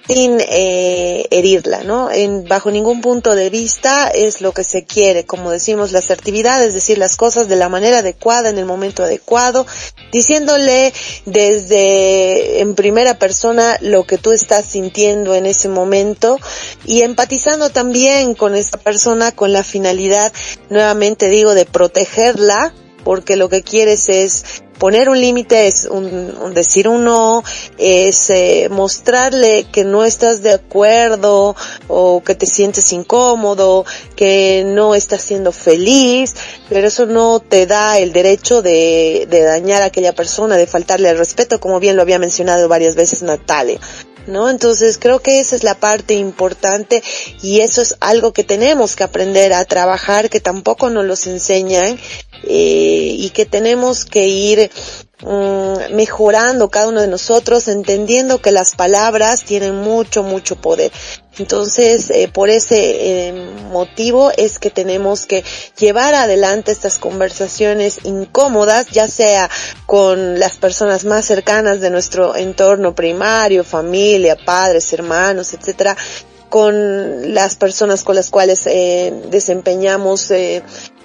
sin 0.07 0.37
eh, 0.39 1.25
herirla, 1.31 1.83
¿no? 1.83 2.11
En, 2.11 2.45
bajo 2.45 2.71
ningún 2.71 3.01
punto 3.01 3.35
de 3.35 3.49
vista 3.49 4.09
es 4.09 4.41
lo 4.41 4.51
que 4.51 4.63
se 4.63 4.83
quiere, 4.83 5.25
como 5.25 5.51
decimos, 5.51 5.91
la 5.91 5.99
asertividad, 5.99 6.63
es 6.63 6.73
decir, 6.73 6.97
las 6.97 7.15
cosas 7.15 7.47
de 7.47 7.55
la 7.55 7.69
manera 7.69 7.99
adecuada, 7.99 8.49
en 8.49 8.57
el 8.57 8.65
momento 8.65 9.03
adecuado, 9.03 9.65
diciéndole 10.11 10.93
desde 11.25 12.59
en 12.59 12.75
primera 12.75 13.17
persona 13.17 13.77
lo 13.79 14.05
que 14.05 14.17
tú 14.17 14.31
estás 14.31 14.65
sintiendo 14.65 15.35
en 15.35 15.45
ese 15.45 15.69
momento 15.69 16.37
y 16.85 17.01
empatizando 17.01 17.69
también 17.69 18.35
con 18.35 18.55
esa 18.55 18.77
persona 18.77 19.31
con 19.31 19.53
la 19.53 19.63
finalidad, 19.63 20.33
nuevamente 20.69 21.29
digo, 21.29 21.53
de 21.53 21.65
protegerla, 21.65 22.73
porque 23.03 23.35
lo 23.35 23.49
que 23.49 23.63
quieres 23.63 24.09
es 24.09 24.63
poner 24.83 25.07
un 25.07 25.17
límite 25.17 25.67
es 25.67 25.85
un, 25.85 26.53
decir 26.53 26.89
un 26.89 27.05
no, 27.05 27.41
es 27.77 28.29
eh, 28.29 28.67
mostrarle 28.69 29.65
que 29.71 29.85
no 29.85 30.03
estás 30.03 30.41
de 30.41 30.51
acuerdo 30.51 31.55
o 31.87 32.21
que 32.21 32.35
te 32.35 32.45
sientes 32.45 32.91
incómodo, 32.91 33.85
que 34.17 34.65
no 34.65 34.93
estás 34.93 35.21
siendo 35.21 35.53
feliz, 35.53 36.35
pero 36.67 36.85
eso 36.85 37.05
no 37.05 37.39
te 37.39 37.65
da 37.65 37.97
el 37.97 38.11
derecho 38.11 38.61
de, 38.61 39.25
de 39.29 39.43
dañar 39.43 39.83
a 39.83 39.85
aquella 39.85 40.13
persona, 40.13 40.57
de 40.57 40.67
faltarle 40.67 41.07
al 41.07 41.17
respeto, 41.17 41.61
como 41.61 41.79
bien 41.79 41.95
lo 41.95 42.01
había 42.01 42.19
mencionado 42.19 42.67
varias 42.67 42.95
veces 42.95 43.23
Natalia. 43.23 43.79
¿no? 44.27 44.49
Entonces 44.49 44.97
creo 44.97 45.21
que 45.21 45.39
esa 45.39 45.55
es 45.55 45.63
la 45.63 45.75
parte 45.75 46.13
importante 46.13 47.01
y 47.41 47.61
eso 47.61 47.81
es 47.81 47.95
algo 47.99 48.33
que 48.33 48.43
tenemos 48.43 48.97
que 48.97 49.03
aprender 49.03 49.53
a 49.53 49.65
trabajar, 49.65 50.29
que 50.29 50.39
tampoco 50.39 50.89
nos 50.89 51.05
los 51.05 51.27
enseñan 51.27 51.97
eh, 52.45 53.15
y 53.17 53.29
que 53.29 53.45
tenemos 53.45 54.03
que 54.03 54.27
ir 54.27 54.69
mm, 55.21 55.95
mejorando 55.95 56.69
cada 56.69 56.89
uno 56.89 56.99
de 56.99 57.07
nosotros, 57.07 57.69
entendiendo 57.69 58.41
que 58.41 58.51
las 58.51 58.75
palabras 58.75 59.45
tienen 59.45 59.75
mucho, 59.75 60.23
mucho 60.23 60.57
poder. 60.57 60.91
Entonces, 61.39 62.09
eh, 62.09 62.27
por 62.27 62.49
ese 62.49 63.29
eh, 63.29 63.33
motivo 63.71 64.31
es 64.35 64.59
que 64.59 64.69
tenemos 64.69 65.25
que 65.25 65.45
llevar 65.79 66.13
adelante 66.15 66.73
estas 66.73 66.97
conversaciones 66.97 67.99
incómodas, 68.03 68.87
ya 68.87 69.07
sea 69.07 69.49
con 69.85 70.37
las 70.37 70.57
personas 70.57 71.05
más 71.05 71.23
cercanas 71.23 71.79
de 71.79 71.91
nuestro 71.91 72.35
entorno 72.35 72.93
primario, 72.93 73.63
familia, 73.63 74.35
padres, 74.35 74.91
hermanos, 74.91 75.53
etcétera, 75.53 75.95
con 76.49 77.33
las 77.33 77.55
personas 77.55 78.03
con 78.03 78.15
las 78.15 78.29
cuales 78.29 78.65
desempeñamos 78.65 80.29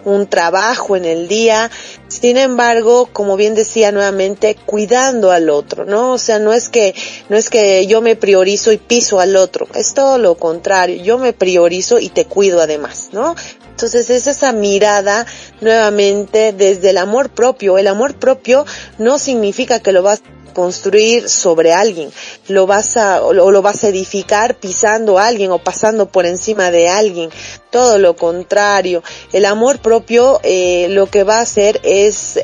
un 0.05 0.27
trabajo 0.27 0.97
en 0.97 1.05
el 1.05 1.29
día, 1.29 1.71
sin 2.09 2.37
embargo, 2.37 3.09
como 3.13 3.37
bien 3.37 3.55
decía 3.55 3.93
nuevamente, 3.93 4.57
cuidando 4.67 5.31
al 5.31 5.51
otro, 5.51 5.85
¿no? 5.85 6.13
O 6.13 6.19
sea, 6.19 6.39
no 6.39 6.53
es 6.53 6.69
que, 6.69 6.95
no 7.29 7.37
es 7.37 7.51
que 7.51 7.87
yo 7.87 8.01
me 8.01 8.17
priorizo 8.17 8.73
y 8.73 8.79
piso 8.79 9.21
al 9.21 9.37
otro, 9.37 9.67
es 9.75 9.95
todo 9.95 10.19
lo 10.19 10.37
contrario, 10.37 11.03
yo 11.03 11.19
me 11.19 11.33
priorizo 11.33 11.99
y 11.99 12.09
te 12.09 12.25
cuido 12.25 12.61
además, 12.61 13.11
¿no? 13.13 13.35
Entonces 13.79 14.11
es 14.11 14.27
esa 14.27 14.53
mirada 14.53 15.25
nuevamente 15.61 16.53
desde 16.53 16.91
el 16.91 16.99
amor 16.99 17.31
propio. 17.31 17.79
El 17.79 17.87
amor 17.87 18.17
propio 18.17 18.67
no 18.99 19.21
significa 19.21 19.79
que 19.79 19.93
lo 19.93 20.03
vas 20.03 20.21
construir 20.59 21.29
sobre 21.29 21.73
alguien, 21.73 22.11
lo 22.49 22.67
vas 22.67 22.97
a, 22.97 23.23
o 23.23 23.33
lo 23.33 23.63
vas 23.63 23.85
a 23.85 23.89
edificar 23.91 24.57
pisando 24.57 25.17
a 25.17 25.29
alguien 25.29 25.53
o 25.53 25.61
pasando 25.61 26.09
por 26.09 26.27
encima 26.27 26.73
de 26.73 26.89
alguien, 26.89 27.31
todo 27.71 27.99
lo 27.99 28.17
contrario. 28.17 29.05
El 29.33 29.45
amor 29.45 29.79
propio 29.79 30.41
eh, 30.43 30.89
lo 30.91 31.07
que 31.07 31.23
va 31.23 31.37
a 31.37 31.43
hacer 31.43 31.81
es 31.85 32.41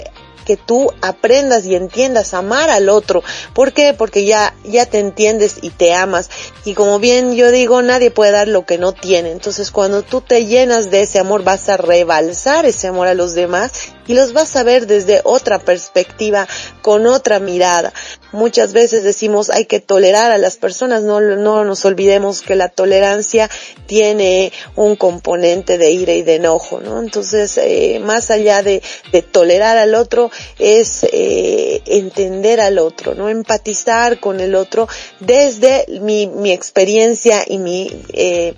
que 0.47 0.57
tú 0.57 0.93
aprendas 1.03 1.67
y 1.67 1.75
entiendas 1.75 2.35
amar 2.35 2.71
al 2.71 2.89
otro. 2.89 3.25
¿Por 3.53 3.73
qué? 3.73 3.95
Porque 3.95 4.25
ya, 4.25 4.55
ya 4.62 4.87
te 4.87 5.01
entiendes 5.01 5.57
y 5.61 5.71
te 5.71 5.93
amas. 5.93 6.31
Y 6.65 6.75
como 6.75 7.01
bien 7.01 7.35
yo 7.35 7.51
digo, 7.51 7.83
nadie 7.83 8.12
puede 8.12 8.31
dar 8.31 8.47
lo 8.47 8.65
que 8.65 8.79
no 8.79 8.93
tiene. 8.93 9.33
Entonces 9.33 9.73
cuando 9.73 10.03
tú 10.03 10.21
te 10.21 10.47
llenas 10.47 10.93
de 10.93 11.03
ese 11.03 11.19
amor 11.19 11.43
vas 11.43 11.69
a 11.69 11.79
rebalsar 11.79 12.65
ese 12.65 12.87
amor 12.87 13.09
a 13.09 13.15
los 13.15 13.35
demás 13.35 13.73
y 14.07 14.15
los 14.15 14.33
vas 14.33 14.55
a 14.57 14.63
ver 14.63 14.87
desde 14.87 15.21
otra 15.25 15.59
perspectiva, 15.59 16.47
con 16.83 17.07
otra 17.07 17.39
mirada. 17.39 17.93
Muchas 18.33 18.73
veces 18.73 19.05
decimos 19.05 19.51
hay 19.51 19.67
que 19.67 19.81
tolerar 19.81 20.33
a 20.33 20.39
las 20.39 20.57
personas, 20.57 21.03
no, 21.03 21.21
no 21.21 21.65
nos 21.65 21.85
olvidemos 21.85 22.43
que 22.43 22.57
la 22.57 22.69
tolerancia 22.69 23.49
tiene 23.87 24.53
un 24.75 24.97
componente 24.97 25.79
de 25.79 25.91
ira 25.93 26.13
y 26.15 26.23
de 26.23 26.37
enojo, 26.37 26.81
¿no? 26.81 27.01
Entonces, 27.01 27.59
eh, 27.59 28.01
más 28.03 28.31
allá 28.31 28.63
de, 28.63 28.83
de, 29.13 29.23
tolerar 29.23 29.77
al 29.79 29.95
otro, 29.95 30.31
es 30.59 31.05
eh, 31.05 31.83
entender 31.87 32.61
al 32.61 32.79
otro, 32.79 33.15
¿no? 33.15 33.29
Empatizar 33.29 34.19
con 34.21 34.41
el 34.41 34.55
otro 34.55 34.89
desde 35.21 35.87
mi, 36.01 36.27
mi 36.27 36.51
experiencia 36.51 37.45
y 37.47 37.59
mi 37.59 37.91
eh, 38.13 38.55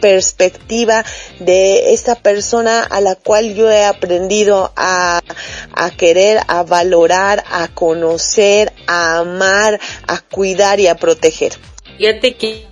perspectiva 0.00 1.04
de 1.38 1.92
esta 1.92 2.14
persona 2.14 2.82
a 2.82 3.00
la 3.00 3.14
cual 3.14 3.54
yo 3.54 3.70
he 3.70 3.84
aprendido 3.84 4.72
a, 4.76 5.20
a 5.72 5.90
querer, 5.90 6.40
a 6.48 6.62
valorar, 6.62 7.44
a 7.50 7.68
conocer, 7.68 8.72
a 8.86 9.18
amar, 9.18 9.78
a 10.06 10.20
cuidar 10.20 10.80
y 10.80 10.86
a 10.86 10.96
proteger. 10.96 11.52
Fíjate 11.98 12.34
que 12.34 12.66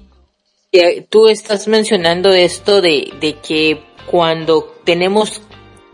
tú 1.09 1.29
estás 1.29 1.69
mencionando 1.69 2.31
esto 2.31 2.81
de, 2.81 3.13
de 3.21 3.35
que 3.37 3.83
cuando 4.11 4.75
tenemos 4.85 5.43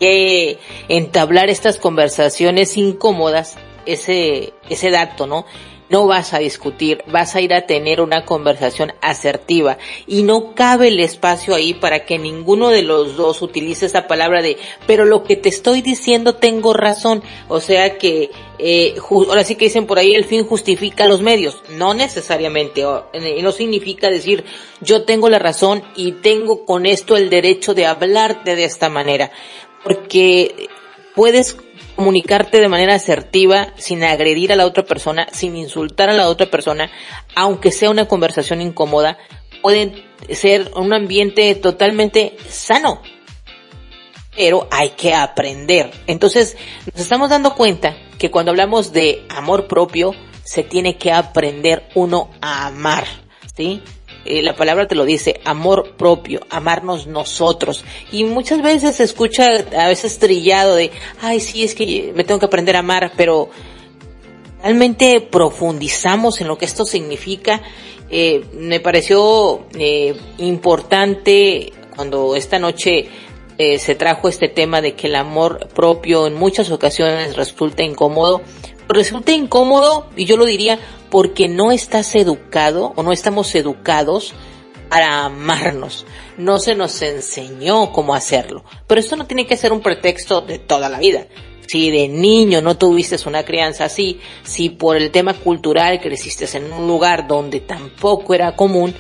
que 0.01 0.59
entablar 0.89 1.49
estas 1.49 1.79
conversaciones 1.79 2.77
incómodas, 2.77 3.57
ese, 3.87 4.53
ese 4.69 4.91
dato, 4.91 5.27
¿no? 5.27 5.47
No 5.89 6.07
vas 6.07 6.33
a 6.33 6.39
discutir, 6.39 7.03
vas 7.07 7.35
a 7.35 7.41
ir 7.41 7.53
a 7.55 7.67
tener 7.67 8.01
una 8.01 8.25
conversación 8.25 8.93
asertiva. 9.01 9.79
Y 10.07 10.23
no 10.23 10.55
cabe 10.55 10.89
el 10.89 11.01
espacio 11.01 11.55
ahí 11.55 11.75
para 11.75 12.05
que 12.05 12.19
ninguno 12.19 12.71
de 12.71 12.83
los 12.83 13.17
dos 13.17 13.43
utilice 13.43 13.87
esa 13.87 14.07
palabra 14.07 14.43
de, 14.43 14.57
pero 14.87 15.05
lo 15.05 15.25
que 15.25 15.37
te 15.37 15.49
estoy 15.49 15.83
diciendo 15.83 16.35
tengo 16.35 16.73
razón, 16.73 17.23
o 17.49 17.61
sea 17.61 17.99
que, 17.99 18.31
eh, 18.59 18.95
ahora 19.11 19.45
sí 19.45 19.57
que 19.57 19.67
dicen 19.67 19.87
por 19.87 19.99
ahí 19.99 20.15
el 20.15 20.25
fin 20.25 20.45
justifica 20.45 21.07
los 21.07 21.21
medios, 21.21 21.63
no 21.71 21.95
necesariamente, 21.95 22.83
y 22.83 23.43
no 23.43 23.53
significa 23.53 24.09
decir 24.09 24.45
yo 24.81 25.05
tengo 25.05 25.29
la 25.29 25.39
razón 25.39 25.83
y 25.97 26.13
tengo 26.13 26.65
con 26.65 26.87
esto 26.87 27.17
el 27.17 27.31
derecho 27.31 27.75
de 27.75 27.87
hablarte 27.87 28.57
de 28.57 28.65
esta 28.65 28.89
manera, 28.89 29.31
porque 29.83 30.69
puedes 31.15 31.57
comunicarte 31.97 32.61
de 32.61 32.69
manera 32.69 32.95
asertiva, 32.95 33.73
sin 33.77 34.03
agredir 34.05 34.53
a 34.53 34.57
la 34.57 34.67
otra 34.67 34.85
persona, 34.85 35.27
sin 35.33 35.57
insultar 35.57 36.11
a 36.11 36.15
la 36.15 36.29
otra 36.29 36.51
persona, 36.51 36.91
aunque 37.35 37.73
sea 37.73 37.91
una 37.91 38.07
conversación 38.07 38.61
incómoda, 38.61 39.19
puede 39.63 40.05
ser 40.31 40.71
un 40.77 40.93
ambiente 40.93 41.55
totalmente 41.55 42.37
sano. 42.49 43.01
Pero 44.37 44.67
hay 44.71 44.91
que 44.91 45.15
aprender. 45.15 45.93
Entonces, 46.07 46.57
nos 46.93 47.01
estamos 47.01 47.31
dando 47.31 47.55
cuenta 47.55 47.97
que 48.19 48.31
cuando 48.31 48.51
hablamos 48.51 48.93
de 48.93 49.25
amor 49.29 49.69
propio, 49.69 50.15
se 50.45 50.63
tiene 50.63 50.97
que 50.97 51.13
aprender 51.13 51.89
uno 51.95 52.31
a 52.41 52.67
amar, 52.67 53.07
¿sí? 53.57 53.83
Eh, 54.25 54.43
la 54.43 54.57
palabra 54.57 54.89
te 54.89 54.95
lo 54.95 55.05
dice, 55.05 55.41
amor 55.45 55.93
propio, 55.97 56.41
amarnos 56.51 57.07
nosotros. 57.07 57.85
Y 58.11 58.25
muchas 58.25 58.63
veces 58.63 58.97
se 58.97 59.05
escucha 59.05 59.49
a 59.77 59.89
veces 59.89 60.19
trillado 60.19 60.77
de, 60.77 60.91
ay, 61.21 61.41
sí, 61.41 61.63
es 61.63 61.75
que 61.75 62.13
me 62.15 62.25
tengo 62.25 62.41
que 62.41 62.47
aprender 62.47 62.77
a 62.77 62.81
amar, 62.81 63.13
pero 63.17 63.51
realmente 64.63 65.21
profundizamos 65.21 66.41
en 66.41 66.49
lo 66.49 66.57
que 66.57 66.65
esto 66.65 66.85
significa. 66.85 67.61
Eh, 68.11 68.45
me 68.55 68.81
pareció 68.81 69.67
eh, 69.79 70.15
importante 70.39 71.73
cuando 71.95 72.37
esta 72.37 72.59
noche 72.59 73.09
se 73.57 73.95
trajo 73.95 74.29
este 74.29 74.49
tema 74.49 74.81
de 74.81 74.97
que 74.97 75.07
el 75.07 75.15
amor 75.15 75.69
propio 75.69 76.27
en 76.27 76.35
muchas 76.35 76.73
ocasiones 76.73 77.37
resulta 77.37 77.85
incómodo. 77.85 78.43
Resulta 78.89 79.31
incómodo, 79.31 80.09
y 80.17 80.25
yo 80.25 80.37
lo 80.37 80.45
diría, 80.45 80.81
porque 81.15 81.47
no 81.47 81.71
estás 81.71 82.17
educado 82.17 82.93
o 82.97 83.05
no 83.05 83.13
estamos 83.13 83.55
educados 83.55 84.35
para 84.89 85.27
amarnos. 85.27 86.07
No 86.39 86.59
se 86.59 86.75
nos 86.75 87.01
enseñó 87.03 87.93
cómo 87.93 88.17
hacerlo. 88.17 88.65
Pero 88.89 89.01
esto 89.01 89.15
no 89.15 89.25
tiene 89.25 89.47
que 89.47 89.57
ser 89.57 89.73
un 89.73 89.81
pretexto 89.81 90.41
de 90.41 90.59
toda 90.59 90.89
la 90.89 90.99
vida. 90.99 91.29
Si 91.69 91.93
de 91.93 92.09
niño 92.09 92.63
no 92.63 92.77
tuviste 92.77 93.17
una 93.29 93.45
crianza 93.45 93.85
así, 93.85 94.19
si 94.43 94.71
por 94.71 94.97
el 94.97 95.13
tema 95.13 95.35
cultural 95.35 96.01
creciste 96.01 96.49
en 96.57 96.73
un 96.73 96.89
lugar 96.89 97.29
donde 97.29 97.61
tampoco 97.61 98.35
era 98.35 98.57
común, 98.57 98.93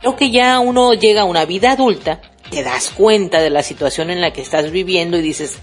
creo 0.00 0.16
que 0.16 0.30
ya 0.30 0.60
uno 0.60 0.92
llega 0.92 1.22
a 1.22 1.24
una 1.24 1.46
vida 1.46 1.72
adulta, 1.72 2.20
te 2.50 2.62
das 2.62 2.90
cuenta 2.90 3.40
de 3.40 3.48
la 3.48 3.62
situación 3.62 4.10
en 4.10 4.20
la 4.20 4.34
que 4.34 4.42
estás 4.42 4.70
viviendo 4.70 5.16
y 5.16 5.22
dices, 5.22 5.56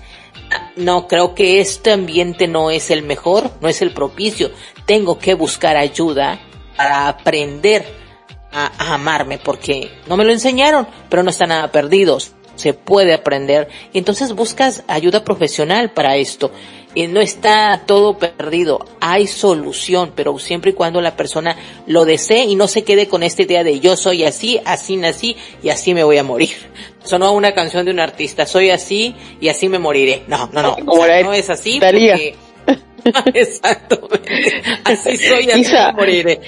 no, 0.76 1.08
creo 1.08 1.36
que 1.36 1.60
este 1.60 1.92
ambiente 1.92 2.48
no 2.48 2.72
es 2.72 2.92
el 2.92 3.04
mejor, 3.04 3.52
no 3.62 3.68
es 3.68 3.82
el 3.82 3.92
propicio. 3.92 4.52
Tengo 4.86 5.18
que 5.18 5.34
buscar 5.34 5.78
ayuda 5.78 6.40
para 6.76 7.08
aprender 7.08 7.86
a, 8.52 8.94
amarme 8.94 9.38
porque 9.38 9.92
no 10.08 10.18
me 10.18 10.26
lo 10.26 10.32
enseñaron, 10.32 10.88
pero 11.10 11.24
no 11.24 11.30
está 11.30 11.46
nada 11.46 11.72
perdidos. 11.72 12.34
se 12.56 12.74
puede 12.74 13.14
aprender 13.14 13.70
y 13.92 13.98
entonces 13.98 14.34
buscas 14.34 14.84
ayuda 14.88 15.24
profesional 15.24 15.92
para 15.92 16.18
esto. 16.18 16.52
Y 16.94 17.08
no 17.08 17.22
está 17.22 17.84
todo 17.86 18.18
perdido, 18.18 18.86
hay 19.00 19.28
solución, 19.28 20.12
pero 20.16 20.38
siempre 20.39 20.72
y 20.72 20.74
cuando 20.74 21.00
la 21.00 21.16
persona 21.16 21.56
lo 21.88 22.04
desee 22.04 22.44
y 22.46 22.56
no 22.56 22.68
se 22.68 22.84
quede 22.84 23.08
con 23.08 23.24
esta 23.24 23.44
idea 23.44 23.64
de 23.64 23.80
yo 23.80 23.96
soy 23.96 24.26
así, 24.26 24.60
así 24.66 24.98
nací 24.98 25.38
y 25.64 25.70
así 25.70 25.94
me 25.94 26.04
voy 26.04 26.18
a 26.18 26.24
morir. 26.24 26.52
Sonó 27.04 27.32
una 27.32 27.54
canción 27.54 27.86
de 27.86 27.92
un 27.92 28.00
artista, 28.00 28.46
soy 28.46 28.72
así 28.72 29.16
y 29.39 29.48
así 29.48 29.70
me 29.70 29.80
moriré. 29.80 30.24
No, 30.28 30.50
no, 30.52 30.62
no, 30.62 30.76
no 30.84 31.34
es 31.34 31.50
así 31.50 31.80
porque... 31.80 32.36
Exacto. 33.34 34.08
Así 34.84 35.18
soy, 35.18 35.50
así 35.50 35.74
me 35.74 35.94
moriré. 35.94 36.42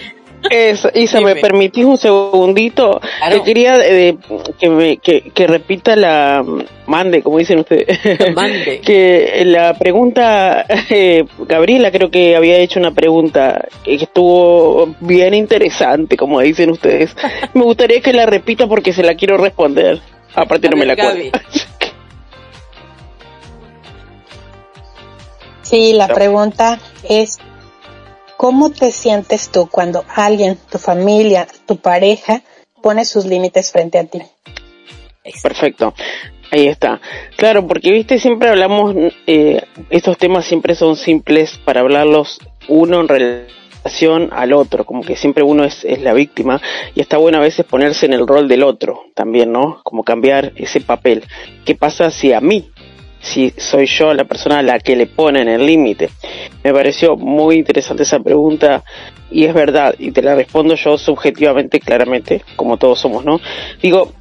Isa, 0.49 1.21
¿me 1.21 1.35
permitís 1.35 1.85
un 1.85 1.97
segundito? 1.97 2.99
Yo 3.31 3.43
quería 3.43 3.75
eh, 3.83 4.17
que, 4.59 4.69
me, 4.69 4.97
que, 4.97 5.31
que, 5.33 5.47
repita 5.47 5.95
la 5.95 6.43
mande, 6.85 7.21
como 7.21 7.37
dicen 7.37 7.59
ustedes. 7.59 7.99
Mande. 8.35 8.81
que 8.85 9.43
la 9.45 9.73
pregunta, 9.73 10.65
eh, 10.89 11.25
Gabriela 11.39 11.91
creo 11.91 12.11
que 12.11 12.35
había 12.35 12.57
hecho 12.57 12.79
una 12.79 12.91
pregunta 12.91 13.67
que 13.83 13.95
estuvo 13.95 14.95
bien 14.99 15.33
interesante, 15.33 16.17
como 16.17 16.39
dicen 16.41 16.69
ustedes. 16.71 17.15
Me 17.53 17.63
gustaría 17.63 18.01
que 18.01 18.13
la 18.13 18.25
repita 18.25 18.67
porque 18.67 18.93
se 18.93 19.03
la 19.03 19.15
quiero 19.15 19.37
responder. 19.37 20.01
Aparte 20.35 20.67
no 20.69 20.77
me 20.77 20.85
la 20.85 20.93
acuerdo. 20.93 21.29
Sí, 25.61 25.93
la 25.93 26.07
pregunta 26.09 26.77
es 27.09 27.39
¿Cómo 28.43 28.71
te 28.71 28.91
sientes 28.91 29.51
tú 29.51 29.69
cuando 29.71 30.03
alguien, 30.13 30.57
tu 30.69 30.77
familia, 30.77 31.47
tu 31.65 31.77
pareja, 31.77 32.41
pone 32.81 33.05
sus 33.05 33.25
límites 33.25 33.71
frente 33.71 33.97
a 33.97 34.03
ti? 34.03 34.21
Perfecto. 35.41 35.93
Ahí 36.51 36.67
está. 36.67 36.99
Claro, 37.37 37.65
porque 37.65 37.93
viste, 37.93 38.19
siempre 38.19 38.49
hablamos, 38.49 38.93
eh, 39.27 39.61
estos 39.89 40.17
temas 40.17 40.43
siempre 40.43 40.75
son 40.75 40.97
simples 40.97 41.57
para 41.63 41.79
hablarlos 41.79 42.37
uno 42.67 42.99
en 42.99 43.07
relación 43.07 44.27
al 44.33 44.51
otro, 44.51 44.83
como 44.83 45.03
que 45.03 45.15
siempre 45.15 45.41
uno 45.41 45.63
es, 45.63 45.85
es 45.85 46.01
la 46.01 46.11
víctima 46.11 46.59
y 46.95 46.99
está 46.99 47.15
bueno 47.15 47.37
a 47.37 47.41
veces 47.41 47.65
ponerse 47.65 48.07
en 48.07 48.11
el 48.11 48.27
rol 48.27 48.49
del 48.49 48.63
otro 48.63 49.05
también, 49.15 49.53
¿no? 49.53 49.79
Como 49.83 50.03
cambiar 50.03 50.51
ese 50.57 50.81
papel. 50.81 51.23
¿Qué 51.63 51.75
pasa 51.75 52.11
si 52.11 52.33
a 52.33 52.41
mí 52.41 52.69
si 53.23 53.53
soy 53.57 53.85
yo 53.85 54.13
la 54.13 54.25
persona 54.25 54.59
a 54.59 54.61
la 54.61 54.79
que 54.79 54.95
le 54.95 55.07
ponen 55.07 55.47
el 55.47 55.65
límite. 55.65 56.09
Me 56.63 56.73
pareció 56.73 57.15
muy 57.15 57.55
interesante 57.55 58.03
esa 58.03 58.19
pregunta 58.19 58.83
y 59.31 59.45
es 59.45 59.53
verdad, 59.53 59.95
y 59.97 60.11
te 60.11 60.21
la 60.21 60.35
respondo 60.35 60.75
yo 60.75 60.97
subjetivamente, 60.97 61.79
claramente, 61.79 62.43
como 62.57 62.77
todos 62.77 62.99
somos, 62.99 63.23
¿no? 63.23 63.39
Digo, 63.81 64.11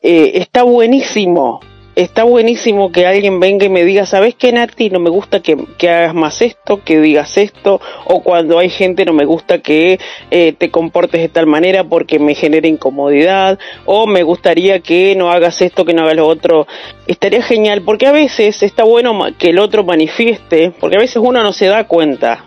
eh, 0.00 0.32
está 0.34 0.62
buenísimo 0.62 1.60
está 1.94 2.24
buenísimo 2.24 2.90
que 2.90 3.06
alguien 3.06 3.40
venga 3.40 3.66
y 3.66 3.68
me 3.68 3.84
diga, 3.84 4.06
¿sabes 4.06 4.34
qué, 4.34 4.52
Nati? 4.52 4.90
No 4.90 4.98
me 4.98 5.10
gusta 5.10 5.40
que, 5.40 5.56
hagas 5.88 6.14
más 6.14 6.40
esto, 6.42 6.82
que 6.84 7.00
digas 7.00 7.36
esto, 7.36 7.80
o 8.06 8.22
cuando 8.22 8.58
hay 8.58 8.70
gente 8.70 9.04
no 9.04 9.12
me 9.12 9.24
gusta 9.24 9.58
que 9.58 9.98
eh, 10.30 10.54
te 10.56 10.70
comportes 10.70 11.20
de 11.20 11.28
tal 11.28 11.46
manera 11.46 11.84
porque 11.84 12.18
me 12.18 12.34
genera 12.34 12.66
incomodidad, 12.66 13.58
o 13.84 14.06
me 14.06 14.22
gustaría 14.22 14.80
que 14.80 15.14
no 15.16 15.30
hagas 15.30 15.60
esto, 15.60 15.84
que 15.84 15.94
no 15.94 16.02
hagas 16.02 16.16
lo 16.16 16.26
otro. 16.26 16.66
Estaría 17.06 17.42
genial, 17.42 17.82
porque 17.82 18.06
a 18.06 18.12
veces 18.12 18.62
está 18.62 18.84
bueno 18.84 19.26
que 19.38 19.50
el 19.50 19.58
otro 19.58 19.84
manifieste, 19.84 20.72
porque 20.80 20.96
a 20.96 21.00
veces 21.00 21.16
uno 21.16 21.42
no 21.42 21.52
se 21.52 21.66
da 21.66 21.84
cuenta 21.84 22.46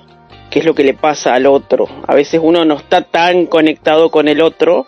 qué 0.50 0.60
es 0.60 0.66
lo 0.66 0.74
que 0.74 0.84
le 0.84 0.94
pasa 0.94 1.34
al 1.34 1.46
otro. 1.46 1.88
A 2.08 2.16
veces 2.16 2.40
uno 2.42 2.66
no 2.66 2.76
está 2.76 3.02
tan 3.02 3.46
conectado 3.46 4.10
con 4.10 4.28
el 4.28 4.42
otro 4.42 4.88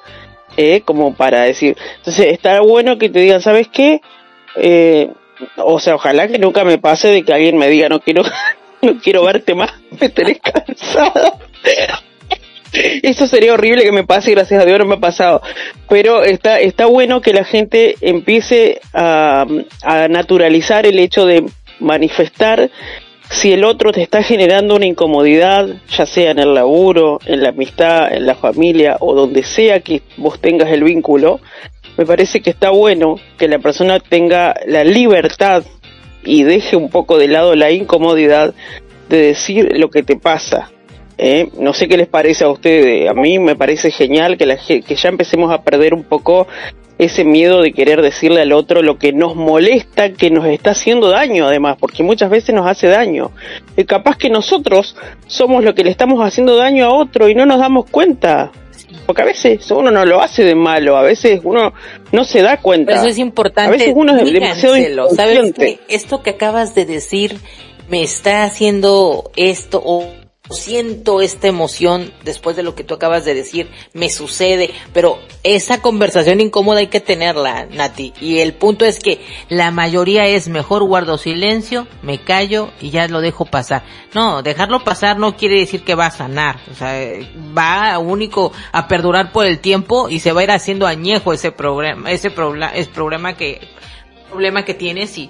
eh, 0.55 0.81
como 0.81 1.13
para 1.13 1.41
decir. 1.43 1.77
Entonces, 1.97 2.27
está 2.33 2.61
bueno 2.61 2.97
que 2.97 3.09
te 3.09 3.19
digan, 3.19 3.41
¿sabes 3.41 3.67
qué? 3.67 4.01
Eh, 4.59 5.09
o 5.57 5.79
sea, 5.79 5.95
ojalá 5.95 6.27
que 6.27 6.39
nunca 6.39 6.63
me 6.63 6.77
pase 6.77 7.09
de 7.09 7.23
que 7.23 7.33
alguien 7.33 7.57
me 7.57 7.67
diga 7.67 7.89
no 7.89 7.99
quiero, 7.99 8.23
no 8.81 8.99
quiero 8.99 9.23
verte 9.23 9.55
más, 9.55 9.71
me 9.99 10.09
tenés 10.09 10.39
cansado. 10.39 11.39
Eso 12.73 13.27
sería 13.27 13.53
horrible 13.53 13.83
que 13.83 13.91
me 13.91 14.03
pase, 14.03 14.31
gracias 14.31 14.61
a 14.61 14.65
Dios 14.65 14.77
no 14.79 14.85
me 14.85 14.95
ha 14.95 14.99
pasado. 14.99 15.41
Pero 15.87 16.23
está, 16.23 16.59
está 16.59 16.85
bueno 16.85 17.21
que 17.21 17.33
la 17.33 17.45
gente 17.45 17.95
empiece 18.01 18.81
a, 18.93 19.45
a 19.83 20.07
naturalizar 20.09 20.85
el 20.85 20.99
hecho 20.99 21.25
de 21.25 21.45
manifestar 21.79 22.69
si 23.29 23.51
el 23.51 23.63
otro 23.63 23.91
te 23.91 24.01
está 24.01 24.23
generando 24.23 24.75
una 24.75 24.85
incomodidad, 24.85 25.67
ya 25.89 26.05
sea 26.05 26.31
en 26.31 26.39
el 26.39 26.53
laburo, 26.53 27.19
en 27.25 27.43
la 27.43 27.49
amistad, 27.49 28.13
en 28.13 28.25
la 28.25 28.35
familia 28.35 28.97
o 28.99 29.13
donde 29.13 29.43
sea 29.43 29.81
que 29.81 30.01
vos 30.17 30.39
tengas 30.39 30.69
el 30.71 30.83
vínculo, 30.83 31.39
me 31.97 32.05
parece 32.05 32.41
que 32.41 32.49
está 32.49 32.69
bueno 32.69 33.19
que 33.37 33.47
la 33.47 33.59
persona 33.59 33.99
tenga 33.99 34.55
la 34.65 34.83
libertad 34.83 35.63
y 36.23 36.43
deje 36.43 36.75
un 36.75 36.89
poco 36.89 37.17
de 37.17 37.27
lado 37.27 37.55
la 37.55 37.71
incomodidad 37.71 38.53
de 39.09 39.17
decir 39.17 39.69
lo 39.77 39.89
que 39.89 40.03
te 40.03 40.15
pasa. 40.17 40.71
¿eh? 41.17 41.49
No 41.57 41.73
sé 41.73 41.87
qué 41.87 41.97
les 41.97 42.07
parece 42.07 42.43
a 42.43 42.49
ustedes, 42.49 43.09
a 43.09 43.13
mí 43.13 43.39
me 43.39 43.55
parece 43.55 43.91
genial 43.91 44.37
que, 44.37 44.45
la, 44.45 44.57
que 44.57 44.95
ya 44.95 45.09
empecemos 45.09 45.51
a 45.51 45.61
perder 45.61 45.93
un 45.93 46.03
poco 46.03 46.47
ese 46.97 47.23
miedo 47.23 47.61
de 47.61 47.73
querer 47.73 48.01
decirle 48.01 48.41
al 48.41 48.51
otro 48.53 48.81
lo 48.81 48.97
que 48.97 49.13
nos 49.13 49.35
molesta, 49.35 50.11
que 50.13 50.31
nos 50.31 50.45
está 50.45 50.71
haciendo 50.71 51.09
daño 51.09 51.47
además, 51.47 51.77
porque 51.79 52.03
muchas 52.03 52.29
veces 52.29 52.55
nos 52.55 52.67
hace 52.67 52.87
daño. 52.87 53.31
Y 53.75 53.85
capaz 53.85 54.17
que 54.17 54.29
nosotros 54.29 54.95
somos 55.27 55.63
lo 55.63 55.75
que 55.75 55.83
le 55.83 55.91
estamos 55.91 56.19
haciendo 56.25 56.55
daño 56.55 56.85
a 56.85 56.93
otro 56.93 57.29
y 57.29 57.35
no 57.35 57.45
nos 57.45 57.59
damos 57.59 57.89
cuenta. 57.89 58.51
Porque 59.05 59.21
a 59.21 59.25
veces 59.25 59.69
uno 59.71 59.91
no 59.91 60.05
lo 60.05 60.21
hace 60.21 60.43
de 60.43 60.55
malo, 60.55 60.97
a 60.97 61.03
veces 61.03 61.41
uno 61.43 61.73
no 62.11 62.23
se 62.23 62.41
da 62.41 62.57
cuenta. 62.57 62.93
eso 62.93 63.07
es 63.07 63.17
importante. 63.17 63.69
A 63.69 63.71
veces 63.71 63.93
uno 63.95 64.15
es 64.17 64.31
demasiado 64.31 64.75
¿Sabes 65.15 65.53
Esto 65.87 66.21
que 66.23 66.31
acabas 66.31 66.75
de 66.75 66.85
decir 66.85 67.37
me 67.89 68.01
está 68.01 68.43
haciendo 68.43 69.31
esto 69.35 69.81
o 69.83 70.11
siento 70.49 71.21
esta 71.21 71.47
emoción 71.47 72.11
después 72.23 72.55
de 72.55 72.63
lo 72.63 72.75
que 72.75 72.83
tú 72.83 72.93
acabas 72.93 73.25
de 73.25 73.33
decir, 73.33 73.69
me 73.93 74.09
sucede, 74.09 74.71
pero 74.93 75.19
esa 75.43 75.81
conversación 75.81 76.41
incómoda 76.41 76.79
hay 76.79 76.87
que 76.87 77.01
tenerla, 77.01 77.65
Nati. 77.65 78.13
Y 78.21 78.39
el 78.39 78.53
punto 78.53 78.85
es 78.85 78.99
que 78.99 79.19
la 79.49 79.71
mayoría 79.71 80.27
es 80.27 80.47
mejor 80.47 80.83
guardo 80.83 81.17
silencio, 81.17 81.87
me 82.01 82.19
callo 82.23 82.71
y 82.81 82.89
ya 82.89 83.07
lo 83.07 83.21
dejo 83.21 83.45
pasar. 83.45 83.83
No, 84.13 84.41
dejarlo 84.41 84.83
pasar 84.83 85.17
no 85.17 85.35
quiere 85.35 85.59
decir 85.59 85.83
que 85.83 85.95
va 85.95 86.07
a 86.07 86.11
sanar, 86.11 86.59
o 86.71 86.75
sea, 86.75 86.93
va 87.57 87.97
único 87.99 88.51
a 88.71 88.87
perdurar 88.87 89.31
por 89.31 89.45
el 89.45 89.59
tiempo 89.59 90.09
y 90.09 90.19
se 90.19 90.31
va 90.31 90.41
a 90.41 90.43
ir 90.43 90.51
haciendo 90.51 90.87
añejo 90.87 91.33
ese 91.33 91.51
problema, 91.51 92.11
ese 92.11 92.31
problema, 92.31 92.69
es 92.69 92.87
problema 92.87 93.35
que, 93.35 93.59
problema 94.29 94.65
que 94.65 94.73
tienes 94.73 95.17
y, 95.17 95.29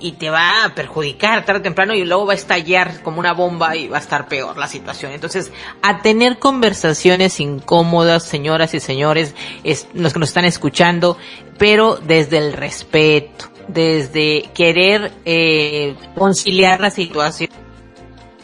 y 0.00 0.12
te 0.12 0.30
va 0.30 0.64
a 0.64 0.74
perjudicar 0.74 1.44
tarde 1.44 1.60
o 1.60 1.62
temprano 1.62 1.94
y 1.94 2.04
luego 2.04 2.26
va 2.26 2.32
a 2.32 2.36
estallar 2.36 3.02
como 3.02 3.20
una 3.20 3.32
bomba 3.32 3.76
y 3.76 3.88
va 3.88 3.98
a 3.98 4.00
estar 4.00 4.28
peor 4.28 4.56
la 4.56 4.66
situación. 4.66 5.12
Entonces, 5.12 5.52
a 5.82 6.00
tener 6.02 6.38
conversaciones 6.38 7.40
incómodas, 7.40 8.24
señoras 8.24 8.74
y 8.74 8.80
señores, 8.80 9.34
es, 9.62 9.88
los 9.94 10.12
que 10.12 10.18
nos 10.18 10.30
están 10.30 10.44
escuchando, 10.44 11.18
pero 11.58 11.96
desde 11.96 12.38
el 12.38 12.52
respeto, 12.52 13.46
desde 13.68 14.50
querer 14.54 15.12
eh, 15.24 15.94
conciliar 16.16 16.80
la 16.80 16.90
situación. 16.90 17.50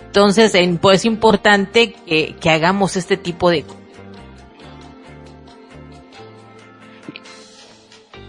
Entonces, 0.07 0.53
pues 0.81 1.01
es 1.01 1.05
importante 1.05 1.93
que 1.93 2.51
hagamos 2.51 2.97
este 2.97 3.17
tipo 3.17 3.49
de 3.49 3.65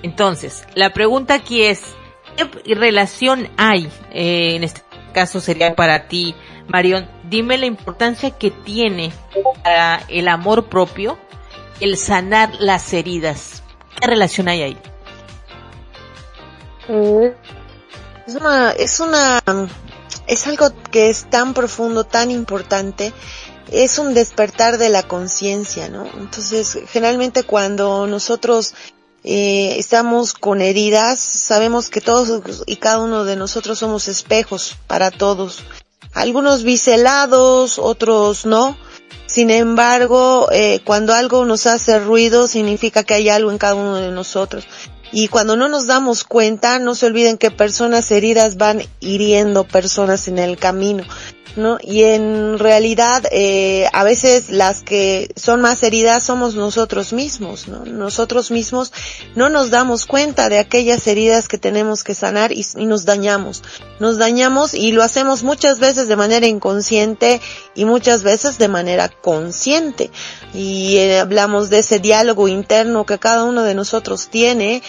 entonces, 0.04 0.64
la 0.74 0.94
pregunta 0.94 1.36
aquí 1.36 1.62
es, 1.62 1.96
¿Qué 2.36 2.76
relación 2.76 3.50
hay? 3.58 3.90
Eh, 4.12 4.56
en 4.56 4.64
este 4.64 4.82
caso 5.14 5.40
sería 5.40 5.76
para 5.76 6.08
ti, 6.08 6.36
Marion. 6.68 7.08
Dime 7.30 7.58
la 7.58 7.66
importancia 7.66 8.32
que 8.32 8.52
tiene 8.52 9.12
para 9.64 10.04
el 10.08 10.28
amor 10.28 10.66
propio 10.66 11.18
el 11.80 11.98
sanar 11.98 12.52
las 12.60 12.94
heridas. 12.94 13.64
¿Qué 14.00 14.08
relación 14.08 14.48
hay 14.48 14.62
ahí? 14.62 14.78
Mm, 16.88 17.28
es 18.28 18.36
una, 18.36 18.72
es 18.72 19.00
una, 19.00 19.42
es 20.28 20.48
algo 20.48 20.72
que 20.92 21.10
es 21.10 21.30
tan 21.30 21.54
profundo, 21.54 22.04
tan 22.06 22.32
importante. 22.32 23.14
Es 23.72 24.00
un 24.00 24.14
despertar 24.14 24.78
de 24.78 24.90
la 24.90 25.04
conciencia, 25.04 25.88
¿no? 25.90 26.06
Entonces, 26.18 26.78
generalmente 26.90 27.44
cuando 27.44 28.06
nosotros 28.06 28.74
eh, 29.24 29.76
estamos 29.78 30.34
con 30.34 30.62
heridas, 30.62 31.20
sabemos 31.20 31.90
que 31.90 32.02
todos 32.02 32.64
y 32.66 32.78
cada 32.78 33.00
uno 33.00 33.24
de 33.24 33.36
nosotros 33.36 33.80
somos 33.80 34.08
espejos 34.08 34.78
para 34.88 35.12
todos. 35.12 35.60
Algunos 36.14 36.64
biselados, 36.64 37.80
otros 37.80 38.46
no. 38.46 38.78
Sin 39.28 39.50
embargo, 39.50 40.50
eh, 40.52 40.82
cuando 40.84 41.14
algo 41.14 41.46
nos 41.46 41.68
hace 41.68 42.00
ruido, 42.00 42.48
significa 42.48 43.04
que 43.04 43.14
hay 43.14 43.30
algo 43.30 43.52
en 43.52 43.58
cada 43.58 43.76
uno 43.76 43.96
de 43.96 44.12
nosotros. 44.12 44.66
Y 45.14 45.28
cuando 45.28 45.56
no 45.56 45.70
nos 45.70 45.88
damos 45.88 46.24
cuenta, 46.24 46.80
no 46.80 46.96
se 46.96 47.06
olviden 47.06 47.38
que 47.38 47.52
personas 47.52 48.12
heridas 48.12 48.58
van 48.58 48.82
hiriendo 49.00 49.66
personas 49.66 50.28
en 50.28 50.40
el 50.40 50.58
camino. 50.58 51.04
¿No? 51.56 51.78
Y 51.82 52.04
en 52.04 52.60
realidad, 52.60 53.24
eh, 53.32 53.88
a 53.94 54.04
veces 54.04 54.50
las 54.50 54.82
que 54.84 55.32
son 55.36 55.62
más 55.62 55.84
heridas 55.84 56.24
somos 56.24 56.56
nosotros 56.56 57.14
mismos, 57.14 57.68
¿no? 57.68 57.86
Nosotros 57.86 58.52
mismos 58.52 58.92
no 59.36 59.50
nos 59.50 59.70
damos 59.70 60.06
cuenta 60.06 60.50
de 60.50 60.60
aquellas 60.60 61.06
heridas 61.08 61.48
que 61.48 61.58
tenemos 61.58 62.04
que 62.04 62.14
sanar 62.14 62.52
y, 62.52 62.66
nos 62.86 63.06
dañamos. 63.06 63.64
Nos 64.00 64.18
dañamos 64.18 64.74
y 64.74 64.92
lo 64.92 65.04
hacemos 65.04 65.44
muchas 65.44 65.80
veces 65.80 66.08
de 66.08 66.16
manera 66.16 66.48
inconsciente 66.48 67.42
y 67.76 67.86
muchas 67.86 68.24
veces 68.24 68.58
de 68.58 68.68
manera 68.68 69.10
consciente. 69.10 70.12
Y 70.54 70.98
eh, 70.98 71.20
hablamos 71.20 71.70
de 71.70 71.80
ese 71.80 72.00
diálogo 72.00 72.48
interno 72.48 73.06
que 73.06 73.20
cada 73.20 73.44
uno 73.44 73.64
de 73.64 73.76
nosotros 73.76 74.30
tiene 74.30 74.82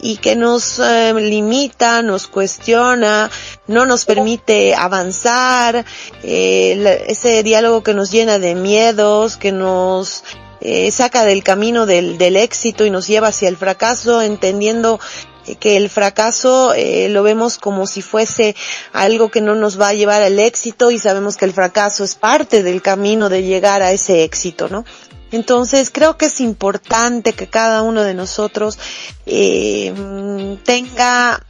y 0.00 0.18
que 0.18 0.36
nos 0.36 0.78
eh, 0.78 1.12
limita, 1.14 2.02
nos 2.02 2.26
cuestiona, 2.26 3.30
no 3.66 3.86
nos 3.86 4.04
permite 4.04 4.74
avanzar, 4.74 5.84
eh, 6.22 7.04
ese 7.08 7.42
diálogo 7.42 7.82
que 7.82 7.94
nos 7.94 8.10
llena 8.10 8.38
de 8.38 8.54
miedos, 8.54 9.36
que 9.36 9.52
nos 9.52 10.24
eh, 10.60 10.90
saca 10.90 11.24
del 11.24 11.42
camino 11.42 11.86
del, 11.86 12.18
del 12.18 12.36
éxito 12.36 12.84
y 12.84 12.90
nos 12.90 13.06
lleva 13.06 13.28
hacia 13.28 13.48
el 13.48 13.56
fracaso, 13.56 14.22
entendiendo 14.22 14.98
que 15.56 15.76
el 15.76 15.88
fracaso 15.88 16.74
eh, 16.74 17.08
lo 17.08 17.22
vemos 17.22 17.58
como 17.58 17.86
si 17.86 18.02
fuese 18.02 18.54
algo 18.92 19.30
que 19.30 19.40
no 19.40 19.54
nos 19.54 19.80
va 19.80 19.88
a 19.88 19.94
llevar 19.94 20.22
al 20.22 20.38
éxito 20.38 20.90
y 20.90 20.98
sabemos 20.98 21.36
que 21.36 21.44
el 21.44 21.52
fracaso 21.52 22.04
es 22.04 22.14
parte 22.14 22.62
del 22.62 22.82
camino 22.82 23.28
de 23.28 23.42
llegar 23.42 23.82
a 23.82 23.92
ese 23.92 24.24
éxito, 24.24 24.68
¿no? 24.68 24.84
Entonces 25.32 25.90
creo 25.90 26.16
que 26.16 26.26
es 26.26 26.40
importante 26.40 27.32
que 27.32 27.48
cada 27.48 27.82
uno 27.82 28.02
de 28.02 28.14
nosotros 28.14 28.78
eh, 29.26 29.92
tenga 30.64 31.44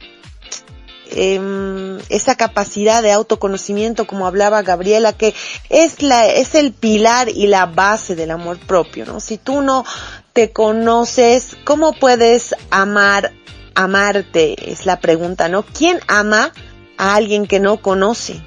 eh, 1.11 1.97
esa 2.09 2.35
capacidad 2.35 3.01
de 3.01 3.11
autoconocimiento, 3.11 4.05
como 4.05 4.27
hablaba 4.27 4.61
Gabriela, 4.61 5.13
que 5.13 5.33
es 5.69 6.01
la, 6.01 6.27
es 6.27 6.55
el 6.55 6.71
pilar 6.71 7.29
y 7.29 7.47
la 7.47 7.65
base 7.65 8.15
del 8.15 8.31
amor 8.31 8.59
propio, 8.59 9.05
¿no? 9.05 9.19
Si 9.19 9.37
tú 9.37 9.61
no 9.61 9.85
te 10.33 10.51
conoces, 10.51 11.57
¿cómo 11.63 11.93
puedes 11.93 12.53
amar, 12.69 13.31
amarte? 13.73 14.71
Es 14.71 14.85
la 14.85 14.99
pregunta, 14.99 15.49
¿no? 15.49 15.63
¿Quién 15.63 15.99
ama 16.07 16.51
a 16.97 17.15
alguien 17.15 17.47
que 17.47 17.59
no 17.59 17.81
conoce? 17.81 18.41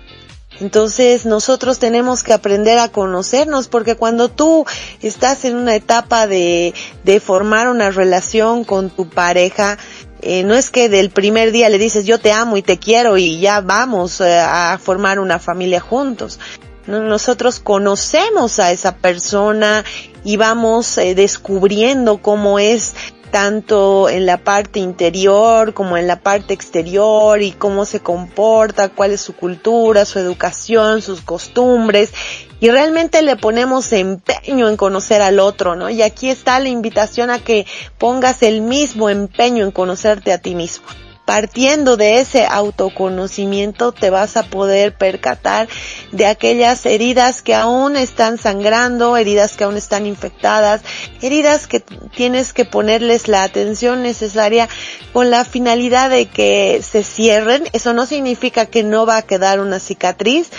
Entonces 0.63 1.27
nosotros 1.27 1.81
tenemos 1.81 2.23
que 2.23 2.33
aprender 2.33 2.79
a 2.79 2.89
conocernos 2.89 3.67
porque 3.67 3.97
cuando 3.97 4.29
tú 4.29 4.65
estás 5.03 5.45
en 5.45 5.57
una 5.57 5.75
etapa 5.75 6.29
de, 6.29 6.73
de 7.03 7.19
formar 7.19 7.69
una 7.69 7.91
relación 7.91 8.63
con 8.63 8.89
tu 8.89 9.09
pareja, 9.09 9.77
eh, 10.21 10.45
no 10.45 10.55
es 10.55 10.71
que 10.71 10.89
del 10.89 11.11
primer 11.11 11.51
día 11.51 11.69
le 11.69 11.79
dices 11.79 12.07
yo 12.07 12.21
te 12.21 12.31
amo 12.31 12.57
y 12.57 12.63
te 12.63 12.79
quiero 12.79 13.19
y 13.19 13.41
ya 13.41 13.61
vamos 13.61 14.21
eh, 14.21 14.39
a 14.39 14.79
formar 14.81 15.19
una 15.19 15.41
familia 15.41 15.81
juntos. 15.81 16.39
Nosotros 16.87 17.59
conocemos 17.59 18.61
a 18.61 18.71
esa 18.71 18.95
persona 18.95 19.85
y 20.23 20.37
vamos 20.37 20.97
eh, 20.97 21.17
descubriendo 21.17 22.19
cómo 22.19 22.61
es 22.61 22.95
tanto 23.33 24.09
en 24.09 24.27
la 24.27 24.37
parte 24.37 24.79
interior 24.79 25.75
como 25.75 25.97
en 25.97 26.07
la 26.07 26.21
parte 26.21 26.55
exterior 26.55 27.43
y 27.43 27.51
cómo 27.51 27.85
se 27.87 27.99
comporta, 27.99 28.91
cuál 28.91 29.11
es 29.11 29.23
su 29.23 29.35
cultura, 29.35 30.05
su 30.05 30.21
educación, 30.21 31.03
sus 31.03 31.23
costumbres 31.23 32.13
y 32.61 32.71
realmente 32.71 33.23
le 33.23 33.35
ponemos 33.35 33.93
empeño 33.93 34.69
en 34.69 34.77
conocer 34.77 35.23
al 35.23 35.41
otro, 35.41 35.75
¿no? 35.75 35.91
Y 35.91 36.03
aquí 36.03 36.29
está 36.29 36.61
la 36.61 36.69
invitación 36.69 37.31
a 37.31 37.41
que 37.41 37.67
pongas 37.99 38.43
el 38.45 38.61
mismo 38.61 39.09
empeño 39.09 39.65
en 39.65 39.73
conocerte 39.73 40.33
a 40.33 40.39
ti 40.39 40.55
mismo 40.55 40.87
partiendo 41.25 41.97
de 41.97 42.19
ese 42.21 42.47
autoconocimiento 42.47 43.93
te 43.93 44.11
vas 44.11 44.37
a 44.37 44.45
poder 44.45 44.97
percatar 44.97 45.69
de 46.11 46.27
aquellas 46.27 46.85
heridas 46.85 47.43
que 47.43 47.55
aún 47.55 47.97
están 47.97 48.39
sangrando, 48.39 49.17
heridas 49.17 49.57
que 49.57 49.65
aún 49.65 49.77
están 49.77 50.07
infectadas, 50.07 50.83
heridas 51.21 51.67
que 51.67 51.81
tienes 51.81 52.53
que 52.53 52.65
ponerles 52.65 53.29
la 53.29 53.45
atención 53.45 54.03
necesaria 54.03 54.69
con 55.13 55.31
la 55.31 55.45
finalidad 55.45 56.11
de 56.11 56.27
que 56.27 56.81
se 56.83 57.05
cierren. 57.05 57.65
Eso 57.73 57.93
no 57.93 58.07
significa 58.07 58.67
que 58.67 58.83
no 58.83 59.07
va 59.07 59.19
a 59.19 59.23
quedar 59.23 59.61
una 59.61 59.79
cicatriz 59.79 60.51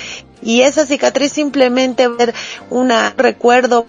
y 0.41 0.61
esa 0.61 0.86
cicatriz 0.86 1.32
simplemente 1.32 2.07
ser 2.18 2.34
un 2.70 2.91
recuerdo 3.18 3.86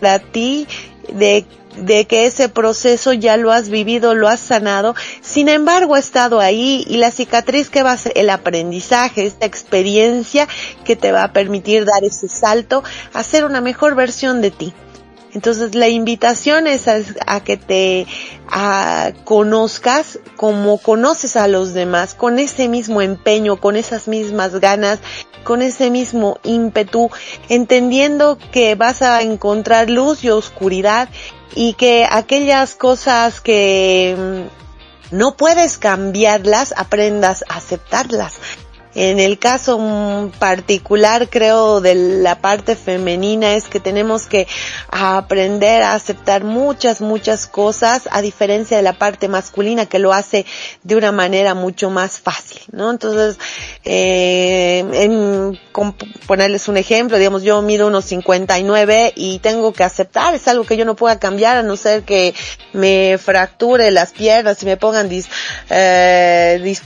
para 0.00 0.18
ti 0.18 0.66
de 1.08 1.46
de 1.76 2.06
que 2.06 2.26
ese 2.26 2.48
proceso 2.48 3.12
ya 3.12 3.36
lo 3.36 3.52
has 3.52 3.68
vivido, 3.68 4.14
lo 4.14 4.28
has 4.28 4.40
sanado, 4.40 4.94
sin 5.20 5.48
embargo 5.48 5.94
ha 5.94 5.98
estado 5.98 6.40
ahí 6.40 6.84
y 6.88 6.96
la 6.96 7.10
cicatriz 7.10 7.70
que 7.70 7.82
va 7.82 7.92
a 7.92 7.98
ser 7.98 8.12
el 8.16 8.30
aprendizaje, 8.30 9.26
esta 9.26 9.46
experiencia 9.46 10.48
que 10.84 10.96
te 10.96 11.12
va 11.12 11.24
a 11.24 11.32
permitir 11.32 11.84
dar 11.84 12.04
ese 12.04 12.28
salto 12.28 12.82
a 13.12 13.22
ser 13.22 13.44
una 13.44 13.60
mejor 13.60 13.94
versión 13.94 14.40
de 14.40 14.50
ti. 14.50 14.74
Entonces 15.36 15.74
la 15.74 15.88
invitación 15.88 16.66
es 16.66 16.88
a, 16.88 17.40
que 17.40 17.58
te 17.58 18.06
conozcas 19.24 20.18
como 20.36 20.78
conoces 20.78 21.36
a 21.36 21.46
los 21.46 21.74
demás, 21.74 22.14
con 22.14 22.38
ese 22.38 22.68
mismo 22.68 23.02
empeño, 23.02 23.60
con 23.60 23.76
esas 23.76 24.08
mismas 24.08 24.60
ganas, 24.60 24.98
con 25.44 25.60
ese 25.60 25.90
mismo 25.90 26.38
ímpetu, 26.42 27.10
entendiendo 27.50 28.38
que 28.50 28.76
vas 28.76 29.02
a 29.02 29.20
encontrar 29.20 29.90
luz 29.90 30.24
y 30.24 30.30
oscuridad 30.30 31.10
y 31.54 31.74
que 31.74 32.06
aquellas 32.10 32.74
cosas 32.74 33.40
que 33.40 34.16
mm, 34.18 35.16
no 35.16 35.36
puedes 35.36 35.78
cambiarlas, 35.78 36.74
aprendas 36.76 37.44
a 37.48 37.56
aceptarlas. 37.56 38.38
En 38.98 39.20
el 39.20 39.38
caso 39.38 40.32
particular, 40.38 41.28
creo, 41.28 41.82
de 41.82 41.94
la 41.94 42.40
parte 42.40 42.76
femenina 42.76 43.54
es 43.54 43.68
que 43.68 43.78
tenemos 43.78 44.26
que 44.26 44.48
aprender 44.88 45.82
a 45.82 45.92
aceptar 45.92 46.44
muchas, 46.44 47.02
muchas 47.02 47.46
cosas, 47.46 48.08
a 48.10 48.22
diferencia 48.22 48.78
de 48.78 48.82
la 48.82 48.94
parte 48.94 49.28
masculina 49.28 49.84
que 49.84 49.98
lo 49.98 50.14
hace 50.14 50.46
de 50.82 50.96
una 50.96 51.12
manera 51.12 51.52
mucho 51.52 51.90
más 51.90 52.20
fácil, 52.20 52.62
¿no? 52.72 52.90
Entonces, 52.90 53.36
eh, 53.84 54.82
en, 54.94 55.60
ponerles 56.26 56.66
un 56.68 56.78
ejemplo, 56.78 57.18
digamos, 57.18 57.42
yo 57.42 57.60
mido 57.60 57.88
unos 57.88 58.06
59 58.06 59.12
y 59.14 59.40
tengo 59.40 59.74
que 59.74 59.84
aceptar, 59.84 60.34
es 60.34 60.48
algo 60.48 60.64
que 60.64 60.78
yo 60.78 60.86
no 60.86 60.96
pueda 60.96 61.18
cambiar 61.18 61.58
a 61.58 61.62
no 61.62 61.76
ser 61.76 62.04
que 62.04 62.34
me 62.72 63.18
fracture 63.18 63.90
las 63.90 64.12
piernas 64.12 64.62
y 64.62 64.66
me 64.66 64.78
pongan 64.78 65.10
dis, 65.10 65.28
eh, 65.68 66.76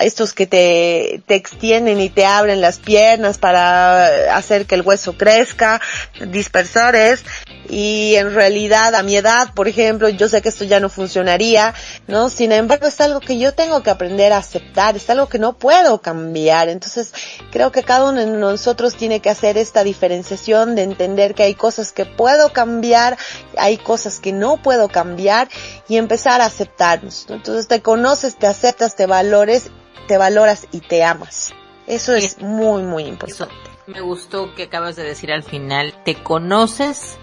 estos 0.00 0.32
que 0.32 0.48
te, 0.48 1.22
te 1.24 1.35
extienden 1.36 2.00
y 2.00 2.08
te 2.08 2.26
abren 2.26 2.60
las 2.60 2.78
piernas 2.78 3.38
para 3.38 4.36
hacer 4.36 4.66
que 4.66 4.74
el 4.74 4.82
hueso 4.82 5.16
crezca, 5.16 5.80
dispersores, 6.28 7.24
y 7.68 8.14
en 8.16 8.34
realidad 8.34 8.94
a 8.94 9.02
mi 9.02 9.16
edad, 9.16 9.52
por 9.54 9.68
ejemplo, 9.68 10.08
yo 10.08 10.28
sé 10.28 10.42
que 10.42 10.48
esto 10.48 10.64
ya 10.64 10.80
no 10.80 10.88
funcionaría, 10.88 11.74
¿no? 12.06 12.30
Sin 12.30 12.52
embargo, 12.52 12.86
es 12.86 13.00
algo 13.00 13.20
que 13.20 13.38
yo 13.38 13.54
tengo 13.54 13.82
que 13.82 13.90
aprender 13.90 14.32
a 14.32 14.38
aceptar, 14.38 14.96
es 14.96 15.08
algo 15.10 15.28
que 15.28 15.38
no 15.38 15.54
puedo 15.54 16.00
cambiar. 16.00 16.68
Entonces, 16.68 17.12
creo 17.50 17.72
que 17.72 17.82
cada 17.82 18.08
uno 18.10 18.20
de 18.20 18.26
nosotros 18.26 18.94
tiene 18.94 19.20
que 19.20 19.30
hacer 19.30 19.58
esta 19.58 19.84
diferenciación 19.84 20.74
de 20.74 20.82
entender 20.82 21.34
que 21.34 21.42
hay 21.42 21.54
cosas 21.54 21.92
que 21.92 22.04
puedo 22.04 22.52
cambiar, 22.52 23.16
hay 23.56 23.78
cosas 23.78 24.20
que 24.20 24.32
no 24.32 24.62
puedo 24.62 24.88
cambiar 24.88 25.48
y 25.88 25.96
empezar 25.96 26.40
a 26.40 26.46
aceptarnos. 26.46 27.26
Entonces, 27.28 27.68
te 27.68 27.82
conoces, 27.82 28.38
te 28.38 28.46
aceptas, 28.46 28.96
te 28.96 29.06
valores 29.06 29.70
te 30.06 30.18
valoras 30.18 30.66
y 30.72 30.80
te 30.80 31.04
amas. 31.04 31.54
Eso 31.86 32.14
es 32.14 32.40
muy, 32.40 32.82
muy 32.82 33.04
importante. 33.04 33.54
me 33.86 34.00
gustó 34.00 34.54
que 34.54 34.64
acabas 34.64 34.96
de 34.96 35.04
decir 35.04 35.32
al 35.32 35.42
final, 35.42 35.94
te 36.04 36.16
conoces, 36.16 37.18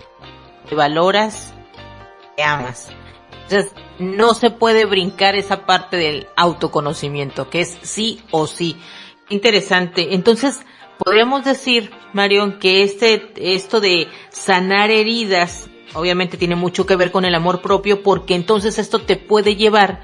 te 0.70 0.76
valoras, 0.76 1.54
te 2.38 2.44
amas. 2.44 2.90
Entonces, 3.44 3.74
no 4.00 4.34
se 4.34 4.50
puede 4.50 4.86
brincar 4.86 5.36
esa 5.36 5.66
parte 5.66 5.98
del 5.98 6.28
autoconocimiento, 6.36 7.50
que 7.50 7.62
es 7.62 7.78
sí 7.82 8.22
o 8.32 8.48
sí. 8.48 8.78
Interesante. 9.30 10.14
Entonces, 10.16 10.62
podríamos 10.98 11.44
decir, 11.44 11.92
Marion, 12.14 12.60
que 12.60 12.84
este, 12.84 13.34
esto 13.38 13.82
de 13.82 14.08
sanar 14.30 14.92
heridas, 14.92 15.70
obviamente 15.94 16.38
tiene 16.38 16.56
mucho 16.56 16.86
que 16.86 16.96
ver 16.96 17.12
con 17.12 17.26
el 17.26 17.36
amor 17.36 17.62
propio, 17.62 18.02
porque 18.02 18.36
entonces 18.36 18.80
esto 18.80 19.00
te 19.00 19.18
puede 19.18 19.56
llevar 19.56 20.04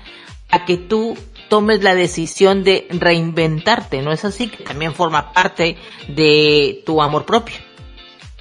a 0.51 0.65
que 0.65 0.77
tú 0.77 1.15
tomes 1.49 1.83
la 1.83 1.95
decisión 1.95 2.63
de 2.63 2.87
reinventarte, 2.89 4.01
¿no 4.01 4.11
es 4.13 4.23
así? 4.23 4.47
Que 4.47 4.63
también 4.63 4.93
forma 4.93 5.33
parte 5.33 5.77
de 6.07 6.81
tu 6.85 7.01
amor 7.01 7.25
propio. 7.25 7.55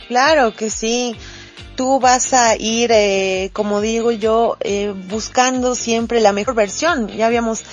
Claro 0.06 0.54
que 0.54 0.70
sí. 0.70 1.16
Tú 1.76 2.00
vas 2.00 2.32
a 2.32 2.56
ir, 2.56 2.90
eh, 2.92 3.50
como 3.52 3.80
digo 3.80 4.10
yo, 4.10 4.56
eh, 4.60 4.92
buscando 5.08 5.74
siempre 5.74 6.20
la 6.20 6.32
mejor 6.32 6.54
versión. 6.54 7.08
Ya 7.08 7.26
habíamos 7.26 7.64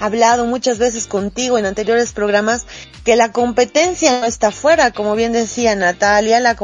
hablado 0.00 0.46
muchas 0.46 0.78
veces 0.78 1.06
contigo 1.06 1.58
en 1.58 1.66
anteriores 1.66 2.12
programas 2.12 2.66
que 3.04 3.16
la 3.16 3.32
competencia 3.32 4.20
no 4.20 4.26
está 4.26 4.50
fuera, 4.50 4.92
como 4.92 5.14
bien 5.14 5.32
decía 5.32 5.74
Natalia, 5.76 6.40
la, 6.40 6.56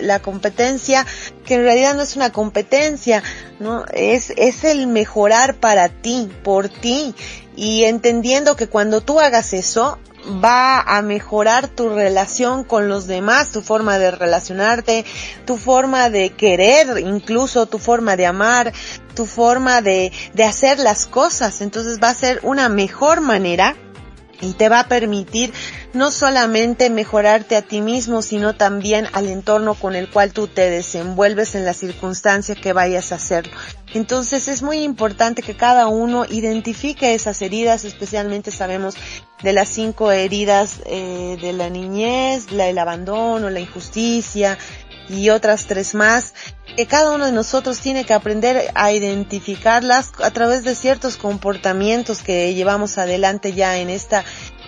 la 0.00 0.18
competencia 0.20 1.06
que 1.44 1.54
en 1.54 1.62
realidad 1.62 1.94
no 1.94 2.02
es 2.02 2.16
una 2.16 2.30
competencia, 2.30 3.22
¿no? 3.58 3.84
Es, 3.92 4.30
es 4.36 4.64
el 4.64 4.86
mejorar 4.86 5.56
para 5.56 5.88
ti, 5.88 6.30
por 6.44 6.68
ti, 6.68 7.14
y 7.56 7.84
entendiendo 7.84 8.56
que 8.56 8.68
cuando 8.68 9.00
tú 9.00 9.20
hagas 9.20 9.52
eso, 9.52 9.98
va 10.42 10.80
a 10.80 11.02
mejorar 11.02 11.68
tu 11.68 11.88
relación 11.88 12.64
con 12.64 12.88
los 12.88 13.06
demás, 13.06 13.50
tu 13.50 13.60
forma 13.60 13.98
de 13.98 14.10
relacionarte, 14.10 15.04
tu 15.44 15.56
forma 15.56 16.10
de 16.10 16.30
querer, 16.30 16.98
incluso 17.00 17.66
tu 17.66 17.78
forma 17.78 18.16
de 18.16 18.26
amar, 18.26 18.72
tu 19.14 19.26
forma 19.26 19.82
de, 19.82 20.12
de 20.34 20.44
hacer 20.44 20.78
las 20.78 21.06
cosas. 21.06 21.60
Entonces 21.60 21.98
va 22.00 22.10
a 22.10 22.14
ser 22.14 22.40
una 22.42 22.68
mejor 22.68 23.20
manera 23.20 23.76
y 24.42 24.52
te 24.52 24.68
va 24.68 24.80
a 24.80 24.88
permitir 24.88 25.52
no 25.94 26.10
solamente 26.10 26.90
mejorarte 26.90 27.56
a 27.56 27.62
ti 27.62 27.80
mismo, 27.80 28.20
sino 28.20 28.54
también 28.54 29.06
al 29.12 29.28
entorno 29.28 29.74
con 29.74 29.94
el 29.94 30.10
cual 30.10 30.32
tú 30.32 30.48
te 30.48 30.68
desenvuelves 30.68 31.54
en 31.54 31.64
la 31.64 31.72
circunstancia 31.72 32.54
que 32.54 32.72
vayas 32.72 33.12
a 33.12 33.14
hacerlo. 33.14 33.52
Entonces 33.94 34.48
es 34.48 34.62
muy 34.62 34.78
importante 34.78 35.42
que 35.42 35.54
cada 35.54 35.86
uno 35.86 36.24
identifique 36.28 37.14
esas 37.14 37.40
heridas, 37.42 37.84
especialmente 37.84 38.50
sabemos 38.50 38.96
de 39.42 39.52
las 39.52 39.68
cinco 39.68 40.12
heridas 40.12 40.80
eh, 40.86 41.36
de 41.40 41.52
la 41.52 41.68
niñez, 41.68 42.52
la, 42.52 42.68
el 42.68 42.78
abandono, 42.78 43.50
la 43.50 43.60
injusticia, 43.60 44.58
y 45.08 45.30
otras 45.30 45.66
tres 45.66 45.94
más, 45.94 46.34
que 46.76 46.86
cada 46.86 47.12
uno 47.12 47.26
de 47.26 47.32
nosotros 47.32 47.80
tiene 47.80 48.04
que 48.04 48.14
aprender 48.14 48.70
a 48.74 48.92
identificarlas 48.92 50.12
a 50.22 50.30
través 50.30 50.64
de 50.64 50.74
ciertos 50.74 51.16
comportamientos 51.16 52.22
que 52.22 52.54
llevamos 52.54 52.98
adelante 52.98 53.52
ya 53.52 53.78
en 53.78 53.90
esta 53.90 54.24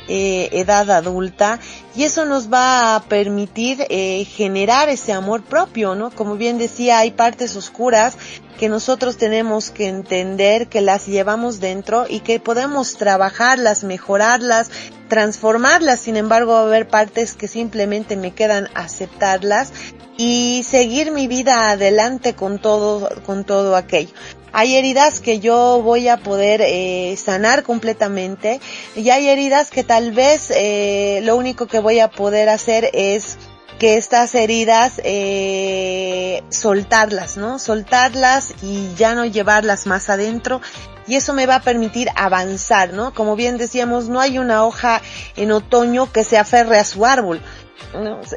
eh, 0.09 0.49
edad 0.53 0.91
adulta 0.91 1.61
y 1.97 2.05
eso 2.05 2.25
nos 2.25 2.53
va 2.53 2.97
a 2.97 3.03
permitir 3.03 3.87
eh, 3.89 4.25
generar 4.25 4.89
ese 4.89 5.13
amor 5.13 5.43
propio, 5.43 5.95
¿no? 5.95 6.11
Como 6.11 6.37
bien 6.37 6.59
decía, 6.59 6.99
hay 6.99 7.11
partes 7.13 7.57
oscuras 7.57 8.17
que 8.59 8.69
nosotros 8.69 9.17
tenemos 9.17 9.71
que 9.71 9.89
entender 9.89 10.69
que 10.69 10.81
las 10.81 11.07
llevamos 11.07 11.61
dentro 11.61 12.07
y 12.09 12.21
que 12.21 12.41
podemos 12.41 12.97
trabajarlas, 12.97 13.85
mejorarlas, 13.85 14.71
transformarlas. 15.09 16.01
Sin 16.01 16.17
embargo, 16.17 16.53
va 16.53 16.61
a 16.61 16.65
haber 16.65 16.89
partes 16.89 17.35
que 17.35 17.49
simplemente 17.49 18.17
me 18.17 18.33
quedan 18.33 18.69
aceptarlas 18.75 19.73
y 20.17 20.65
seguir 20.69 21.11
mi 21.11 21.27
vida 21.27 21.71
adelante 21.71 22.35
con 22.35 22.59
todo, 22.59 23.09
con 23.27 23.45
todo 23.45 23.77
aquello. 23.77 24.15
Hay 24.57 24.77
heridas 24.77 25.19
que 25.19 25.41
yo 25.41 25.83
voy 25.83 26.07
a 26.07 26.19
poder 26.19 26.61
eh, 26.63 27.17
sanar 27.17 27.65
completamente 27.65 28.61
y 28.95 29.11
hay 29.11 29.29
heridas 29.29 29.69
que 29.69 29.83
tal 29.83 30.13
vez 30.13 30.53
eh, 30.55 31.19
lo 31.25 31.35
único 31.35 31.67
que 31.67 31.81
voy 31.81 31.99
a 31.99 32.09
poder 32.09 32.49
hacer 32.49 32.89
es 32.93 33.37
que 33.81 33.97
estas 33.97 34.33
heridas 34.37 35.01
eh, 35.03 36.45
soltarlas, 36.51 37.37
¿no? 37.37 37.59
Soltarlas 37.59 38.55
y 38.63 38.95
ya 38.95 39.17
no 39.17 39.25
llevarlas 39.25 39.89
más 39.89 40.09
adentro 40.09 40.61
y 41.09 41.17
eso 41.17 41.33
me 41.33 41.47
va 41.47 41.57
a 41.57 41.63
permitir 41.63 42.09
avanzar, 42.15 42.93
¿no? 42.93 43.13
Como 43.13 43.35
bien 43.35 43.59
decíamos, 43.59 44.09
no 44.09 44.21
hay 44.21 44.39
una 44.39 44.65
hoja 44.65 45.03
en 45.35 45.51
otoño 45.51 46.13
que 46.13 46.23
se 46.23 46.39
aferre 46.39 46.79
a 46.79 46.85
su 46.85 47.05
árbol. 47.05 47.41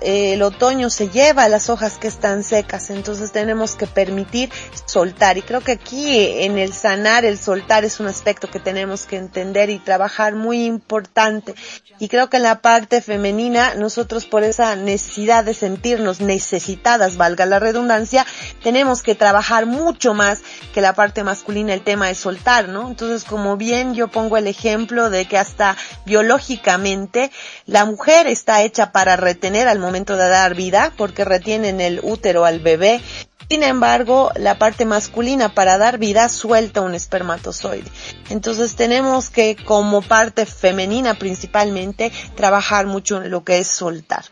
El 0.02 0.42
otoño 0.42 0.90
se 0.90 1.10
lleva 1.10 1.50
las 1.50 1.70
hojas 1.70 1.98
que 1.98 2.08
están 2.08 2.44
secas, 2.44 2.90
entonces 2.90 3.32
tenemos 3.32 3.76
que 3.76 3.88
permitir 3.88 4.52
soltar. 4.86 5.38
Y 5.38 5.42
creo 5.42 5.62
que 5.62 5.74
aquí 5.74 6.44
en 6.44 6.58
el 6.58 6.74
sanar, 6.74 7.26
el 7.26 7.38
soltar 7.38 7.84
es 7.84 8.00
un 8.00 8.08
aspecto 8.08 8.50
que 8.50 8.60
tenemos 8.60 9.06
que 9.06 9.18
entender 9.18 9.70
y 9.70 9.80
trabajar 9.80 10.36
muy 10.36 10.66
importante. 10.66 11.56
Y 12.00 12.10
creo 12.10 12.30
que 12.30 12.38
en 12.38 12.44
la 12.44 12.62
parte 12.62 13.02
femenina, 13.02 13.74
nosotros 13.76 14.26
por 14.26 14.44
esa 14.44 14.76
necesidad 14.76 15.44
de 15.44 15.54
sentirnos 15.54 16.22
necesitadas, 16.22 17.18
valga 17.18 17.46
la 17.46 17.60
redundancia, 17.60 18.26
tenemos 18.62 19.02
que 19.02 19.16
trabajar 19.16 19.66
mucho 19.66 20.14
más 20.14 20.42
que 20.74 20.82
la 20.82 20.94
parte 20.94 21.24
masculina 21.24 21.74
el 21.74 21.82
tema 21.82 22.08
de 22.08 22.16
soltar, 22.16 22.70
¿no? 22.70 22.88
Entonces, 22.88 23.24
como 23.24 23.58
bien 23.58 23.96
yo 23.96 24.08
pongo 24.08 24.38
el 24.38 24.48
ejemplo 24.48 25.10
de 25.10 25.26
que 25.26 25.38
hasta 25.38 25.76
biológicamente 26.06 27.32
la 27.66 27.86
mujer 27.86 28.28
está 28.28 28.62
hecha 28.62 28.92
para 28.92 29.16
retener 29.28 29.68
al 29.68 29.80
momento 29.80 30.16
de 30.16 30.30
dar 30.30 30.56
vida, 30.56 30.94
porque 30.96 31.26
retienen 31.26 31.82
el 31.82 32.00
útero 32.02 32.46
al 32.46 32.60
bebé. 32.62 33.02
Sin 33.50 33.62
embargo, 33.64 34.32
la 34.36 34.58
parte 34.58 34.86
masculina 34.86 35.50
para 35.50 35.78
dar 35.78 35.98
vida 35.98 36.30
suelta 36.30 36.80
un 36.82 36.96
espermatozoide. 36.96 37.90
Entonces 38.30 38.76
tenemos 38.76 39.30
que, 39.30 39.58
como 39.58 40.02
parte 40.02 40.46
femenina 40.46 41.14
principalmente, 41.16 42.12
trabajar 42.36 42.86
mucho 42.86 43.22
en 43.22 43.30
lo 43.30 43.44
que 43.44 43.60
es 43.60 43.68
soltar. 43.68 44.24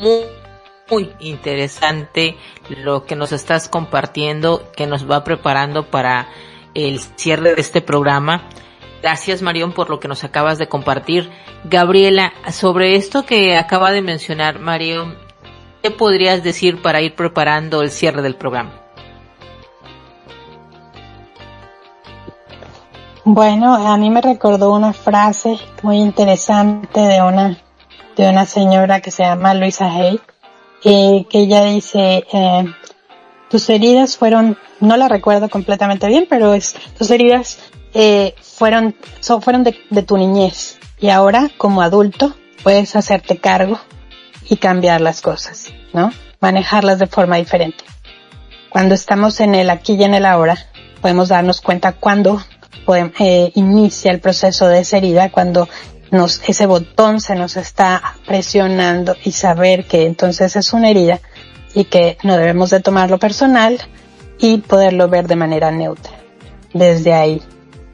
Muy, 0.00 0.24
muy 0.90 1.12
interesante 1.20 2.36
lo 2.68 3.04
que 3.04 3.14
nos 3.14 3.30
estás 3.30 3.68
compartiendo, 3.68 4.70
que 4.76 4.88
nos 4.88 5.08
va 5.08 5.22
preparando 5.22 5.90
para 5.90 6.28
el 6.74 7.00
cierre 7.16 7.54
de 7.54 7.60
este 7.60 7.82
programa. 7.82 8.48
Gracias 9.02 9.42
Marión 9.42 9.72
por 9.72 9.90
lo 9.90 10.00
que 10.00 10.08
nos 10.08 10.24
acabas 10.24 10.58
de 10.58 10.68
compartir. 10.68 11.30
Gabriela, 11.64 12.32
sobre 12.50 12.96
esto 12.96 13.24
que 13.24 13.56
acaba 13.56 13.90
de 13.92 14.02
mencionar 14.02 14.58
Marión, 14.58 15.16
¿qué 15.82 15.90
podrías 15.90 16.42
decir 16.42 16.82
para 16.82 17.00
ir 17.00 17.14
preparando 17.14 17.82
el 17.82 17.90
cierre 17.90 18.22
del 18.22 18.34
programa? 18.34 18.72
Bueno, 23.24 23.74
a 23.74 23.96
mí 23.98 24.08
me 24.10 24.22
recordó 24.22 24.72
una 24.72 24.92
frase 24.92 25.58
muy 25.82 25.98
interesante 25.98 27.00
de 27.00 27.20
una 27.20 27.58
de 28.18 28.28
una 28.28 28.46
señora 28.46 29.00
que 29.00 29.12
se 29.12 29.22
llama 29.22 29.54
Luisa 29.54 29.92
Hay, 29.92 30.20
que 30.82 31.24
ella 31.30 31.64
dice, 31.66 32.26
eh, 32.32 32.64
tus 33.48 33.70
heridas 33.70 34.16
fueron, 34.16 34.58
no 34.80 34.96
la 34.96 35.08
recuerdo 35.08 35.48
completamente 35.48 36.08
bien, 36.08 36.26
pero 36.28 36.52
es, 36.52 36.74
tus 36.98 37.10
heridas 37.12 37.60
eh, 37.94 38.34
fueron, 38.40 38.94
fueron 39.40 39.64
de, 39.64 39.78
de 39.90 40.02
tu 40.02 40.16
niñez 40.16 40.78
y 41.00 41.10
ahora 41.10 41.50
como 41.56 41.82
adulto 41.82 42.34
puedes 42.62 42.96
hacerte 42.96 43.38
cargo 43.38 43.78
y 44.48 44.56
cambiar 44.56 45.00
las 45.00 45.20
cosas, 45.20 45.72
¿no? 45.92 46.12
Manejarlas 46.40 46.98
de 46.98 47.06
forma 47.06 47.36
diferente. 47.36 47.84
Cuando 48.70 48.94
estamos 48.94 49.40
en 49.40 49.54
el 49.54 49.70
aquí 49.70 49.94
y 49.94 50.04
en 50.04 50.14
el 50.14 50.26
ahora, 50.26 50.56
podemos 51.00 51.28
darnos 51.28 51.60
cuenta 51.60 51.92
cuando 51.92 52.42
eh, 53.18 53.52
inicia 53.54 54.10
el 54.10 54.20
proceso 54.20 54.68
de 54.68 54.80
esa 54.80 54.96
herida, 54.96 55.30
cuando 55.30 55.68
nos, 56.10 56.40
ese 56.48 56.66
botón 56.66 57.20
se 57.20 57.34
nos 57.34 57.56
está 57.56 58.16
presionando 58.26 59.14
y 59.24 59.32
saber 59.32 59.86
que 59.86 60.06
entonces 60.06 60.56
es 60.56 60.72
una 60.72 60.90
herida 60.90 61.20
y 61.74 61.84
que 61.84 62.18
no 62.22 62.36
debemos 62.36 62.70
de 62.70 62.80
tomarlo 62.80 63.18
personal 63.18 63.78
y 64.38 64.58
poderlo 64.58 65.08
ver 65.08 65.26
de 65.26 65.36
manera 65.36 65.70
neutra 65.70 66.12
desde 66.72 67.12
ahí. 67.12 67.42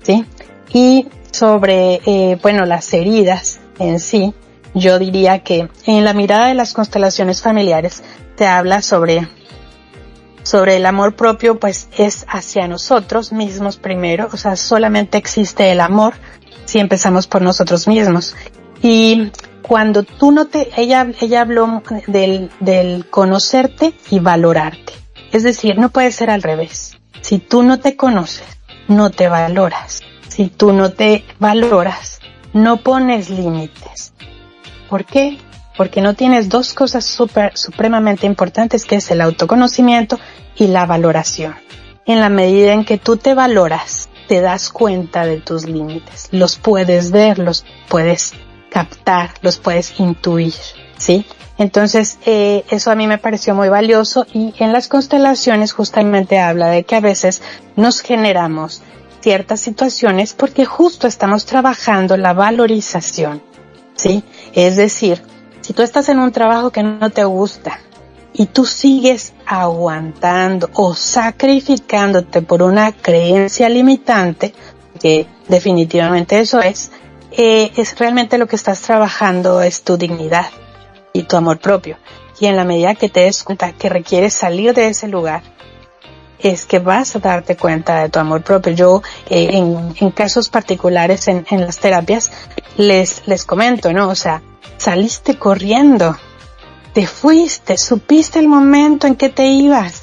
¿Sí? 0.05 0.25
Y 0.73 1.09
sobre, 1.33 2.01
eh, 2.07 2.39
bueno, 2.41 2.65
las 2.65 2.93
heridas 2.93 3.61
en 3.79 3.99
sí, 3.99 4.35
yo 4.75 4.99
diría 4.99 5.41
que 5.41 5.69
en 5.87 6.05
la 6.05 6.13
mirada 6.13 6.49
de 6.49 6.55
las 6.55 6.73
constelaciones 6.73 7.43
familiares 7.43 8.03
te 8.37 8.47
habla 8.47 8.83
sobre, 8.83 9.29
sobre 10.43 10.77
el 10.77 10.87
amor 10.87 11.17
propio, 11.17 11.59
pues 11.59 11.89
es 11.97 12.27
hacia 12.29 12.69
nosotros 12.69 13.33
mismos 13.33 13.77
primero, 13.77 14.29
o 14.33 14.37
sea, 14.37 14.57
solamente 14.57 15.19
existe 15.19 15.71
el 15.71 15.81
amor 15.81 16.15
si 16.65 16.79
empezamos 16.79 17.27
por 17.27 17.43
nosotros 17.43 17.87
mismos. 17.87 18.35
Y 18.83 19.31
cuando 19.63 20.03
tú 20.03 20.33
no 20.33 20.47
te, 20.47 20.69
ella, 20.77 21.07
ella 21.21 21.41
habló 21.41 21.83
del, 22.07 22.51
del 22.61 23.09
conocerte 23.09 23.95
y 24.11 24.19
valorarte. 24.19 24.93
Es 25.33 25.43
decir, 25.43 25.79
no 25.79 25.89
puede 25.89 26.13
ser 26.13 26.31
al 26.31 26.43
revés. 26.43 26.99
Si 27.21 27.39
tú 27.39 27.63
no 27.63 27.81
te 27.81 27.97
conoces, 27.97 28.45
no 28.89 29.11
te 29.11 29.29
valoras. 29.29 30.03
Si 30.29 30.49
tú 30.49 30.73
no 30.73 30.91
te 30.91 31.25
valoras, 31.39 32.21
no 32.53 32.79
pones 32.79 33.31
límites. 33.31 34.13
¿Por 34.89 35.05
qué? 35.05 35.39
Porque 35.77 36.01
no 36.01 36.15
tienes 36.15 36.49
dos 36.49 36.73
cosas 36.73 37.05
supremamente 37.05 38.27
importantes 38.27 38.85
que 38.85 38.97
es 38.97 39.11
el 39.11 39.21
autoconocimiento 39.21 40.19
y 40.57 40.69
la 40.69 40.87
valoración. 40.87 41.55
En 42.07 42.21
la 42.21 42.29
medida 42.29 42.73
en 42.73 42.85
que 42.85 42.99
tú 42.99 43.17
te 43.17 43.35
valoras, 43.35 44.09
te 44.29 44.41
das 44.41 44.71
cuenta 44.71 45.27
de 45.27 45.41
tus 45.41 45.67
límites. 45.67 46.29
Los 46.31 46.57
puedes 46.57 47.11
ver, 47.11 47.39
los 47.39 47.65
puedes 47.89 48.35
captar, 48.71 49.31
los 49.43 49.59
puedes 49.59 49.99
intuir, 49.99 50.55
¿sí? 51.05 51.27
Entonces, 51.59 52.19
eh, 52.25 52.65
eso 52.71 52.91
a 52.91 52.95
mí 52.95 53.07
me 53.07 53.19
pareció 53.19 53.55
muy 53.55 53.69
valioso 53.69 54.27
y 54.33 54.55
en 54.59 54.73
las 54.73 54.89
constelaciones 54.89 55.73
justamente 55.73 56.41
habla 56.41 56.69
de 56.69 56.85
que 56.85 56.97
a 56.97 57.01
veces 57.01 57.43
nos 57.77 58.01
generamos 58.01 58.83
ciertas 59.21 59.61
situaciones 59.61 60.33
porque 60.33 60.65
justo 60.65 61.07
estamos 61.07 61.45
trabajando 61.45 62.17
la 62.17 62.33
valorización, 62.33 63.43
¿sí? 63.95 64.25
Es 64.55 64.77
decir, 64.77 65.23
si 65.61 65.75
tú 65.75 65.83
estás 65.83 66.09
en 66.09 66.19
un 66.19 66.33
trabajo 66.33 66.71
que 66.71 66.83
no 66.83 67.11
te 67.11 67.25
gusta 67.25 67.79
y 68.33 68.47
tú 68.47 68.65
sigues 68.65 69.35
aguantando 69.47 70.71
o 70.73 70.95
sacrificándote 70.95 72.41
por 72.43 72.63
una 72.63 72.93
creencia 72.93 73.69
limitante, 73.69 74.55
que 75.01 75.27
definitivamente 75.49 76.41
eso 76.41 76.61
es, 76.61 76.91
eh, 77.31 77.73
es 77.77 77.99
realmente 77.99 78.39
lo 78.39 78.47
que 78.47 78.57
estás 78.57 78.81
trabajando 78.81 79.61
es 79.61 79.83
tu 79.83 79.97
dignidad 79.97 80.47
y 81.15 81.23
tu 81.23 81.37
amor 81.37 81.59
propio. 81.59 81.97
Y 82.39 82.47
en 82.47 82.57
la 82.57 82.65
medida 82.65 82.95
que 82.95 83.09
te 83.09 83.21
des 83.21 83.43
cuenta 83.43 83.73
que 83.73 83.89
requieres 83.89 84.35
salir 84.35 84.75
de 84.75 84.89
ese 84.89 85.09
lugar, 85.09 85.43
es 86.41 86.67
que 86.67 86.81
vas 86.81 87.17
a 87.17 87.21
darte 87.21 87.57
cuenta 87.57 88.03
de 88.03 88.11
tu 88.11 88.19
amor 88.19 88.43
propio. 88.43 88.73
Yo, 88.73 89.03
eh, 89.31 89.49
en, 89.53 89.95
en, 89.99 90.11
casos 90.11 90.51
particulares 90.51 91.27
en, 91.29 91.47
en 91.49 91.63
las 91.63 91.79
terapias, 91.79 92.31
les, 92.77 93.27
les 93.27 93.45
comento, 93.45 93.93
¿no? 93.93 94.09
O 94.09 94.15
sea, 94.15 94.43
saliste 94.77 95.39
corriendo, 95.39 96.19
te 96.93 97.07
fuiste, 97.07 97.79
supiste 97.79 98.41
el 98.41 98.49
momento 98.49 99.07
en 99.07 99.15
que 99.15 99.29
te 99.29 99.47
ibas, 99.47 100.03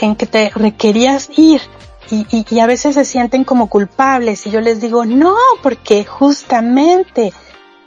en 0.00 0.14
que 0.14 0.26
te 0.26 0.50
requerías 0.54 1.30
ir. 1.36 1.62
Y, 2.08 2.46
y, 2.48 2.60
a 2.60 2.66
veces 2.66 2.94
se 2.94 3.04
sienten 3.04 3.42
como 3.42 3.68
culpables 3.68 4.46
y 4.46 4.52
yo 4.52 4.60
les 4.60 4.80
digo, 4.80 5.04
no, 5.04 5.34
porque 5.60 6.04
justamente 6.04 7.32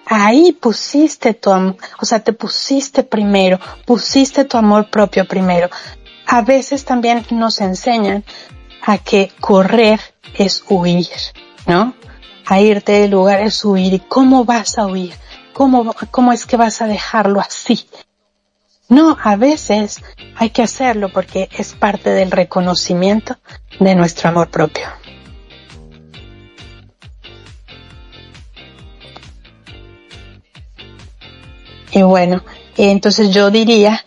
ahí 0.09 0.51
pusiste 0.53 1.33
tu, 1.35 1.51
o 1.51 2.05
sea, 2.05 2.19
te 2.19 2.33
pusiste 2.33 3.03
primero, 3.03 3.59
pusiste 3.85 4.43
tu 4.43 4.57
amor 4.57 4.89
propio 4.89 5.27
primero. 5.27 5.69
A 6.25 6.41
veces 6.41 6.83
también 6.83 7.25
nos 7.31 7.61
enseñan 7.61 8.23
a 8.81 8.97
que 8.97 9.31
correr 9.39 9.99
es 10.35 10.63
huir, 10.67 11.07
¿no? 11.67 11.93
A 12.45 12.59
irte 12.59 12.93
del 12.93 13.11
lugar 13.11 13.41
es 13.41 13.63
huir. 13.63 13.93
¿Y 13.93 13.99
cómo 13.99 14.45
vas 14.45 14.77
a 14.77 14.87
huir? 14.87 15.13
¿Cómo, 15.53 15.93
cómo 16.11 16.33
es 16.33 16.45
que 16.45 16.57
vas 16.57 16.81
a 16.81 16.87
dejarlo 16.87 17.39
así? 17.39 17.87
No, 18.87 19.15
a 19.23 19.35
veces 19.35 20.01
hay 20.35 20.49
que 20.49 20.63
hacerlo 20.63 21.09
porque 21.09 21.49
es 21.55 21.73
parte 21.73 22.09
del 22.09 22.31
reconocimiento 22.31 23.37
de 23.79 23.93
nuestro 23.93 24.29
amor 24.29 24.49
propio. 24.49 24.87
Y 31.99 32.01
bueno, 32.01 32.41
entonces 32.77 33.31
yo 33.31 33.51
diría 33.51 34.05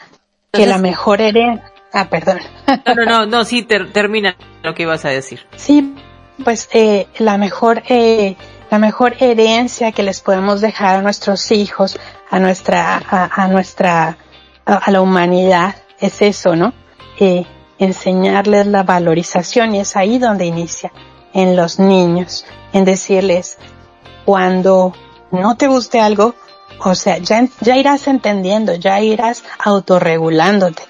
que 0.51 0.65
la 0.65 0.79
mejor 0.79 1.21
herencia... 1.21 1.71
Ah, 1.93 2.09
perdón. 2.09 2.39
No, 2.87 2.95
no, 2.95 3.05
no, 3.05 3.27
no 3.27 3.45
sí, 3.45 3.65
termina 3.65 4.35
lo 4.63 4.75
que 4.75 4.85
ibas 4.85 5.05
a 5.05 5.11
decir. 5.11 5.47
Sí, 5.57 5.95
pues 6.43 6.71
eh, 6.73 7.07
la 7.19 7.37
mejor... 7.37 7.83
Eh, 7.91 8.37
la 8.71 8.79
mejor 8.79 9.17
herencia 9.21 9.93
que 9.93 10.03
les 10.03 10.23
podemos 10.23 10.63
dejar 10.63 10.97
a 10.97 11.03
nuestros 11.03 11.53
hijos, 11.53 12.01
a 12.31 12.39
nuestra, 12.39 12.97
a, 12.97 13.45
a 13.45 13.49
nuestra, 13.49 14.17
a, 14.65 14.75
a, 14.75 14.91
la 14.91 15.03
humanidad, 15.03 15.75
es 16.01 16.23
eso, 16.23 16.57
¿no? 16.57 16.73
Eh, 17.21 17.45
enseñarles 17.79 18.67
la 18.69 18.85
valorización 18.85 19.75
y 19.75 19.81
es 19.81 19.95
ahí 19.97 20.19
donde 20.19 20.47
inicia, 20.47 20.91
en 21.35 21.57
los 21.57 21.79
niños, 21.79 22.47
en 22.73 22.87
decirles, 22.87 23.59
cuando 24.25 24.95
no 25.31 25.59
te 25.59 25.67
guste 25.67 26.01
algo, 26.01 26.35
o 26.85 26.95
sea, 26.95 27.19
ya, 27.19 27.49
irás 27.77 28.07
entendiendo, 28.09 28.75
ya 28.75 29.01
irás 29.01 29.45
autorregulándote. 29.59 30.83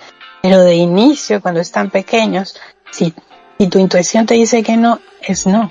Pero 0.43 0.61
de 0.63 0.75
inicio, 0.75 1.41
cuando 1.41 1.61
están 1.61 1.91
pequeños, 1.91 2.57
si, 2.91 3.15
si 3.59 3.67
tu 3.69 3.79
intuición 3.79 4.27
te 4.27 4.35
dice 4.35 4.63
que 4.63 4.77
no, 4.77 5.01
es 5.21 5.47
no. 5.47 5.71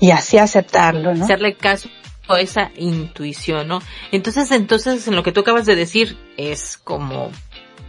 Y 0.00 0.12
así 0.12 0.38
aceptarlo, 0.38 1.14
¿no? 1.14 1.24
Hacerle 1.24 1.56
caso 1.56 1.88
a 2.28 2.40
esa 2.40 2.70
intuición, 2.76 3.68
¿no? 3.68 3.82
Entonces, 4.12 4.50
entonces, 4.52 5.08
en 5.08 5.16
lo 5.16 5.22
que 5.22 5.32
tú 5.32 5.40
acabas 5.40 5.66
de 5.66 5.76
decir, 5.76 6.16
es 6.36 6.78
como 6.78 7.30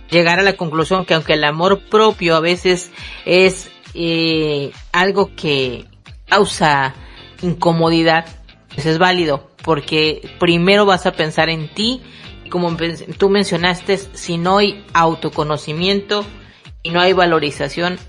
llegar 0.10 0.40
a 0.40 0.44
la 0.44 0.54
conclusión 0.54 1.06
que 1.06 1.14
aunque 1.14 1.34
el 1.34 1.44
amor 1.44 1.82
propio 1.90 2.36
a 2.36 2.40
veces 2.40 2.92
es 3.26 3.70
eh, 3.94 4.72
algo 4.92 5.36
que 5.36 5.86
causa 6.28 6.96
incomodidad, 7.42 8.26
pues 8.74 8.86
es 8.86 8.98
válido, 8.98 9.50
porque 9.70 10.28
primero 10.40 10.88
vas 10.88 11.06
a 11.06 11.12
pensar 11.12 11.48
en 11.48 11.72
ti, 11.72 12.02
como 12.50 12.76
tú 13.20 13.30
mencionaste, 13.30 14.00
si 14.00 14.40
no 14.40 14.58
hay 14.58 14.84
autoconocimiento 14.94 16.26
y 16.82 16.90
no 16.90 17.00
hay 17.00 17.14
valorización, 17.14 18.00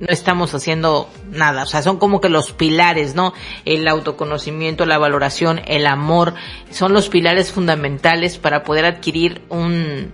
no 0.00 0.08
estamos 0.08 0.52
haciendo 0.54 1.08
nada. 1.30 1.62
O 1.62 1.66
sea, 1.66 1.82
son 1.82 1.98
como 1.98 2.20
que 2.20 2.30
los 2.30 2.50
pilares, 2.50 3.14
¿no? 3.14 3.32
El 3.64 3.86
autoconocimiento, 3.86 4.86
la 4.86 4.98
valoración, 4.98 5.60
el 5.68 5.86
amor, 5.86 6.34
son 6.72 6.92
los 6.92 7.08
pilares 7.08 7.52
fundamentales 7.52 8.36
para 8.36 8.64
poder 8.64 8.86
adquirir 8.86 9.42
un, 9.48 10.10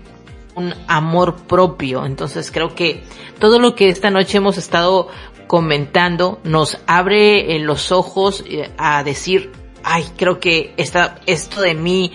un 0.54 0.74
amor 0.86 1.46
propio. 1.46 2.04
Entonces 2.04 2.50
creo 2.50 2.74
que 2.74 3.02
todo 3.38 3.58
lo 3.58 3.74
que 3.74 3.88
esta 3.88 4.10
noche 4.10 4.36
hemos 4.36 4.58
estado 4.58 5.08
comentando 5.46 6.40
nos 6.44 6.78
abre 6.86 7.58
los 7.60 7.90
ojos 7.90 8.44
eh, 8.46 8.70
a 8.76 9.02
decir, 9.02 9.61
ay, 9.84 10.04
creo 10.16 10.40
que 10.40 10.74
esta, 10.76 11.16
esto 11.26 11.60
de 11.60 11.74
mí 11.74 12.12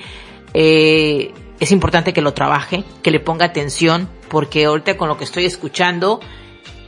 eh, 0.54 1.34
es 1.60 1.72
importante 1.72 2.14
que 2.14 2.22
lo 2.22 2.34
trabaje, 2.34 2.84
que 3.02 3.12
le 3.12 3.20
ponga 3.20 3.46
atención, 3.46 4.10
porque 4.30 4.66
ahorita 4.66 4.98
con 4.98 5.10
lo 5.10 5.18
que 5.18 5.24
estoy 5.24 5.46
escuchando, 5.46 6.20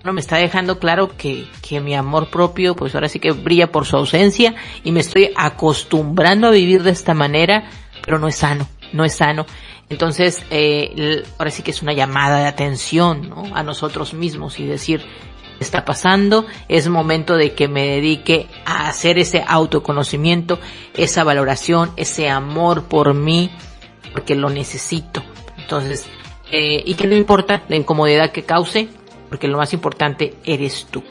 no 0.04 0.14
me 0.14 0.22
está 0.22 0.38
dejando 0.38 0.80
claro 0.80 1.16
que, 1.18 1.48
que 1.68 1.82
mi 1.82 1.96
amor 1.96 2.30
propio, 2.30 2.76
pues 2.76 2.96
ahora 2.96 3.10
sí 3.10 3.20
que 3.20 3.32
brilla 3.32 3.72
por 3.72 3.86
su 3.86 3.98
ausencia 3.98 4.56
y 4.84 4.92
me 4.92 5.02
estoy 5.02 5.32
acostumbrando 5.36 6.48
a 6.48 6.52
vivir 6.52 6.84
de 6.84 6.92
esta 6.92 7.14
manera, 7.14 7.70
pero 8.06 8.20
no 8.20 8.28
es 8.28 8.36
sano, 8.36 8.68
no 8.94 9.04
es 9.04 9.16
sano. 9.16 9.46
Entonces, 9.90 10.44
eh, 10.52 11.24
ahora 11.40 11.50
sí 11.50 11.64
que 11.64 11.72
es 11.72 11.82
una 11.82 11.94
llamada 11.94 12.40
de 12.40 12.48
atención 12.48 13.30
¿no? 13.30 13.56
a 13.56 13.64
nosotros 13.64 14.14
mismos 14.14 14.60
y 14.60 14.66
decir, 14.68 15.04
está 15.60 15.86
pasando, 15.86 16.46
es 16.68 16.88
momento 16.88 17.36
de 17.38 17.54
que 17.54 17.68
me 17.68 17.88
dedique 17.88 18.48
a 18.66 18.88
hacer 18.88 19.18
ese 19.20 19.44
autoconocimiento, 19.48 20.60
esa 20.96 21.24
valoración, 21.24 21.92
ese 21.98 22.30
amor 22.30 22.86
por 22.86 23.14
mí, 23.14 23.50
porque 24.12 24.36
lo 24.36 24.50
necesito. 24.50 25.24
Entonces, 25.58 26.08
eh, 26.52 26.82
y 26.86 26.94
que 26.96 27.08
no 27.08 27.16
importa 27.16 27.64
la 27.68 27.76
incomodidad 27.76 28.32
que 28.32 28.44
cause, 28.44 28.88
porque 29.30 29.48
lo 29.48 29.58
más 29.58 29.74
importante 29.74 30.36
eres 30.44 30.88
tú. 30.90 31.04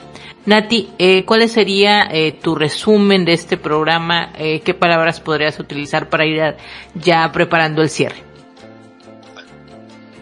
Nati, 0.49 0.89
eh, 0.99 1.27
¿cuál 1.27 1.47
sería 1.49 2.09
eh, 2.11 2.33
tu 2.33 2.55
resumen 2.55 3.27
de 3.27 3.35
este 3.35 3.59
programa? 3.59 4.33
Eh, 4.39 4.61
¿Qué 4.61 4.73
palabras 4.73 5.21
podrías 5.21 5.61
utilizar 5.61 6.09
para 6.09 6.25
ir 6.25 6.57
ya 6.95 7.31
preparando 7.33 7.83
el 7.83 7.91
cierre? 7.91 8.28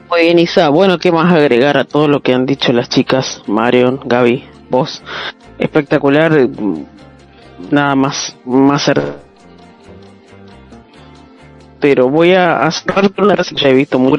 Muy 0.08 0.20
bien, 0.22 0.38
Isa. 0.38 0.68
Bueno, 0.68 0.98
¿qué 0.98 1.10
más 1.10 1.32
agregar 1.32 1.76
a 1.76 1.84
todo 1.84 2.08
lo 2.08 2.20
que 2.20 2.32
han 2.32 2.46
dicho 2.46 2.72
las 2.72 2.88
chicas? 2.88 3.42
Marion, 3.46 4.00
Gaby, 4.04 4.44
vos. 4.70 5.02
Espectacular. 5.58 6.48
Nada 7.70 7.94
más, 7.94 8.36
más 8.44 8.88
pero 11.80 12.08
voy 12.08 12.32
a 12.32 12.66
hacer 12.66 13.12
una 13.18 13.36
que 13.36 13.54
ya 13.54 13.68
he 13.68 13.74
visto 13.74 13.98
muy 13.98 14.12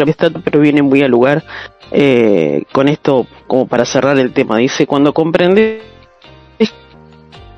pero 0.43 0.59
viene 0.59 0.81
muy 0.81 1.01
al 1.03 1.11
lugar 1.11 1.43
eh, 1.91 2.63
con 2.71 2.87
esto 2.87 3.27
como 3.47 3.67
para 3.67 3.83
cerrar 3.83 4.17
el 4.19 4.31
tema. 4.31 4.57
Dice, 4.57 4.87
cuando 4.87 5.13
comprendes 5.13 5.81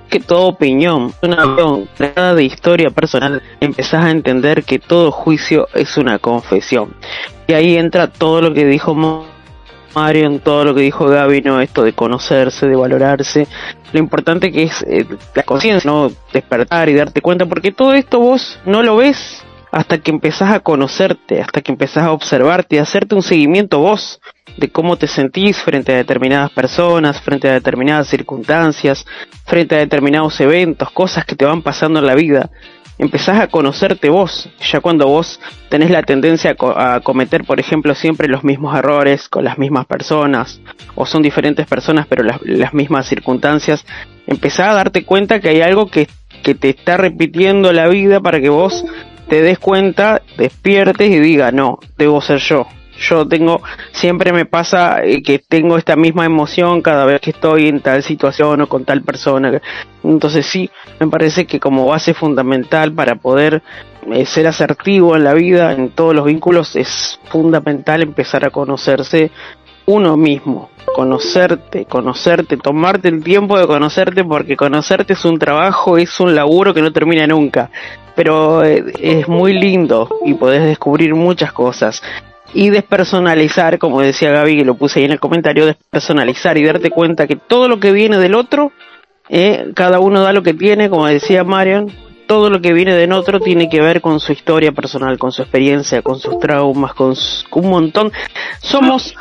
que 0.09 0.19
toda 0.19 0.47
opinión, 0.47 1.13
una 1.21 1.45
opinión 1.45 2.36
de 2.36 2.43
historia 2.43 2.89
personal, 2.89 3.43
empezás 3.59 4.05
a 4.05 4.09
entender 4.09 4.63
que 4.63 4.80
todo 4.80 5.11
juicio 5.11 5.67
es 5.75 5.97
una 5.97 6.17
confesión. 6.17 6.95
Y 7.50 7.54
ahí 7.54 7.78
entra 7.78 8.06
todo 8.06 8.41
lo 8.41 8.54
que 8.54 8.64
dijo 8.64 8.93
Mario, 9.95 10.28
en 10.28 10.39
todo 10.39 10.66
lo 10.66 10.76
que 10.76 10.82
dijo 10.82 11.08
Gaby, 11.08 11.41
¿no? 11.41 11.60
Esto 11.62 11.82
de 11.82 11.93
conocerse, 11.93 12.68
de 12.68 12.76
valorarse. 12.76 13.47
Lo 13.91 13.97
importante 13.97 14.52
que 14.52 14.62
es 14.62 14.84
eh, 14.84 15.04
la 15.34 15.41
conciencia, 15.41 15.89
¿no? 15.89 16.12
Despertar 16.32 16.89
y 16.89 16.93
darte 16.93 17.22
cuenta, 17.22 17.47
porque 17.47 17.72
todo 17.72 17.95
esto 17.95 18.20
vos 18.20 18.60
no 18.68 18.84
lo 18.84 18.97
ves 18.97 19.43
hasta 19.72 19.97
que 19.97 20.12
empezás 20.12 20.54
a 20.54 20.60
conocerte, 20.60 21.41
hasta 21.41 21.62
que 21.62 21.72
empezás 21.72 22.04
a 22.04 22.12
observarte 22.12 22.78
a 22.78 22.84
hacerte 22.84 23.16
un 23.16 23.24
seguimiento 23.24 23.80
vos 23.80 24.22
de 24.58 24.70
cómo 24.70 24.97
te 24.97 25.08
sentís 25.08 25.58
frente 25.58 25.91
a 25.91 25.97
determinadas 25.97 26.52
personas, 26.52 27.20
frente 27.20 27.50
a 27.50 27.54
determinadas 27.54 28.10
circunstancias, 28.10 29.08
frente 29.47 29.74
a 29.74 29.80
determinados 29.80 30.39
eventos, 30.39 30.91
cosas 30.91 31.26
que 31.26 31.36
te 31.36 31.45
van 31.45 31.64
pasando 31.64 32.00
en 32.00 32.06
la 32.06 32.14
vida. 32.14 32.52
Empezás 33.00 33.39
a 33.39 33.47
conocerte 33.47 34.10
vos, 34.10 34.50
ya 34.60 34.82
cuando 34.82 35.08
vos 35.08 35.39
tenés 35.70 35.89
la 35.89 36.04
tendencia 36.04 36.56
a, 36.76 37.00
cometer, 37.00 37.45
por 37.45 37.60
ejemplo, 37.60 37.95
siempre 37.95 38.28
los 38.28 38.43
mismos 38.43 38.78
errores 38.78 39.30
con 39.30 39.45
las 39.45 39.58
mismas 39.58 39.86
personas, 39.86 40.60
o 40.95 41.06
son 41.06 41.22
diferentes 41.22 41.66
personas 41.66 42.08
pero 42.08 42.24
las, 42.24 42.41
las 42.43 42.74
mismas 42.74 43.08
circunstancias, 43.08 43.86
empezás 44.28 44.68
a 44.68 44.74
darte 44.74 45.06
cuenta 45.06 45.39
que 45.39 45.47
hay 45.47 45.62
algo 45.62 45.88
que, 45.88 46.10
que 46.43 46.56
te 46.56 46.70
está 46.70 46.97
repitiendo 46.97 47.72
la 47.72 47.88
vida 47.88 48.20
para 48.20 48.41
que 48.41 48.50
vos 48.50 48.86
te 49.30 49.41
des 49.41 49.60
cuenta, 49.60 50.22
despiertes 50.38 51.10
y 51.10 51.20
diga, 51.20 51.52
no, 51.52 51.80
debo 51.97 52.20
ser 52.20 52.39
yo. 52.39 52.68
Yo 53.00 53.28
tengo, 53.28 53.62
siempre 53.91 54.34
me 54.34 54.45
pasa 54.45 55.04
eh, 55.04 55.24
que 55.24 55.39
tengo 55.39 55.78
esta 55.78 55.95
misma 55.95 56.26
emoción 56.26 56.82
cada 56.82 57.06
vez 57.06 57.22
que 57.22 57.32
estoy 57.32 57.68
en 57.68 57.80
tal 57.80 58.04
situación 58.04 58.62
o 58.62 58.68
con 58.68 58.84
tal 58.84 59.02
persona. 59.04 59.62
Entonces 60.04 60.45
sí, 60.45 60.70
me 61.00 61.08
parece 61.08 61.45
que 61.45 61.60
como 61.60 61.86
base 61.86 62.14
fundamental 62.14 62.91
para 62.93 63.16
poder 63.16 63.64
eh, 64.12 64.26
ser 64.26 64.47
asertivo 64.47 65.16
en 65.16 65.24
la 65.24 65.34
vida, 65.34 65.72
en 65.72 65.89
todos 65.89 66.14
los 66.14 66.26
vínculos, 66.26 66.76
es 66.76 67.20
fundamental 67.30 68.02
empezar 68.02 68.45
a 68.45 68.50
conocerse 68.50 69.32
uno 69.86 70.18
mismo, 70.18 70.70
conocerte, 70.93 71.86
conocerte, 71.86 72.58
tomarte 72.58 73.08
el 73.08 73.24
tiempo 73.24 73.58
de 73.58 73.66
conocerte 73.66 74.24
porque 74.24 74.56
conocerte 74.56 75.14
es 75.14 75.26
un 75.26 75.39
trabajo, 75.39 75.97
es 75.97 76.20
un 76.20 76.36
laburo 76.36 76.76
que 76.76 76.82
no 76.82 76.93
termina 76.93 77.26
nunca, 77.26 77.72
pero 78.16 78.64
eh, 78.64 78.84
es 79.00 79.28
muy 79.28 79.54
lindo 79.54 80.08
y 80.24 80.36
podés 80.36 80.64
descubrir 80.64 81.16
muchas 81.16 81.52
cosas. 81.54 82.04
Y 82.54 82.70
despersonalizar, 82.70 83.78
como 83.78 84.02
decía 84.02 84.32
Gaby, 84.32 84.58
que 84.58 84.66
lo 84.66 84.76
puse 84.76 85.00
ahí 85.00 85.06
en 85.06 85.12
el 85.12 85.20
comentario, 85.20 85.66
despersonalizar 85.66 86.58
y 86.58 86.66
darte 86.66 86.89
cuenta 86.89 87.28
que 87.28 87.36
todo 87.36 87.68
lo 87.68 87.80
que 87.80 87.91
viene 87.91 88.18
del 88.18 88.36
otro, 88.36 88.72
eh, 89.30 89.72
cada 89.76 90.00
uno 90.00 90.22
da 90.22 90.34
lo 90.34 90.43
que 90.43 90.54
tiene, 90.54 90.89
como 90.89 91.06
decía 91.08 91.43
Marion, 91.43 91.91
todo 92.30 92.51
lo 92.51 92.61
que 92.61 92.73
viene 92.73 92.93
del 92.93 93.11
otro 93.11 93.39
tiene 93.39 93.67
que 93.67 93.82
ver 93.82 94.01
con 94.01 94.19
su 94.19 94.34
historia 94.34 94.71
personal, 94.71 95.17
con 95.17 95.32
su 95.32 95.41
experiencia, 95.41 96.03
con 96.03 96.19
sus 96.19 96.38
traumas, 96.38 96.93
con, 96.93 97.15
un 97.53 97.69
montón. 97.71 98.11
Somos, 98.61 99.15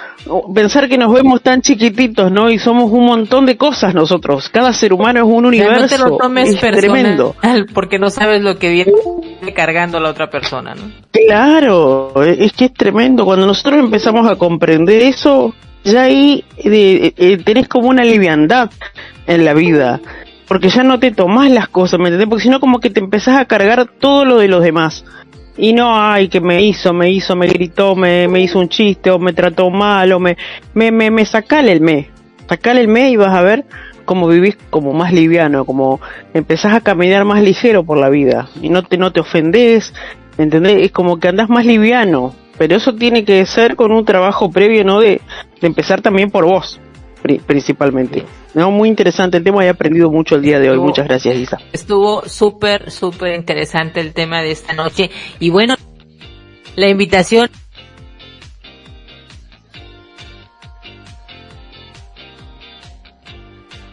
pensar 0.54 0.90
que 0.90 0.98
nos 0.98 1.14
vemos 1.14 1.40
tan 1.40 1.62
chiquititos, 1.62 2.30
¿no? 2.30 2.50
Y 2.50 2.58
somos 2.58 2.92
un 2.92 3.06
montón 3.06 3.46
de 3.46 3.56
cosas 3.56 3.94
nosotros. 3.94 4.50
Cada 4.50 4.74
ser 4.74 4.92
humano 4.92 5.20
es 5.20 5.24
un 5.24 5.46
universo. 5.46 5.80
No 5.80 5.88
te 5.88 6.10
lo 6.10 6.18
tomes 6.18 6.50
es 6.50 6.60
tremendo. 6.60 7.34
Porque 7.72 7.98
no 7.98 8.10
sabes 8.10 8.42
lo 8.42 8.58
que 8.58 8.68
viene 8.68 8.92
cargando 9.54 9.98
la 10.00 10.10
otra 10.10 10.28
persona, 10.28 10.74
¿no? 10.74 10.82
Claro, 11.10 12.12
es 12.22 12.52
que 12.52 12.66
es 12.66 12.74
tremendo. 12.74 13.24
Cuando 13.24 13.46
nosotros 13.46 13.80
empezamos 13.80 14.30
a 14.30 14.36
comprender 14.36 15.00
eso, 15.00 15.54
ya 15.82 16.02
ahí 16.02 16.44
eh, 16.58 17.14
eh, 17.16 17.38
tenés 17.38 17.68
como 17.68 17.88
una 17.88 18.04
liviandad 18.04 18.70
en 19.26 19.46
la 19.46 19.54
vida 19.54 19.98
porque 20.48 20.70
ya 20.70 20.82
no 20.82 20.98
te 20.98 21.10
tomás 21.10 21.50
las 21.50 21.68
cosas, 21.68 22.00
¿me 22.00 22.06
entiendes? 22.06 22.28
Porque 22.28 22.44
si 22.44 22.48
no 22.48 22.58
como 22.58 22.80
que 22.80 22.88
te 22.88 23.00
empezás 23.00 23.36
a 23.38 23.44
cargar 23.44 23.86
todo 23.86 24.24
lo 24.24 24.38
de 24.38 24.48
los 24.48 24.62
demás. 24.62 25.04
Y 25.58 25.74
no, 25.74 26.00
ay, 26.00 26.28
que 26.28 26.40
me 26.40 26.62
hizo, 26.62 26.94
me 26.94 27.10
hizo, 27.10 27.36
me 27.36 27.48
gritó, 27.48 27.94
me, 27.94 28.28
me 28.28 28.40
hizo 28.40 28.58
un 28.58 28.68
chiste, 28.68 29.10
o 29.10 29.18
me 29.18 29.34
trató 29.34 29.70
mal, 29.70 30.10
o 30.12 30.20
me, 30.20 30.36
me, 30.72 30.90
me, 30.90 31.10
me 31.10 31.26
sacale 31.26 31.72
el 31.72 31.80
me. 31.80 32.10
Sacale 32.48 32.80
el 32.80 32.88
me 32.88 33.10
y 33.10 33.16
vas 33.16 33.34
a 33.34 33.42
ver 33.42 33.66
cómo 34.06 34.26
vivís 34.26 34.56
como 34.70 34.94
más 34.94 35.12
liviano, 35.12 35.66
como 35.66 36.00
empezás 36.32 36.72
a 36.72 36.80
caminar 36.80 37.26
más 37.26 37.42
ligero 37.42 37.84
por 37.84 37.98
la 37.98 38.08
vida. 38.08 38.48
Y 38.62 38.70
no 38.70 38.82
te, 38.84 38.96
no 38.96 39.12
te 39.12 39.20
ofendés, 39.20 39.92
¿entendés? 40.38 40.82
Es 40.82 40.92
como 40.92 41.18
que 41.18 41.28
andás 41.28 41.50
más 41.50 41.66
liviano. 41.66 42.34
Pero 42.56 42.76
eso 42.76 42.94
tiene 42.94 43.24
que 43.24 43.44
ser 43.44 43.76
con 43.76 43.92
un 43.92 44.04
trabajo 44.04 44.50
previo, 44.50 44.82
¿no? 44.82 45.00
De, 45.00 45.20
de 45.60 45.66
empezar 45.66 46.00
también 46.00 46.30
por 46.30 46.44
vos 46.44 46.80
principalmente. 47.46 48.24
No, 48.54 48.70
muy 48.70 48.88
interesante 48.88 49.36
el 49.36 49.44
tema, 49.44 49.64
he 49.64 49.68
aprendido 49.68 50.10
mucho 50.10 50.36
el 50.36 50.42
día 50.42 50.58
de 50.58 50.70
hoy. 50.70 50.78
Muchas 50.78 51.06
gracias, 51.06 51.36
Isa. 51.36 51.58
Estuvo 51.72 52.28
súper, 52.28 52.90
súper 52.90 53.34
interesante 53.34 54.00
el 54.00 54.12
tema 54.12 54.42
de 54.42 54.52
esta 54.52 54.72
noche. 54.72 55.10
Y 55.38 55.50
bueno, 55.50 55.74
la 56.76 56.88
invitación 56.88 57.50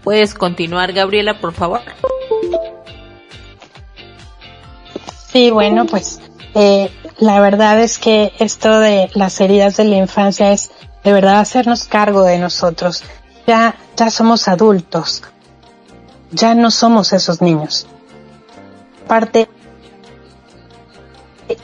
¿Puedes 0.06 0.36
continuar, 0.36 0.94
Gabriela, 0.94 1.40
por 1.42 1.52
favor? 1.52 1.82
Sí, 5.32 5.50
bueno, 5.50 5.88
pues 5.88 6.22
eh, 6.54 6.92
la 7.18 7.42
verdad 7.42 7.82
es 7.82 7.98
que 7.98 8.32
esto 8.38 8.80
de 8.80 9.10
las 9.16 9.42
heridas 9.42 9.78
de 9.78 9.86
la 9.86 9.98
infancia 9.98 10.52
es 10.52 10.72
de 11.06 11.14
verdad 11.14 11.40
hacernos 11.40 11.84
cargo 11.86 12.24
de 12.24 12.40
nosotros. 12.40 13.04
Ya, 13.46 13.76
ya 13.96 14.10
somos 14.10 14.48
adultos. 14.48 15.22
Ya 16.32 16.56
no 16.56 16.72
somos 16.72 17.14
esos 17.14 17.42
niños. 17.42 17.88
Parte, 19.08 19.48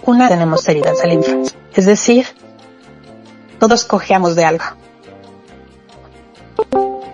una 0.05 0.29
tenemos 0.29 0.67
heridas 0.69 1.01
de 1.01 1.07
la 1.07 1.13
infancia. 1.15 1.57
Es 1.73 1.87
decir, 1.87 2.27
todos 3.59 3.83
cojeamos 3.83 4.35
de 4.35 4.45
algo. 4.45 4.65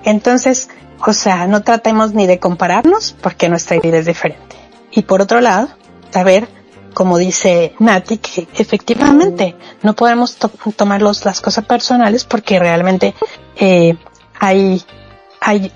Entonces, 0.04 0.70
o 1.06 1.14
sea, 1.14 1.48
no 1.48 1.64
tratemos 1.64 2.14
ni 2.14 2.28
de 2.28 2.40
compararnos 2.40 3.16
porque 3.22 3.48
nuestra 3.48 3.78
herida 3.78 4.00
es 4.00 4.06
diferente. 4.06 4.58
Y 4.92 5.04
por 5.04 5.22
otro 5.22 5.40
lado, 5.40 5.70
saber 6.12 6.50
como 6.98 7.20
dice 7.20 7.76
Nati, 7.78 8.18
que 8.18 8.48
efectivamente 8.56 9.56
no 9.84 9.94
podemos 9.94 10.36
tomar 10.76 11.00
las 11.00 11.42
cosas 11.42 11.64
personales 11.64 12.26
porque 12.26 12.58
realmente 12.58 13.14
eh, 13.56 13.96
hay, 14.40 14.84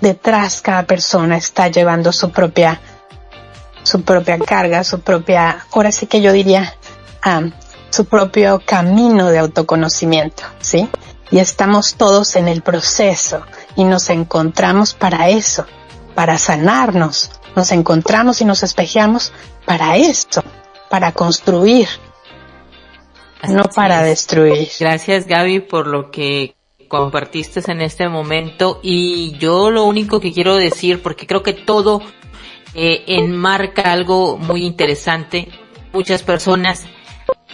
detrás 0.00 0.62
cada 0.62 0.82
persona 0.82 1.36
está 1.36 1.68
llevando 1.68 2.10
su 2.10 2.32
propia 2.32 2.80
su 3.84 4.02
propia 4.02 4.36
carga, 4.36 4.82
su 4.82 4.98
propia, 4.98 5.64
ahora 5.70 5.92
sí 5.92 6.08
que 6.08 6.20
yo 6.20 6.32
diría, 6.32 6.74
su 7.90 8.04
propio 8.06 8.60
camino 8.66 9.28
de 9.28 9.38
autoconocimiento, 9.38 10.42
¿sí? 10.60 10.88
Y 11.30 11.38
estamos 11.38 11.94
todos 11.94 12.34
en 12.34 12.48
el 12.48 12.62
proceso 12.62 13.42
y 13.76 13.84
nos 13.84 14.10
encontramos 14.10 14.92
para 14.92 15.28
eso, 15.28 15.66
para 16.16 16.36
sanarnos, 16.36 17.30
nos 17.54 17.70
encontramos 17.70 18.40
y 18.40 18.44
nos 18.44 18.64
espejeamos 18.64 19.32
para 19.64 19.96
eso, 19.96 20.42
para 20.92 21.12
construir, 21.12 21.88
no 23.48 23.62
para 23.74 24.02
destruir. 24.02 24.68
Gracias 24.78 25.26
Gaby 25.26 25.60
por 25.60 25.86
lo 25.86 26.10
que 26.10 26.54
compartiste 26.86 27.62
en 27.72 27.80
este 27.80 28.10
momento. 28.10 28.78
Y 28.82 29.32
yo 29.38 29.70
lo 29.70 29.84
único 29.84 30.20
que 30.20 30.34
quiero 30.34 30.54
decir, 30.56 31.00
porque 31.00 31.26
creo 31.26 31.42
que 31.42 31.54
todo 31.54 32.02
eh, 32.74 33.04
enmarca 33.06 33.90
algo 33.90 34.36
muy 34.36 34.66
interesante, 34.66 35.48
muchas 35.94 36.22
personas 36.22 36.84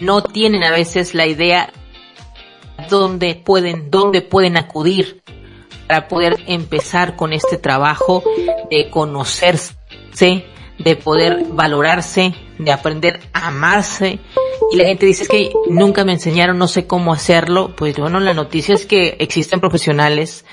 no 0.01 0.25
tienen 0.25 0.65
a 0.65 0.73
veces 0.73 1.15
la 1.15 1.29
idea 1.29 1.73
dónde 2.91 3.37
pueden, 3.37 3.89
dónde 3.89 4.21
pueden 4.21 4.57
acudir 4.57 5.23
para 5.87 6.09
poder 6.09 6.43
empezar 6.49 7.15
con 7.15 7.33
este 7.33 7.57
trabajo 7.57 8.25
de 8.69 8.91
conocerse, 8.91 9.77
de 10.79 10.97
poder 10.97 11.45
valorarse, 11.51 12.35
de 12.59 12.73
aprender 12.73 13.21
a 13.33 13.49
amarse. 13.49 14.19
Y 14.73 14.77
la 14.77 14.85
gente 14.85 15.07
dice 15.07 15.25
es 15.25 15.29
que 15.29 15.53
nunca 15.69 16.05
me 16.05 16.13
enseñaron, 16.13 16.59
no 16.59 16.69
sé 16.69 16.87
cómo 16.87 17.13
hacerlo. 17.13 17.75
Pues 17.77 17.97
bueno, 17.97 18.21
la 18.21 18.35
noticia 18.35 18.75
es 18.75 18.87
que 18.87 19.17
existen 19.19 19.61
profesionales 19.61 20.45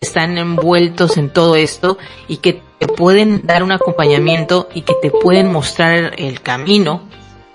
que 0.00 0.06
están 0.06 0.38
envueltos 0.38 1.16
en 1.16 1.30
todo 1.30 1.56
esto 1.56 1.98
y 2.26 2.38
que 2.38 2.62
te 2.78 2.88
pueden 2.88 3.42
dar 3.44 3.62
un 3.62 3.72
acompañamiento 3.72 4.68
y 4.74 4.82
que 4.82 4.94
te 5.02 5.10
pueden 5.10 5.52
mostrar 5.52 6.14
el 6.16 6.40
camino, 6.40 7.02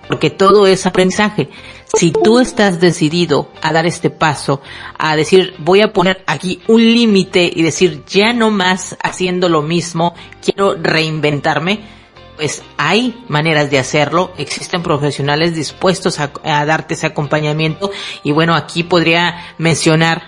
porque 0.06 0.30
todo 0.30 0.68
es 0.68 0.86
aprendizaje. 0.86 1.48
Si 1.92 2.12
tú 2.12 2.38
estás 2.38 2.80
decidido 2.80 3.48
a 3.62 3.72
dar 3.72 3.86
este 3.86 4.10
paso, 4.10 4.60
a 4.98 5.16
decir 5.16 5.54
voy 5.58 5.80
a 5.80 5.92
poner 5.92 6.22
aquí 6.26 6.60
un 6.68 6.80
límite 6.80 7.50
y 7.52 7.62
decir 7.62 8.04
ya 8.06 8.32
no 8.32 8.50
más 8.50 8.96
haciendo 9.02 9.48
lo 9.48 9.62
mismo, 9.62 10.14
quiero 10.40 10.74
reinventarme, 10.74 11.95
pues 12.36 12.62
hay 12.76 13.24
maneras 13.28 13.70
de 13.70 13.78
hacerlo, 13.78 14.32
existen 14.38 14.82
profesionales 14.82 15.54
dispuestos 15.54 16.20
a, 16.20 16.30
darte 16.64 16.94
ese 16.94 17.06
acompañamiento. 17.06 17.90
Y 18.22 18.32
bueno, 18.32 18.54
aquí 18.54 18.82
podría 18.82 19.54
mencionar 19.58 20.22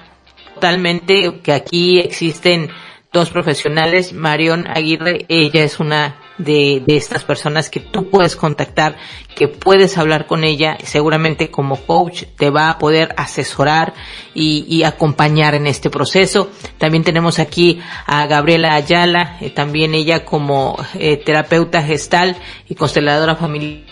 totalmente 0.54 1.40
que 1.42 1.52
aquí 1.52 2.00
existen 2.00 2.70
dos 3.12 3.30
profesionales, 3.30 4.12
Marion 4.12 4.66
Aguirre, 4.66 5.26
ella 5.28 5.62
es 5.62 5.80
una 5.80 6.16
de, 6.38 6.82
estas 6.86 7.24
personas 7.24 7.70
que 7.70 7.80
tú 7.80 8.08
puedes 8.08 8.36
contactar, 8.36 8.96
que 9.34 9.48
puedes 9.48 9.98
hablar 9.98 10.26
con 10.26 10.44
ella, 10.44 10.78
seguramente 10.82 11.50
como 11.50 11.76
coach 11.76 12.24
te 12.36 12.50
va 12.50 12.70
a 12.70 12.78
poder 12.78 13.14
asesorar 13.16 13.94
y, 14.34 14.64
y 14.68 14.84
acompañar 14.84 15.54
en 15.54 15.66
este 15.66 15.90
proceso. 15.90 16.50
También 16.78 17.04
tenemos 17.04 17.38
aquí 17.38 17.80
a 18.06 18.26
Gabriela 18.26 18.74
Ayala, 18.74 19.36
eh, 19.40 19.50
también 19.50 19.94
ella 19.94 20.24
como 20.24 20.76
eh, 20.94 21.16
terapeuta 21.16 21.82
gestal 21.82 22.36
y 22.68 22.74
consteladora 22.74 23.36
familiar. 23.36 23.84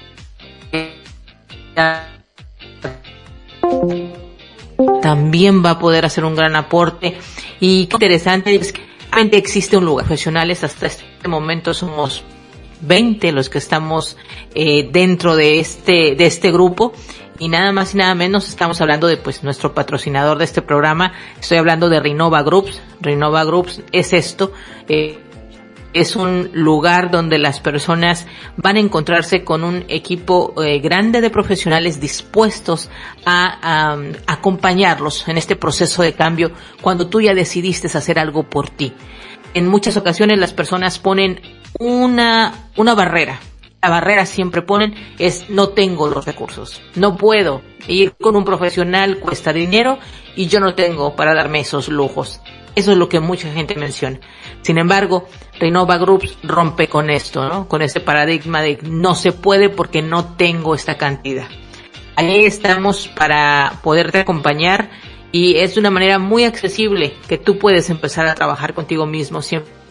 También 5.02 5.64
va 5.64 5.70
a 5.70 5.78
poder 5.78 6.04
hacer 6.04 6.24
un 6.24 6.34
gran 6.34 6.56
aporte. 6.56 7.16
Y 7.60 7.86
qué 7.86 7.96
interesante 7.96 8.54
es 8.54 8.72
que 8.72 8.82
existe 9.32 9.76
un 9.76 9.84
lugar 9.84 10.06
profesionales 10.06 10.62
hasta 10.64 10.86
este 10.86 11.28
momento 11.28 11.72
somos 11.72 12.22
20 12.80 13.32
los 13.32 13.48
que 13.48 13.58
estamos 13.58 14.16
eh, 14.54 14.88
dentro 14.90 15.36
de 15.36 15.60
este, 15.60 16.14
de 16.14 16.26
este 16.26 16.50
grupo. 16.52 16.92
Y 17.38 17.48
nada 17.48 17.70
más 17.72 17.94
y 17.94 17.98
nada 17.98 18.14
menos 18.14 18.48
estamos 18.48 18.80
hablando 18.80 19.06
de 19.06 19.18
pues 19.18 19.42
nuestro 19.42 19.74
patrocinador 19.74 20.38
de 20.38 20.44
este 20.44 20.62
programa, 20.62 21.12
estoy 21.38 21.58
hablando 21.58 21.90
de 21.90 22.00
Renova 22.00 22.42
Groups, 22.42 22.80
Renova 23.00 23.44
Groups 23.44 23.82
es 23.92 24.14
esto, 24.14 24.52
eh, 24.88 25.18
es 25.92 26.16
un 26.16 26.50
lugar 26.52 27.10
donde 27.10 27.38
las 27.38 27.60
personas 27.60 28.26
van 28.56 28.76
a 28.76 28.80
encontrarse 28.80 29.44
con 29.44 29.64
un 29.64 29.84
equipo 29.88 30.54
eh, 30.62 30.78
grande 30.78 31.20
de 31.20 31.30
profesionales 31.30 32.00
dispuestos 32.00 32.90
a, 33.24 33.92
a, 33.92 33.98
acompañarlos 34.26 35.26
en 35.28 35.38
este 35.38 35.56
proceso 35.56 36.02
de 36.02 36.14
cambio 36.14 36.52
cuando 36.80 37.08
tú 37.08 37.20
ya 37.20 37.34
decidiste 37.34 37.86
hacer 37.86 38.18
algo 38.18 38.44
por 38.44 38.70
ti. 38.70 38.92
En 39.54 39.68
muchas 39.68 39.96
ocasiones 39.96 40.38
las 40.38 40.52
personas 40.52 40.98
ponen 40.98 41.40
una, 41.78 42.70
una 42.76 42.94
barrera. 42.94 43.40
La 43.82 43.90
barrera 43.90 44.26
siempre 44.26 44.62
ponen 44.62 44.94
es 45.18 45.48
no 45.48 45.68
tengo 45.68 46.08
los 46.08 46.24
recursos, 46.24 46.80
no 46.96 47.16
puedo 47.16 47.62
ir 47.86 48.14
con 48.20 48.34
un 48.34 48.44
profesional 48.44 49.18
cuesta 49.18 49.52
dinero 49.52 49.98
y 50.34 50.48
yo 50.48 50.58
no 50.58 50.74
tengo 50.74 51.14
para 51.14 51.34
darme 51.34 51.60
esos 51.60 51.88
lujos. 51.88 52.40
Eso 52.74 52.92
es 52.92 52.98
lo 52.98 53.08
que 53.08 53.20
mucha 53.20 53.52
gente 53.52 53.74
menciona. 53.74 54.18
Sin 54.62 54.76
embargo, 54.76 55.28
Renova 55.58 55.96
Groups 55.98 56.36
rompe 56.42 56.88
con 56.88 57.10
esto, 57.10 57.48
¿no? 57.48 57.68
Con 57.68 57.80
este 57.80 58.00
paradigma 58.00 58.60
de 58.60 58.78
no 58.82 59.14
se 59.14 59.32
puede 59.32 59.70
porque 59.70 60.02
no 60.02 60.34
tengo 60.34 60.74
esta 60.74 60.98
cantidad. 60.98 61.46
ahí 62.16 62.44
estamos 62.44 63.08
para 63.08 63.78
poderte 63.82 64.18
acompañar 64.18 64.90
y 65.32 65.56
es 65.56 65.74
de 65.74 65.80
una 65.80 65.90
manera 65.90 66.18
muy 66.18 66.44
accesible 66.44 67.14
que 67.28 67.38
tú 67.38 67.58
puedes 67.58 67.88
empezar 67.88 68.26
a 68.26 68.34
trabajar 68.34 68.74
contigo 68.74 69.06
mismo 69.06 69.42
siempre 69.42 69.85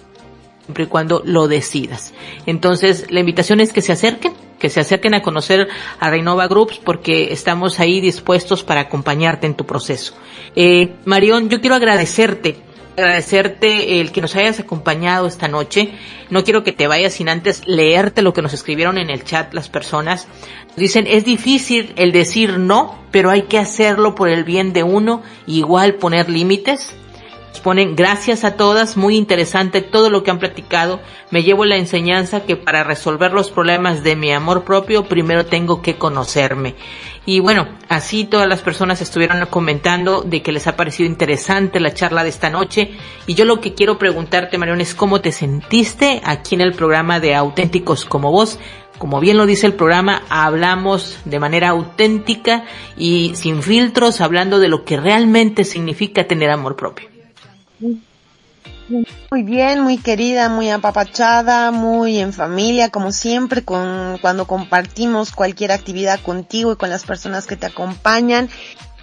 y 0.68 0.86
cuando 0.86 1.22
lo 1.26 1.48
decidas. 1.48 2.14
Entonces, 2.46 3.06
la 3.10 3.20
invitación 3.20 3.60
es 3.60 3.74
que 3.74 3.82
se 3.82 3.92
acerquen, 3.92 4.34
que 4.60 4.70
se 4.70 4.80
acerquen 4.80 5.14
a 5.14 5.22
conocer 5.22 5.68
a 6.00 6.10
Renova 6.10 6.48
Groups 6.48 6.80
porque 6.84 7.32
estamos 7.34 7.80
ahí 7.80 8.02
dispuestos 8.02 8.64
para 8.64 8.82
acompañarte 8.82 9.48
en 9.48 9.56
tu 9.56 9.66
proceso. 9.66 10.16
Eh, 10.56 10.96
Marión, 11.06 11.50
yo 11.50 11.62
quiero 11.62 11.76
agradecerte 11.76 12.64
agradecerte 12.98 14.00
el 14.00 14.12
que 14.12 14.22
nos 14.22 14.36
hayas 14.36 14.60
acompañado 14.60 15.28
esta 15.28 15.48
noche. 15.48 15.92
No 16.30 16.44
quiero 16.44 16.64
que 16.64 16.72
te 16.72 16.88
vayas 16.88 17.14
sin 17.14 17.30
antes 17.30 17.62
leerte 17.68 18.22
lo 18.22 18.34
que 18.34 18.42
nos 18.42 18.54
escribieron 18.54 18.98
en 18.98 19.10
el 19.10 19.24
chat 19.24 19.54
las 19.54 19.70
personas. 19.70 20.28
Dicen, 20.76 21.06
es 21.08 21.26
difícil 21.26 21.94
el 21.98 22.12
decir 22.12 22.58
no, 22.58 23.00
pero 23.12 23.30
hay 23.30 23.44
que 23.44 23.60
hacerlo 23.60 24.16
por 24.16 24.30
el 24.30 24.44
bien 24.44 24.74
de 24.74 24.84
uno, 24.84 25.24
igual 25.46 25.96
poner 25.96 26.30
límites. 26.30 26.96
Gracias 27.64 28.44
a 28.44 28.58
todas, 28.58 28.96
muy 28.96 29.16
interesante 29.16 29.82
todo 29.82 30.10
lo 30.10 30.24
que 30.24 30.32
han 30.32 30.40
platicado. 30.40 31.00
Me 31.32 31.44
llevo 31.44 31.66
la 31.66 31.78
enseñanza 31.78 32.46
que 32.46 32.56
para 32.56 32.84
resolver 32.84 33.34
los 33.34 33.50
problemas 33.50 34.04
de 34.04 34.16
mi 34.16 34.32
amor 34.32 34.64
propio, 34.64 35.06
primero 35.06 35.46
tengo 35.46 35.82
que 35.82 35.96
conocerme. 35.96 36.76
Y 37.26 37.40
bueno, 37.40 37.68
así 37.90 38.24
todas 38.24 38.48
las 38.48 38.62
personas 38.62 39.02
estuvieron 39.02 39.44
comentando 39.48 40.22
de 40.22 40.44
que 40.44 40.52
les 40.52 40.68
ha 40.68 40.76
parecido 40.76 41.10
interesante 41.10 41.80
la 41.80 41.94
charla 41.94 42.24
de 42.24 42.30
esta 42.30 42.52
noche. 42.52 42.92
Y 43.26 43.34
yo 43.34 43.46
lo 43.46 43.60
que 43.60 43.74
quiero 43.74 43.98
preguntarte, 43.98 44.60
Marión, 44.60 44.80
es 44.80 44.94
cómo 44.94 45.22
te 45.22 45.32
sentiste 45.32 46.22
aquí 46.24 46.56
en 46.56 46.62
el 46.62 46.74
programa 46.74 47.20
de 47.20 47.34
Auténticos 47.34 48.06
como 48.06 48.32
vos. 48.32 48.60
Como 49.00 49.20
bien 49.20 49.38
lo 49.38 49.46
dice 49.46 49.66
el 49.66 49.74
programa, 49.74 50.22
hablamos 50.30 51.18
de 51.26 51.40
manera 51.40 51.70
auténtica 51.70 52.64
y 52.96 53.34
sin 53.36 53.62
filtros, 53.62 54.22
hablando 54.22 54.60
de 54.60 54.70
lo 54.70 54.86
que 54.86 54.98
realmente 54.98 55.66
significa 55.66 56.28
tener 56.28 56.50
amor 56.50 56.76
propio. 56.76 57.15
Muy 57.80 59.44
bien, 59.44 59.82
muy 59.82 59.98
querida, 59.98 60.48
muy 60.48 60.70
apapachada, 60.70 61.72
muy 61.72 62.20
en 62.20 62.34
familia, 62.34 62.90
como 62.90 63.12
siempre, 63.12 63.64
con, 63.64 64.20
cuando 64.22 64.46
compartimos 64.46 65.32
cualquier 65.32 65.72
actividad 65.72 66.22
contigo 66.22 66.72
y 66.72 66.76
con 66.76 66.90
las 66.90 67.04
personas 67.04 67.48
que 67.48 67.56
te 67.56 67.66
acompañan. 67.66 68.50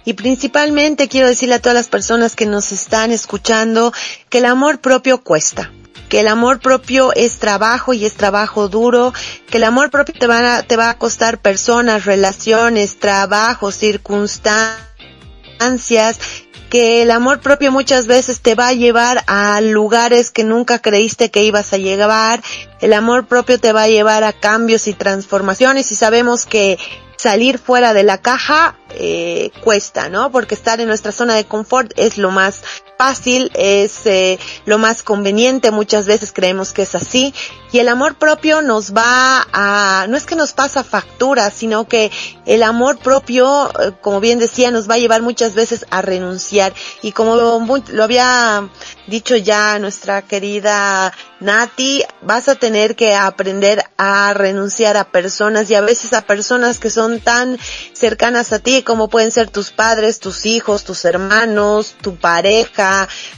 Y 0.05 0.13
principalmente 0.13 1.07
quiero 1.07 1.27
decirle 1.27 1.55
a 1.55 1.61
todas 1.61 1.75
las 1.75 1.87
personas 1.87 2.35
que 2.35 2.45
nos 2.45 2.71
están 2.71 3.11
escuchando 3.11 3.93
que 4.29 4.39
el 4.39 4.45
amor 4.45 4.79
propio 4.79 5.23
cuesta, 5.23 5.71
que 6.09 6.21
el 6.21 6.27
amor 6.27 6.59
propio 6.59 7.13
es 7.13 7.39
trabajo 7.39 7.93
y 7.93 8.05
es 8.05 8.15
trabajo 8.15 8.69
duro, 8.69 9.13
que 9.49 9.57
el 9.57 9.63
amor 9.65 9.91
propio 9.91 10.15
te 10.17 10.27
va 10.27 10.57
a, 10.57 10.63
te 10.63 10.77
va 10.77 10.89
a 10.89 10.97
costar 10.97 11.39
personas, 11.39 12.05
relaciones, 12.05 12.99
trabajo, 12.99 13.71
circunstancias, 13.71 16.19
que 16.73 17.03
el 17.03 17.11
amor 17.11 17.39
propio 17.39 17.71
muchas 17.71 18.07
veces 18.07 18.41
te 18.41 18.55
va 18.55 18.69
a 18.69 18.73
llevar 18.73 19.23
a 19.27 19.61
lugares 19.61 20.31
que 20.31 20.43
nunca 20.43 20.79
creíste 20.79 21.29
que 21.29 21.43
ibas 21.43 21.71
a 21.71 21.77
llegar. 21.77 22.41
El 22.81 22.93
amor 22.93 23.27
propio 23.27 23.59
te 23.59 23.71
va 23.73 23.83
a 23.83 23.87
llevar 23.87 24.23
a 24.23 24.33
cambios 24.33 24.87
y 24.87 24.93
transformaciones 24.95 25.91
y 25.91 25.95
sabemos 25.95 26.47
que 26.47 26.79
salir 27.15 27.59
fuera 27.59 27.93
de 27.93 28.01
la 28.01 28.17
caja 28.17 28.75
eh, 28.89 29.51
cuesta, 29.63 30.09
¿no? 30.09 30.31
Porque 30.31 30.55
estar 30.55 30.81
en 30.81 30.87
nuestra 30.87 31.11
zona 31.11 31.35
de 31.35 31.45
confort 31.45 31.93
es 31.95 32.17
lo 32.17 32.31
más 32.31 32.63
fácil, 32.97 33.51
es 33.53 34.05
eh, 34.05 34.39
lo 34.65 34.77
más 34.77 35.03
conveniente, 35.03 35.71
muchas 35.71 36.05
veces 36.05 36.31
creemos 36.31 36.73
que 36.73 36.83
es 36.83 36.95
así, 36.95 37.33
y 37.71 37.79
el 37.79 37.89
amor 37.89 38.15
propio 38.15 38.61
nos 38.61 38.93
va 38.93 39.47
a, 39.51 40.05
no 40.07 40.17
es 40.17 40.25
que 40.25 40.35
nos 40.35 40.53
pasa 40.53 40.83
factura, 40.83 41.49
sino 41.51 41.87
que 41.87 42.11
el 42.45 42.63
amor 42.63 42.97
propio, 42.99 43.69
eh, 43.79 43.91
como 44.01 44.19
bien 44.19 44.39
decía, 44.39 44.71
nos 44.71 44.89
va 44.89 44.95
a 44.95 44.99
llevar 44.99 45.21
muchas 45.21 45.55
veces 45.55 45.85
a 45.89 46.01
renunciar, 46.01 46.73
y 47.01 47.11
como 47.11 47.35
lo 47.35 48.03
había 48.03 48.69
dicho 49.07 49.35
ya 49.35 49.79
nuestra 49.79 50.21
querida 50.21 51.13
Nati, 51.39 52.03
vas 52.21 52.47
a 52.47 52.55
tener 52.55 52.95
que 52.95 53.15
aprender 53.15 53.83
a 53.97 54.33
renunciar 54.33 54.95
a 54.95 55.03
personas 55.03 55.69
y 55.69 55.75
a 55.75 55.81
veces 55.81 56.13
a 56.13 56.21
personas 56.21 56.79
que 56.79 56.89
son 56.89 57.19
tan 57.19 57.57
cercanas 57.91 58.53
a 58.53 58.59
ti 58.59 58.81
como 58.81 59.09
pueden 59.09 59.31
ser 59.31 59.49
tus 59.49 59.71
padres, 59.71 60.19
tus 60.19 60.45
hijos, 60.45 60.85
tus 60.85 61.03
hermanos, 61.03 61.95
tu 62.01 62.15
pareja, 62.15 62.82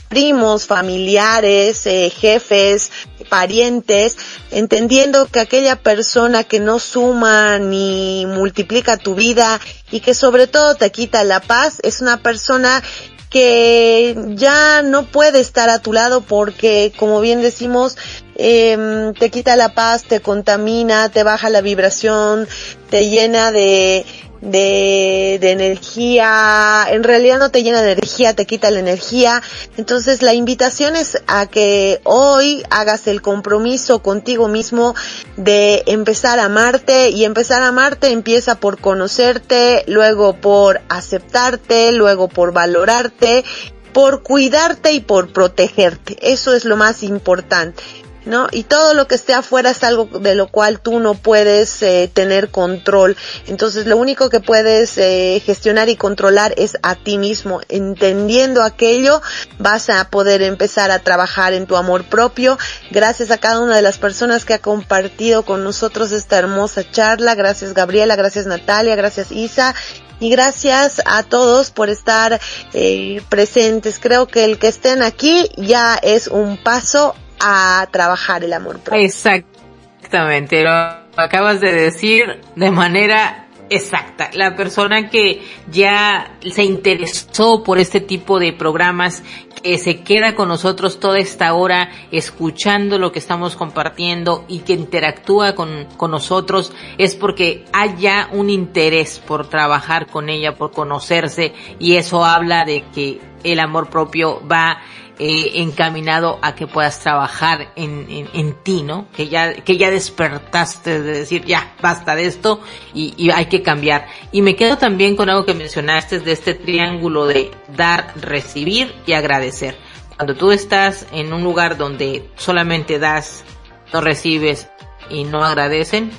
primos, 0.08 0.66
familiares, 0.66 1.86
eh, 1.86 2.10
jefes, 2.10 2.90
parientes, 3.28 4.16
entendiendo 4.50 5.26
que 5.26 5.40
aquella 5.40 5.76
persona 5.76 6.44
que 6.44 6.60
no 6.60 6.78
suma 6.78 7.58
ni 7.58 8.24
multiplica 8.26 8.96
tu 8.96 9.14
vida 9.14 9.60
y 9.90 10.00
que 10.00 10.14
sobre 10.14 10.46
todo 10.46 10.74
te 10.74 10.90
quita 10.90 11.24
la 11.24 11.40
paz 11.40 11.78
es 11.82 12.00
una 12.00 12.22
persona 12.22 12.82
que 13.30 14.16
ya 14.34 14.82
no 14.82 15.04
puede 15.04 15.40
estar 15.40 15.68
a 15.68 15.80
tu 15.80 15.92
lado 15.92 16.20
porque, 16.20 16.92
como 16.96 17.20
bien 17.20 17.42
decimos, 17.42 17.96
eh, 18.36 19.12
te 19.18 19.30
quita 19.30 19.56
la 19.56 19.74
paz, 19.74 20.04
te 20.04 20.20
contamina, 20.20 21.08
te 21.08 21.22
baja 21.22 21.50
la 21.50 21.60
vibración, 21.60 22.46
te 22.88 23.10
llena 23.10 23.50
de, 23.50 24.06
de, 24.46 25.38
de 25.40 25.50
energía, 25.50 26.86
en 26.88 27.02
realidad 27.02 27.38
no 27.38 27.50
te 27.50 27.62
llena 27.62 27.82
de 27.82 27.92
energía, 27.92 28.34
te 28.34 28.46
quita 28.46 28.70
la 28.70 28.78
energía. 28.78 29.42
Entonces 29.76 30.22
la 30.22 30.34
invitación 30.34 30.96
es 30.96 31.18
a 31.26 31.46
que 31.46 32.00
hoy 32.04 32.62
hagas 32.70 33.06
el 33.08 33.22
compromiso 33.22 34.02
contigo 34.02 34.48
mismo 34.48 34.94
de 35.36 35.82
empezar 35.86 36.38
a 36.38 36.44
amarte 36.44 37.10
y 37.10 37.24
empezar 37.24 37.62
a 37.62 37.68
amarte 37.68 38.10
empieza 38.10 38.60
por 38.60 38.80
conocerte, 38.80 39.84
luego 39.86 40.34
por 40.34 40.80
aceptarte, 40.88 41.92
luego 41.92 42.28
por 42.28 42.52
valorarte 42.52 43.44
por 43.92 44.22
cuidarte 44.22 44.92
y 44.92 45.00
por 45.00 45.32
protegerte. 45.32 46.18
Eso 46.20 46.52
es 46.52 46.66
lo 46.66 46.76
más 46.76 47.02
importante. 47.02 47.82
¿No? 48.26 48.48
Y 48.50 48.64
todo 48.64 48.92
lo 48.94 49.06
que 49.06 49.14
esté 49.14 49.34
afuera 49.34 49.70
es 49.70 49.82
algo 49.84 50.06
de 50.18 50.34
lo 50.34 50.48
cual 50.48 50.80
tú 50.80 50.98
no 51.00 51.14
puedes 51.14 51.82
eh, 51.82 52.10
tener 52.12 52.50
control. 52.50 53.16
Entonces 53.46 53.86
lo 53.86 53.96
único 53.96 54.28
que 54.28 54.40
puedes 54.40 54.98
eh, 54.98 55.40
gestionar 55.44 55.88
y 55.88 55.96
controlar 55.96 56.52
es 56.56 56.76
a 56.82 56.96
ti 56.96 57.18
mismo. 57.18 57.60
Entendiendo 57.68 58.62
aquello, 58.62 59.22
vas 59.58 59.88
a 59.88 60.10
poder 60.10 60.42
empezar 60.42 60.90
a 60.90 60.98
trabajar 60.98 61.52
en 61.52 61.66
tu 61.66 61.76
amor 61.76 62.04
propio. 62.04 62.58
Gracias 62.90 63.30
a 63.30 63.38
cada 63.38 63.60
una 63.60 63.76
de 63.76 63.82
las 63.82 63.98
personas 63.98 64.44
que 64.44 64.54
ha 64.54 64.58
compartido 64.58 65.44
con 65.44 65.64
nosotros 65.64 66.12
esta 66.12 66.36
hermosa 66.36 66.88
charla. 66.90 67.34
Gracias 67.34 67.74
Gabriela, 67.74 68.16
gracias 68.16 68.46
Natalia, 68.46 68.96
gracias 68.96 69.30
Isa 69.30 69.74
y 70.18 70.30
gracias 70.30 71.02
a 71.04 71.22
todos 71.22 71.70
por 71.70 71.90
estar 71.90 72.40
eh, 72.72 73.22
presentes. 73.28 73.98
Creo 74.00 74.26
que 74.26 74.44
el 74.44 74.58
que 74.58 74.68
estén 74.68 75.02
aquí 75.02 75.50
ya 75.56 75.96
es 75.96 76.28
un 76.28 76.56
paso 76.56 77.14
a 77.40 77.86
trabajar 77.90 78.44
el 78.44 78.52
amor 78.52 78.80
propio. 78.80 79.00
Exactamente, 79.00 80.62
lo 80.62 80.70
acabas 81.16 81.60
de 81.60 81.72
decir 81.72 82.40
de 82.54 82.70
manera 82.70 83.46
exacta. 83.70 84.30
La 84.34 84.56
persona 84.56 85.10
que 85.10 85.42
ya 85.70 86.36
se 86.50 86.64
interesó 86.64 87.62
por 87.62 87.78
este 87.78 88.00
tipo 88.00 88.38
de 88.38 88.52
programas, 88.52 89.22
que 89.62 89.78
se 89.78 90.02
queda 90.02 90.34
con 90.34 90.48
nosotros 90.48 91.00
toda 91.00 91.18
esta 91.18 91.54
hora 91.54 91.90
escuchando 92.10 92.98
lo 92.98 93.12
que 93.12 93.18
estamos 93.18 93.56
compartiendo 93.56 94.44
y 94.48 94.60
que 94.60 94.74
interactúa 94.74 95.54
con, 95.54 95.86
con 95.96 96.10
nosotros, 96.10 96.72
es 96.98 97.16
porque 97.16 97.64
haya 97.72 98.28
un 98.32 98.50
interés 98.50 99.18
por 99.18 99.48
trabajar 99.48 100.06
con 100.06 100.28
ella, 100.28 100.56
por 100.56 100.70
conocerse 100.70 101.54
y 101.78 101.96
eso 101.96 102.24
habla 102.24 102.64
de 102.64 102.84
que 102.94 103.20
el 103.42 103.60
amor 103.60 103.90
propio 103.90 104.46
va 104.46 104.78
eh, 105.18 105.62
encaminado 105.62 106.38
a 106.42 106.54
que 106.54 106.66
puedas 106.66 107.00
trabajar 107.00 107.72
en, 107.76 108.06
en, 108.08 108.54
ti, 108.62 108.82
¿no? 108.82 109.08
Que 109.16 109.28
ya, 109.28 109.54
que 109.54 109.76
ya 109.76 109.90
despertaste 109.90 111.02
de 111.02 111.18
decir, 111.20 111.44
ya, 111.44 111.74
basta 111.80 112.14
de 112.14 112.26
esto 112.26 112.60
y, 112.92 113.14
y, 113.16 113.30
hay 113.30 113.46
que 113.46 113.62
cambiar. 113.62 114.06
Y 114.32 114.42
me 114.42 114.56
quedo 114.56 114.76
también 114.78 115.16
con 115.16 115.30
algo 115.30 115.46
que 115.46 115.54
mencionaste 115.54 116.20
de 116.20 116.32
este 116.32 116.54
triángulo 116.54 117.26
de 117.26 117.50
dar, 117.74 118.12
recibir 118.20 118.94
y 119.06 119.14
agradecer. 119.14 119.76
Cuando 120.16 120.34
tú 120.34 120.50
estás 120.50 121.06
en 121.12 121.32
un 121.32 121.42
lugar 121.42 121.76
donde 121.76 122.28
solamente 122.36 122.98
das, 122.98 123.44
no 123.92 124.00
recibes 124.00 124.68
y 125.08 125.24
no 125.24 125.44
agradecen, 125.44 126.10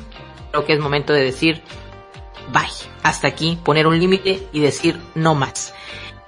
creo 0.52 0.66
que 0.66 0.74
es 0.74 0.80
momento 0.80 1.14
de 1.14 1.24
decir, 1.24 1.62
bye, 2.52 2.64
hasta 3.04 3.28
aquí, 3.28 3.60
poner 3.64 3.88
un 3.88 4.00
límite 4.00 4.48
y 4.52 4.60
decir 4.60 5.00
no 5.16 5.36
más. 5.36 5.74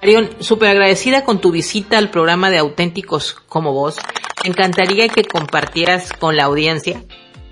Marion, 0.02 0.30
súper 0.40 0.70
agradecida 0.70 1.24
con 1.24 1.40
tu 1.40 1.50
visita 1.50 1.98
al 1.98 2.10
programa 2.10 2.50
de 2.50 2.58
Auténticos 2.58 3.34
como 3.48 3.72
vos. 3.72 3.96
Me 4.42 4.50
encantaría 4.50 5.08
que 5.08 5.24
compartieras 5.24 6.12
con 6.14 6.36
la 6.36 6.44
audiencia 6.44 7.04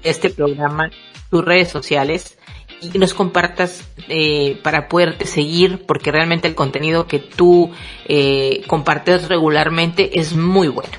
este 0.02 0.30
programa, 0.30 0.90
tus 1.30 1.44
redes 1.44 1.68
sociales 1.68 2.38
y 2.80 2.98
nos 2.98 3.12
compartas 3.12 3.82
eh, 4.08 4.58
para 4.62 4.88
poderte 4.88 5.26
seguir 5.26 5.84
porque 5.86 6.10
realmente 6.10 6.48
el 6.48 6.54
contenido 6.54 7.06
que 7.06 7.18
tú 7.18 7.70
eh, 8.06 8.62
compartes 8.66 9.28
regularmente 9.28 10.18
es 10.18 10.34
muy 10.34 10.68
bueno. 10.68 10.92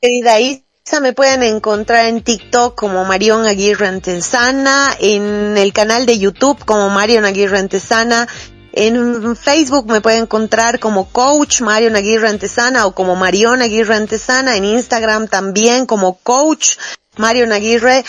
Querida 0.00 0.40
Isa 0.40 1.00
me 1.00 1.12
pueden 1.12 1.42
encontrar 1.42 2.06
en 2.06 2.22
TikTok 2.22 2.74
como 2.74 3.04
Marion 3.04 3.46
Aguirre 3.46 3.86
Antesana, 3.86 4.94
en 5.00 5.56
el 5.56 5.72
canal 5.72 6.06
de 6.06 6.18
YouTube 6.18 6.62
como 6.64 6.90
Marion 6.90 7.24
Aguirre 7.24 7.58
Antesana, 7.58 8.28
en 8.72 9.36
Facebook 9.36 9.86
me 9.86 10.00
pueden 10.00 10.22
encontrar 10.22 10.80
como 10.80 11.10
Coach 11.10 11.60
Marion 11.60 11.94
Aguirre 11.96 12.28
Antesana 12.28 12.86
o 12.86 12.94
como 12.94 13.16
Marion 13.16 13.60
Aguirre 13.62 13.96
Antesana, 13.96 14.56
en 14.56 14.64
Instagram 14.64 15.26
también 15.28 15.84
como 15.86 16.18
Coach 16.18 16.76
Marion 17.16 17.52
Aguirre 17.52 18.04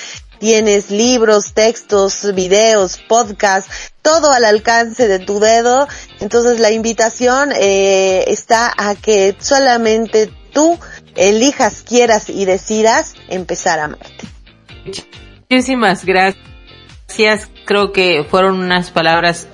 tienes 0.44 0.90
libros, 0.90 1.54
textos, 1.54 2.34
videos, 2.34 2.98
podcasts, 2.98 3.94
todo 4.02 4.30
al 4.30 4.44
alcance 4.44 5.08
de 5.08 5.18
tu 5.18 5.40
dedo. 5.40 5.88
Entonces 6.20 6.60
la 6.60 6.70
invitación 6.70 7.50
eh, 7.58 8.24
está 8.26 8.70
a 8.76 8.94
que 8.94 9.34
solamente 9.38 10.30
tú 10.52 10.78
elijas, 11.16 11.82
quieras 11.82 12.28
y 12.28 12.44
decidas 12.44 13.14
empezar 13.28 13.80
a 13.80 13.84
amarte. 13.84 14.26
Muchísimas 15.48 16.04
gracias. 16.04 17.48
Creo 17.64 17.92
que 17.92 18.26
fueron 18.28 18.58
unas 18.58 18.90
palabras 18.90 19.46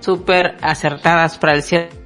súper 0.00 0.58
acertadas 0.60 1.38
para 1.38 1.54
el 1.54 1.62
cierre 1.62 2.01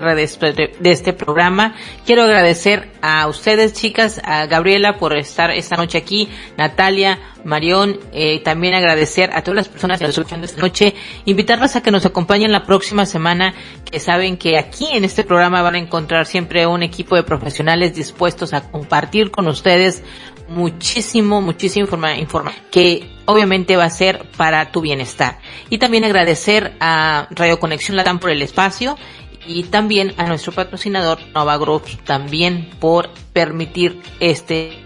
de 0.00 0.90
este 0.90 1.12
programa. 1.12 1.74
Quiero 2.06 2.22
agradecer 2.22 2.90
a 3.02 3.26
ustedes, 3.26 3.74
chicas, 3.74 4.20
a 4.24 4.46
Gabriela 4.46 4.96
por 4.98 5.16
estar 5.16 5.50
esta 5.50 5.76
noche 5.76 5.98
aquí, 5.98 6.28
Natalia, 6.56 7.18
Marión, 7.44 7.98
eh, 8.12 8.40
también 8.42 8.74
agradecer 8.74 9.30
a 9.32 9.42
todas 9.42 9.56
las 9.56 9.68
personas 9.68 9.98
que 9.98 10.06
nos 10.06 10.16
escuchan 10.16 10.42
esta 10.42 10.60
noche, 10.60 10.94
invitarlas 11.24 11.76
a 11.76 11.82
que 11.82 11.90
nos 11.90 12.06
acompañen 12.06 12.52
la 12.52 12.64
próxima 12.64 13.06
semana, 13.06 13.54
que 13.90 14.00
saben 14.00 14.36
que 14.36 14.58
aquí 14.58 14.88
en 14.92 15.04
este 15.04 15.24
programa 15.24 15.62
van 15.62 15.74
a 15.74 15.78
encontrar 15.78 16.26
siempre 16.26 16.66
un 16.66 16.82
equipo 16.82 17.16
de 17.16 17.22
profesionales 17.22 17.94
dispuestos 17.94 18.52
a 18.54 18.70
compartir 18.70 19.30
con 19.30 19.48
ustedes 19.48 20.02
muchísimo, 20.48 21.40
muchísimo 21.40 21.84
informa, 21.84 22.16
informa 22.16 22.52
que 22.70 23.08
obviamente 23.24 23.76
va 23.76 23.84
a 23.84 23.90
ser 23.90 24.24
para 24.36 24.72
tu 24.72 24.80
bienestar. 24.80 25.38
Y 25.70 25.78
también 25.78 26.04
agradecer 26.04 26.74
a 26.80 27.28
Radio 27.30 27.60
Conexión 27.60 27.96
Latam 27.96 28.18
por 28.18 28.30
el 28.30 28.42
espacio 28.42 28.96
y 29.46 29.64
también 29.64 30.14
a 30.16 30.26
nuestro 30.26 30.52
patrocinador 30.52 31.18
Nova 31.34 31.58
también 32.04 32.70
por 32.78 33.10
permitir 33.32 34.00
este 34.20 34.84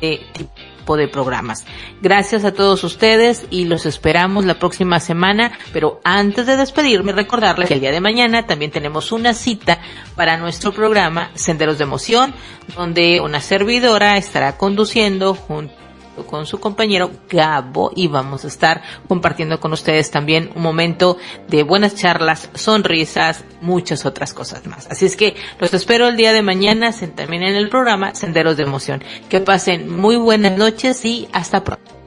eh, 0.00 0.20
tipo 0.32 0.96
de 0.96 1.08
programas. 1.08 1.64
Gracias 2.02 2.44
a 2.44 2.52
todos 2.52 2.84
ustedes 2.84 3.46
y 3.50 3.64
los 3.64 3.86
esperamos 3.86 4.44
la 4.44 4.58
próxima 4.58 5.00
semana, 5.00 5.52
pero 5.72 6.00
antes 6.04 6.46
de 6.46 6.56
despedirme 6.56 7.12
recordarles 7.12 7.68
que 7.68 7.74
el 7.74 7.80
día 7.80 7.92
de 7.92 8.00
mañana 8.00 8.46
también 8.46 8.70
tenemos 8.70 9.10
una 9.12 9.32
cita 9.32 9.80
para 10.14 10.36
nuestro 10.36 10.72
programa 10.72 11.30
Senderos 11.34 11.78
de 11.78 11.84
Emoción, 11.84 12.34
donde 12.76 13.20
una 13.20 13.40
servidora 13.40 14.16
estará 14.18 14.58
conduciendo 14.58 15.34
junto 15.34 15.83
con 16.22 16.46
su 16.46 16.60
compañero 16.60 17.10
Gabo 17.28 17.92
y 17.94 18.08
vamos 18.08 18.44
a 18.44 18.48
estar 18.48 18.82
compartiendo 19.08 19.60
con 19.60 19.72
ustedes 19.72 20.10
también 20.10 20.50
un 20.54 20.62
momento 20.62 21.18
de 21.48 21.62
buenas 21.62 21.94
charlas, 21.94 22.50
sonrisas, 22.54 23.44
muchas 23.60 24.06
otras 24.06 24.32
cosas 24.32 24.66
más. 24.66 24.86
Así 24.90 25.06
es 25.06 25.16
que 25.16 25.34
los 25.58 25.74
espero 25.74 26.08
el 26.08 26.16
día 26.16 26.32
de 26.32 26.42
mañana 26.42 26.92
también 27.14 27.42
en 27.42 27.56
el 27.56 27.68
programa 27.68 28.14
Senderos 28.14 28.56
de 28.56 28.62
Emoción. 28.62 29.02
Que 29.28 29.40
pasen 29.40 29.90
muy 29.94 30.16
buenas 30.16 30.56
noches 30.56 31.04
y 31.04 31.28
hasta 31.32 31.64
pronto. 31.64 32.03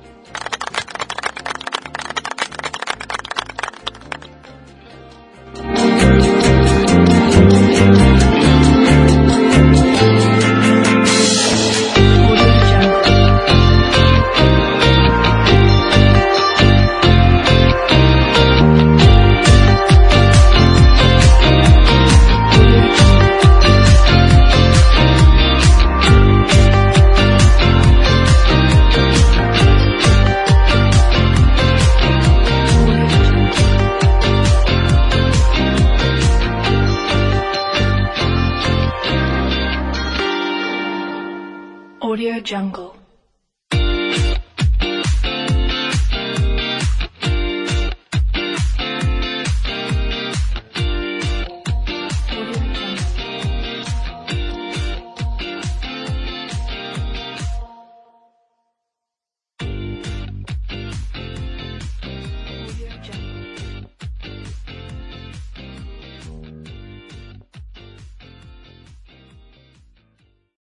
jungle. 42.41 42.96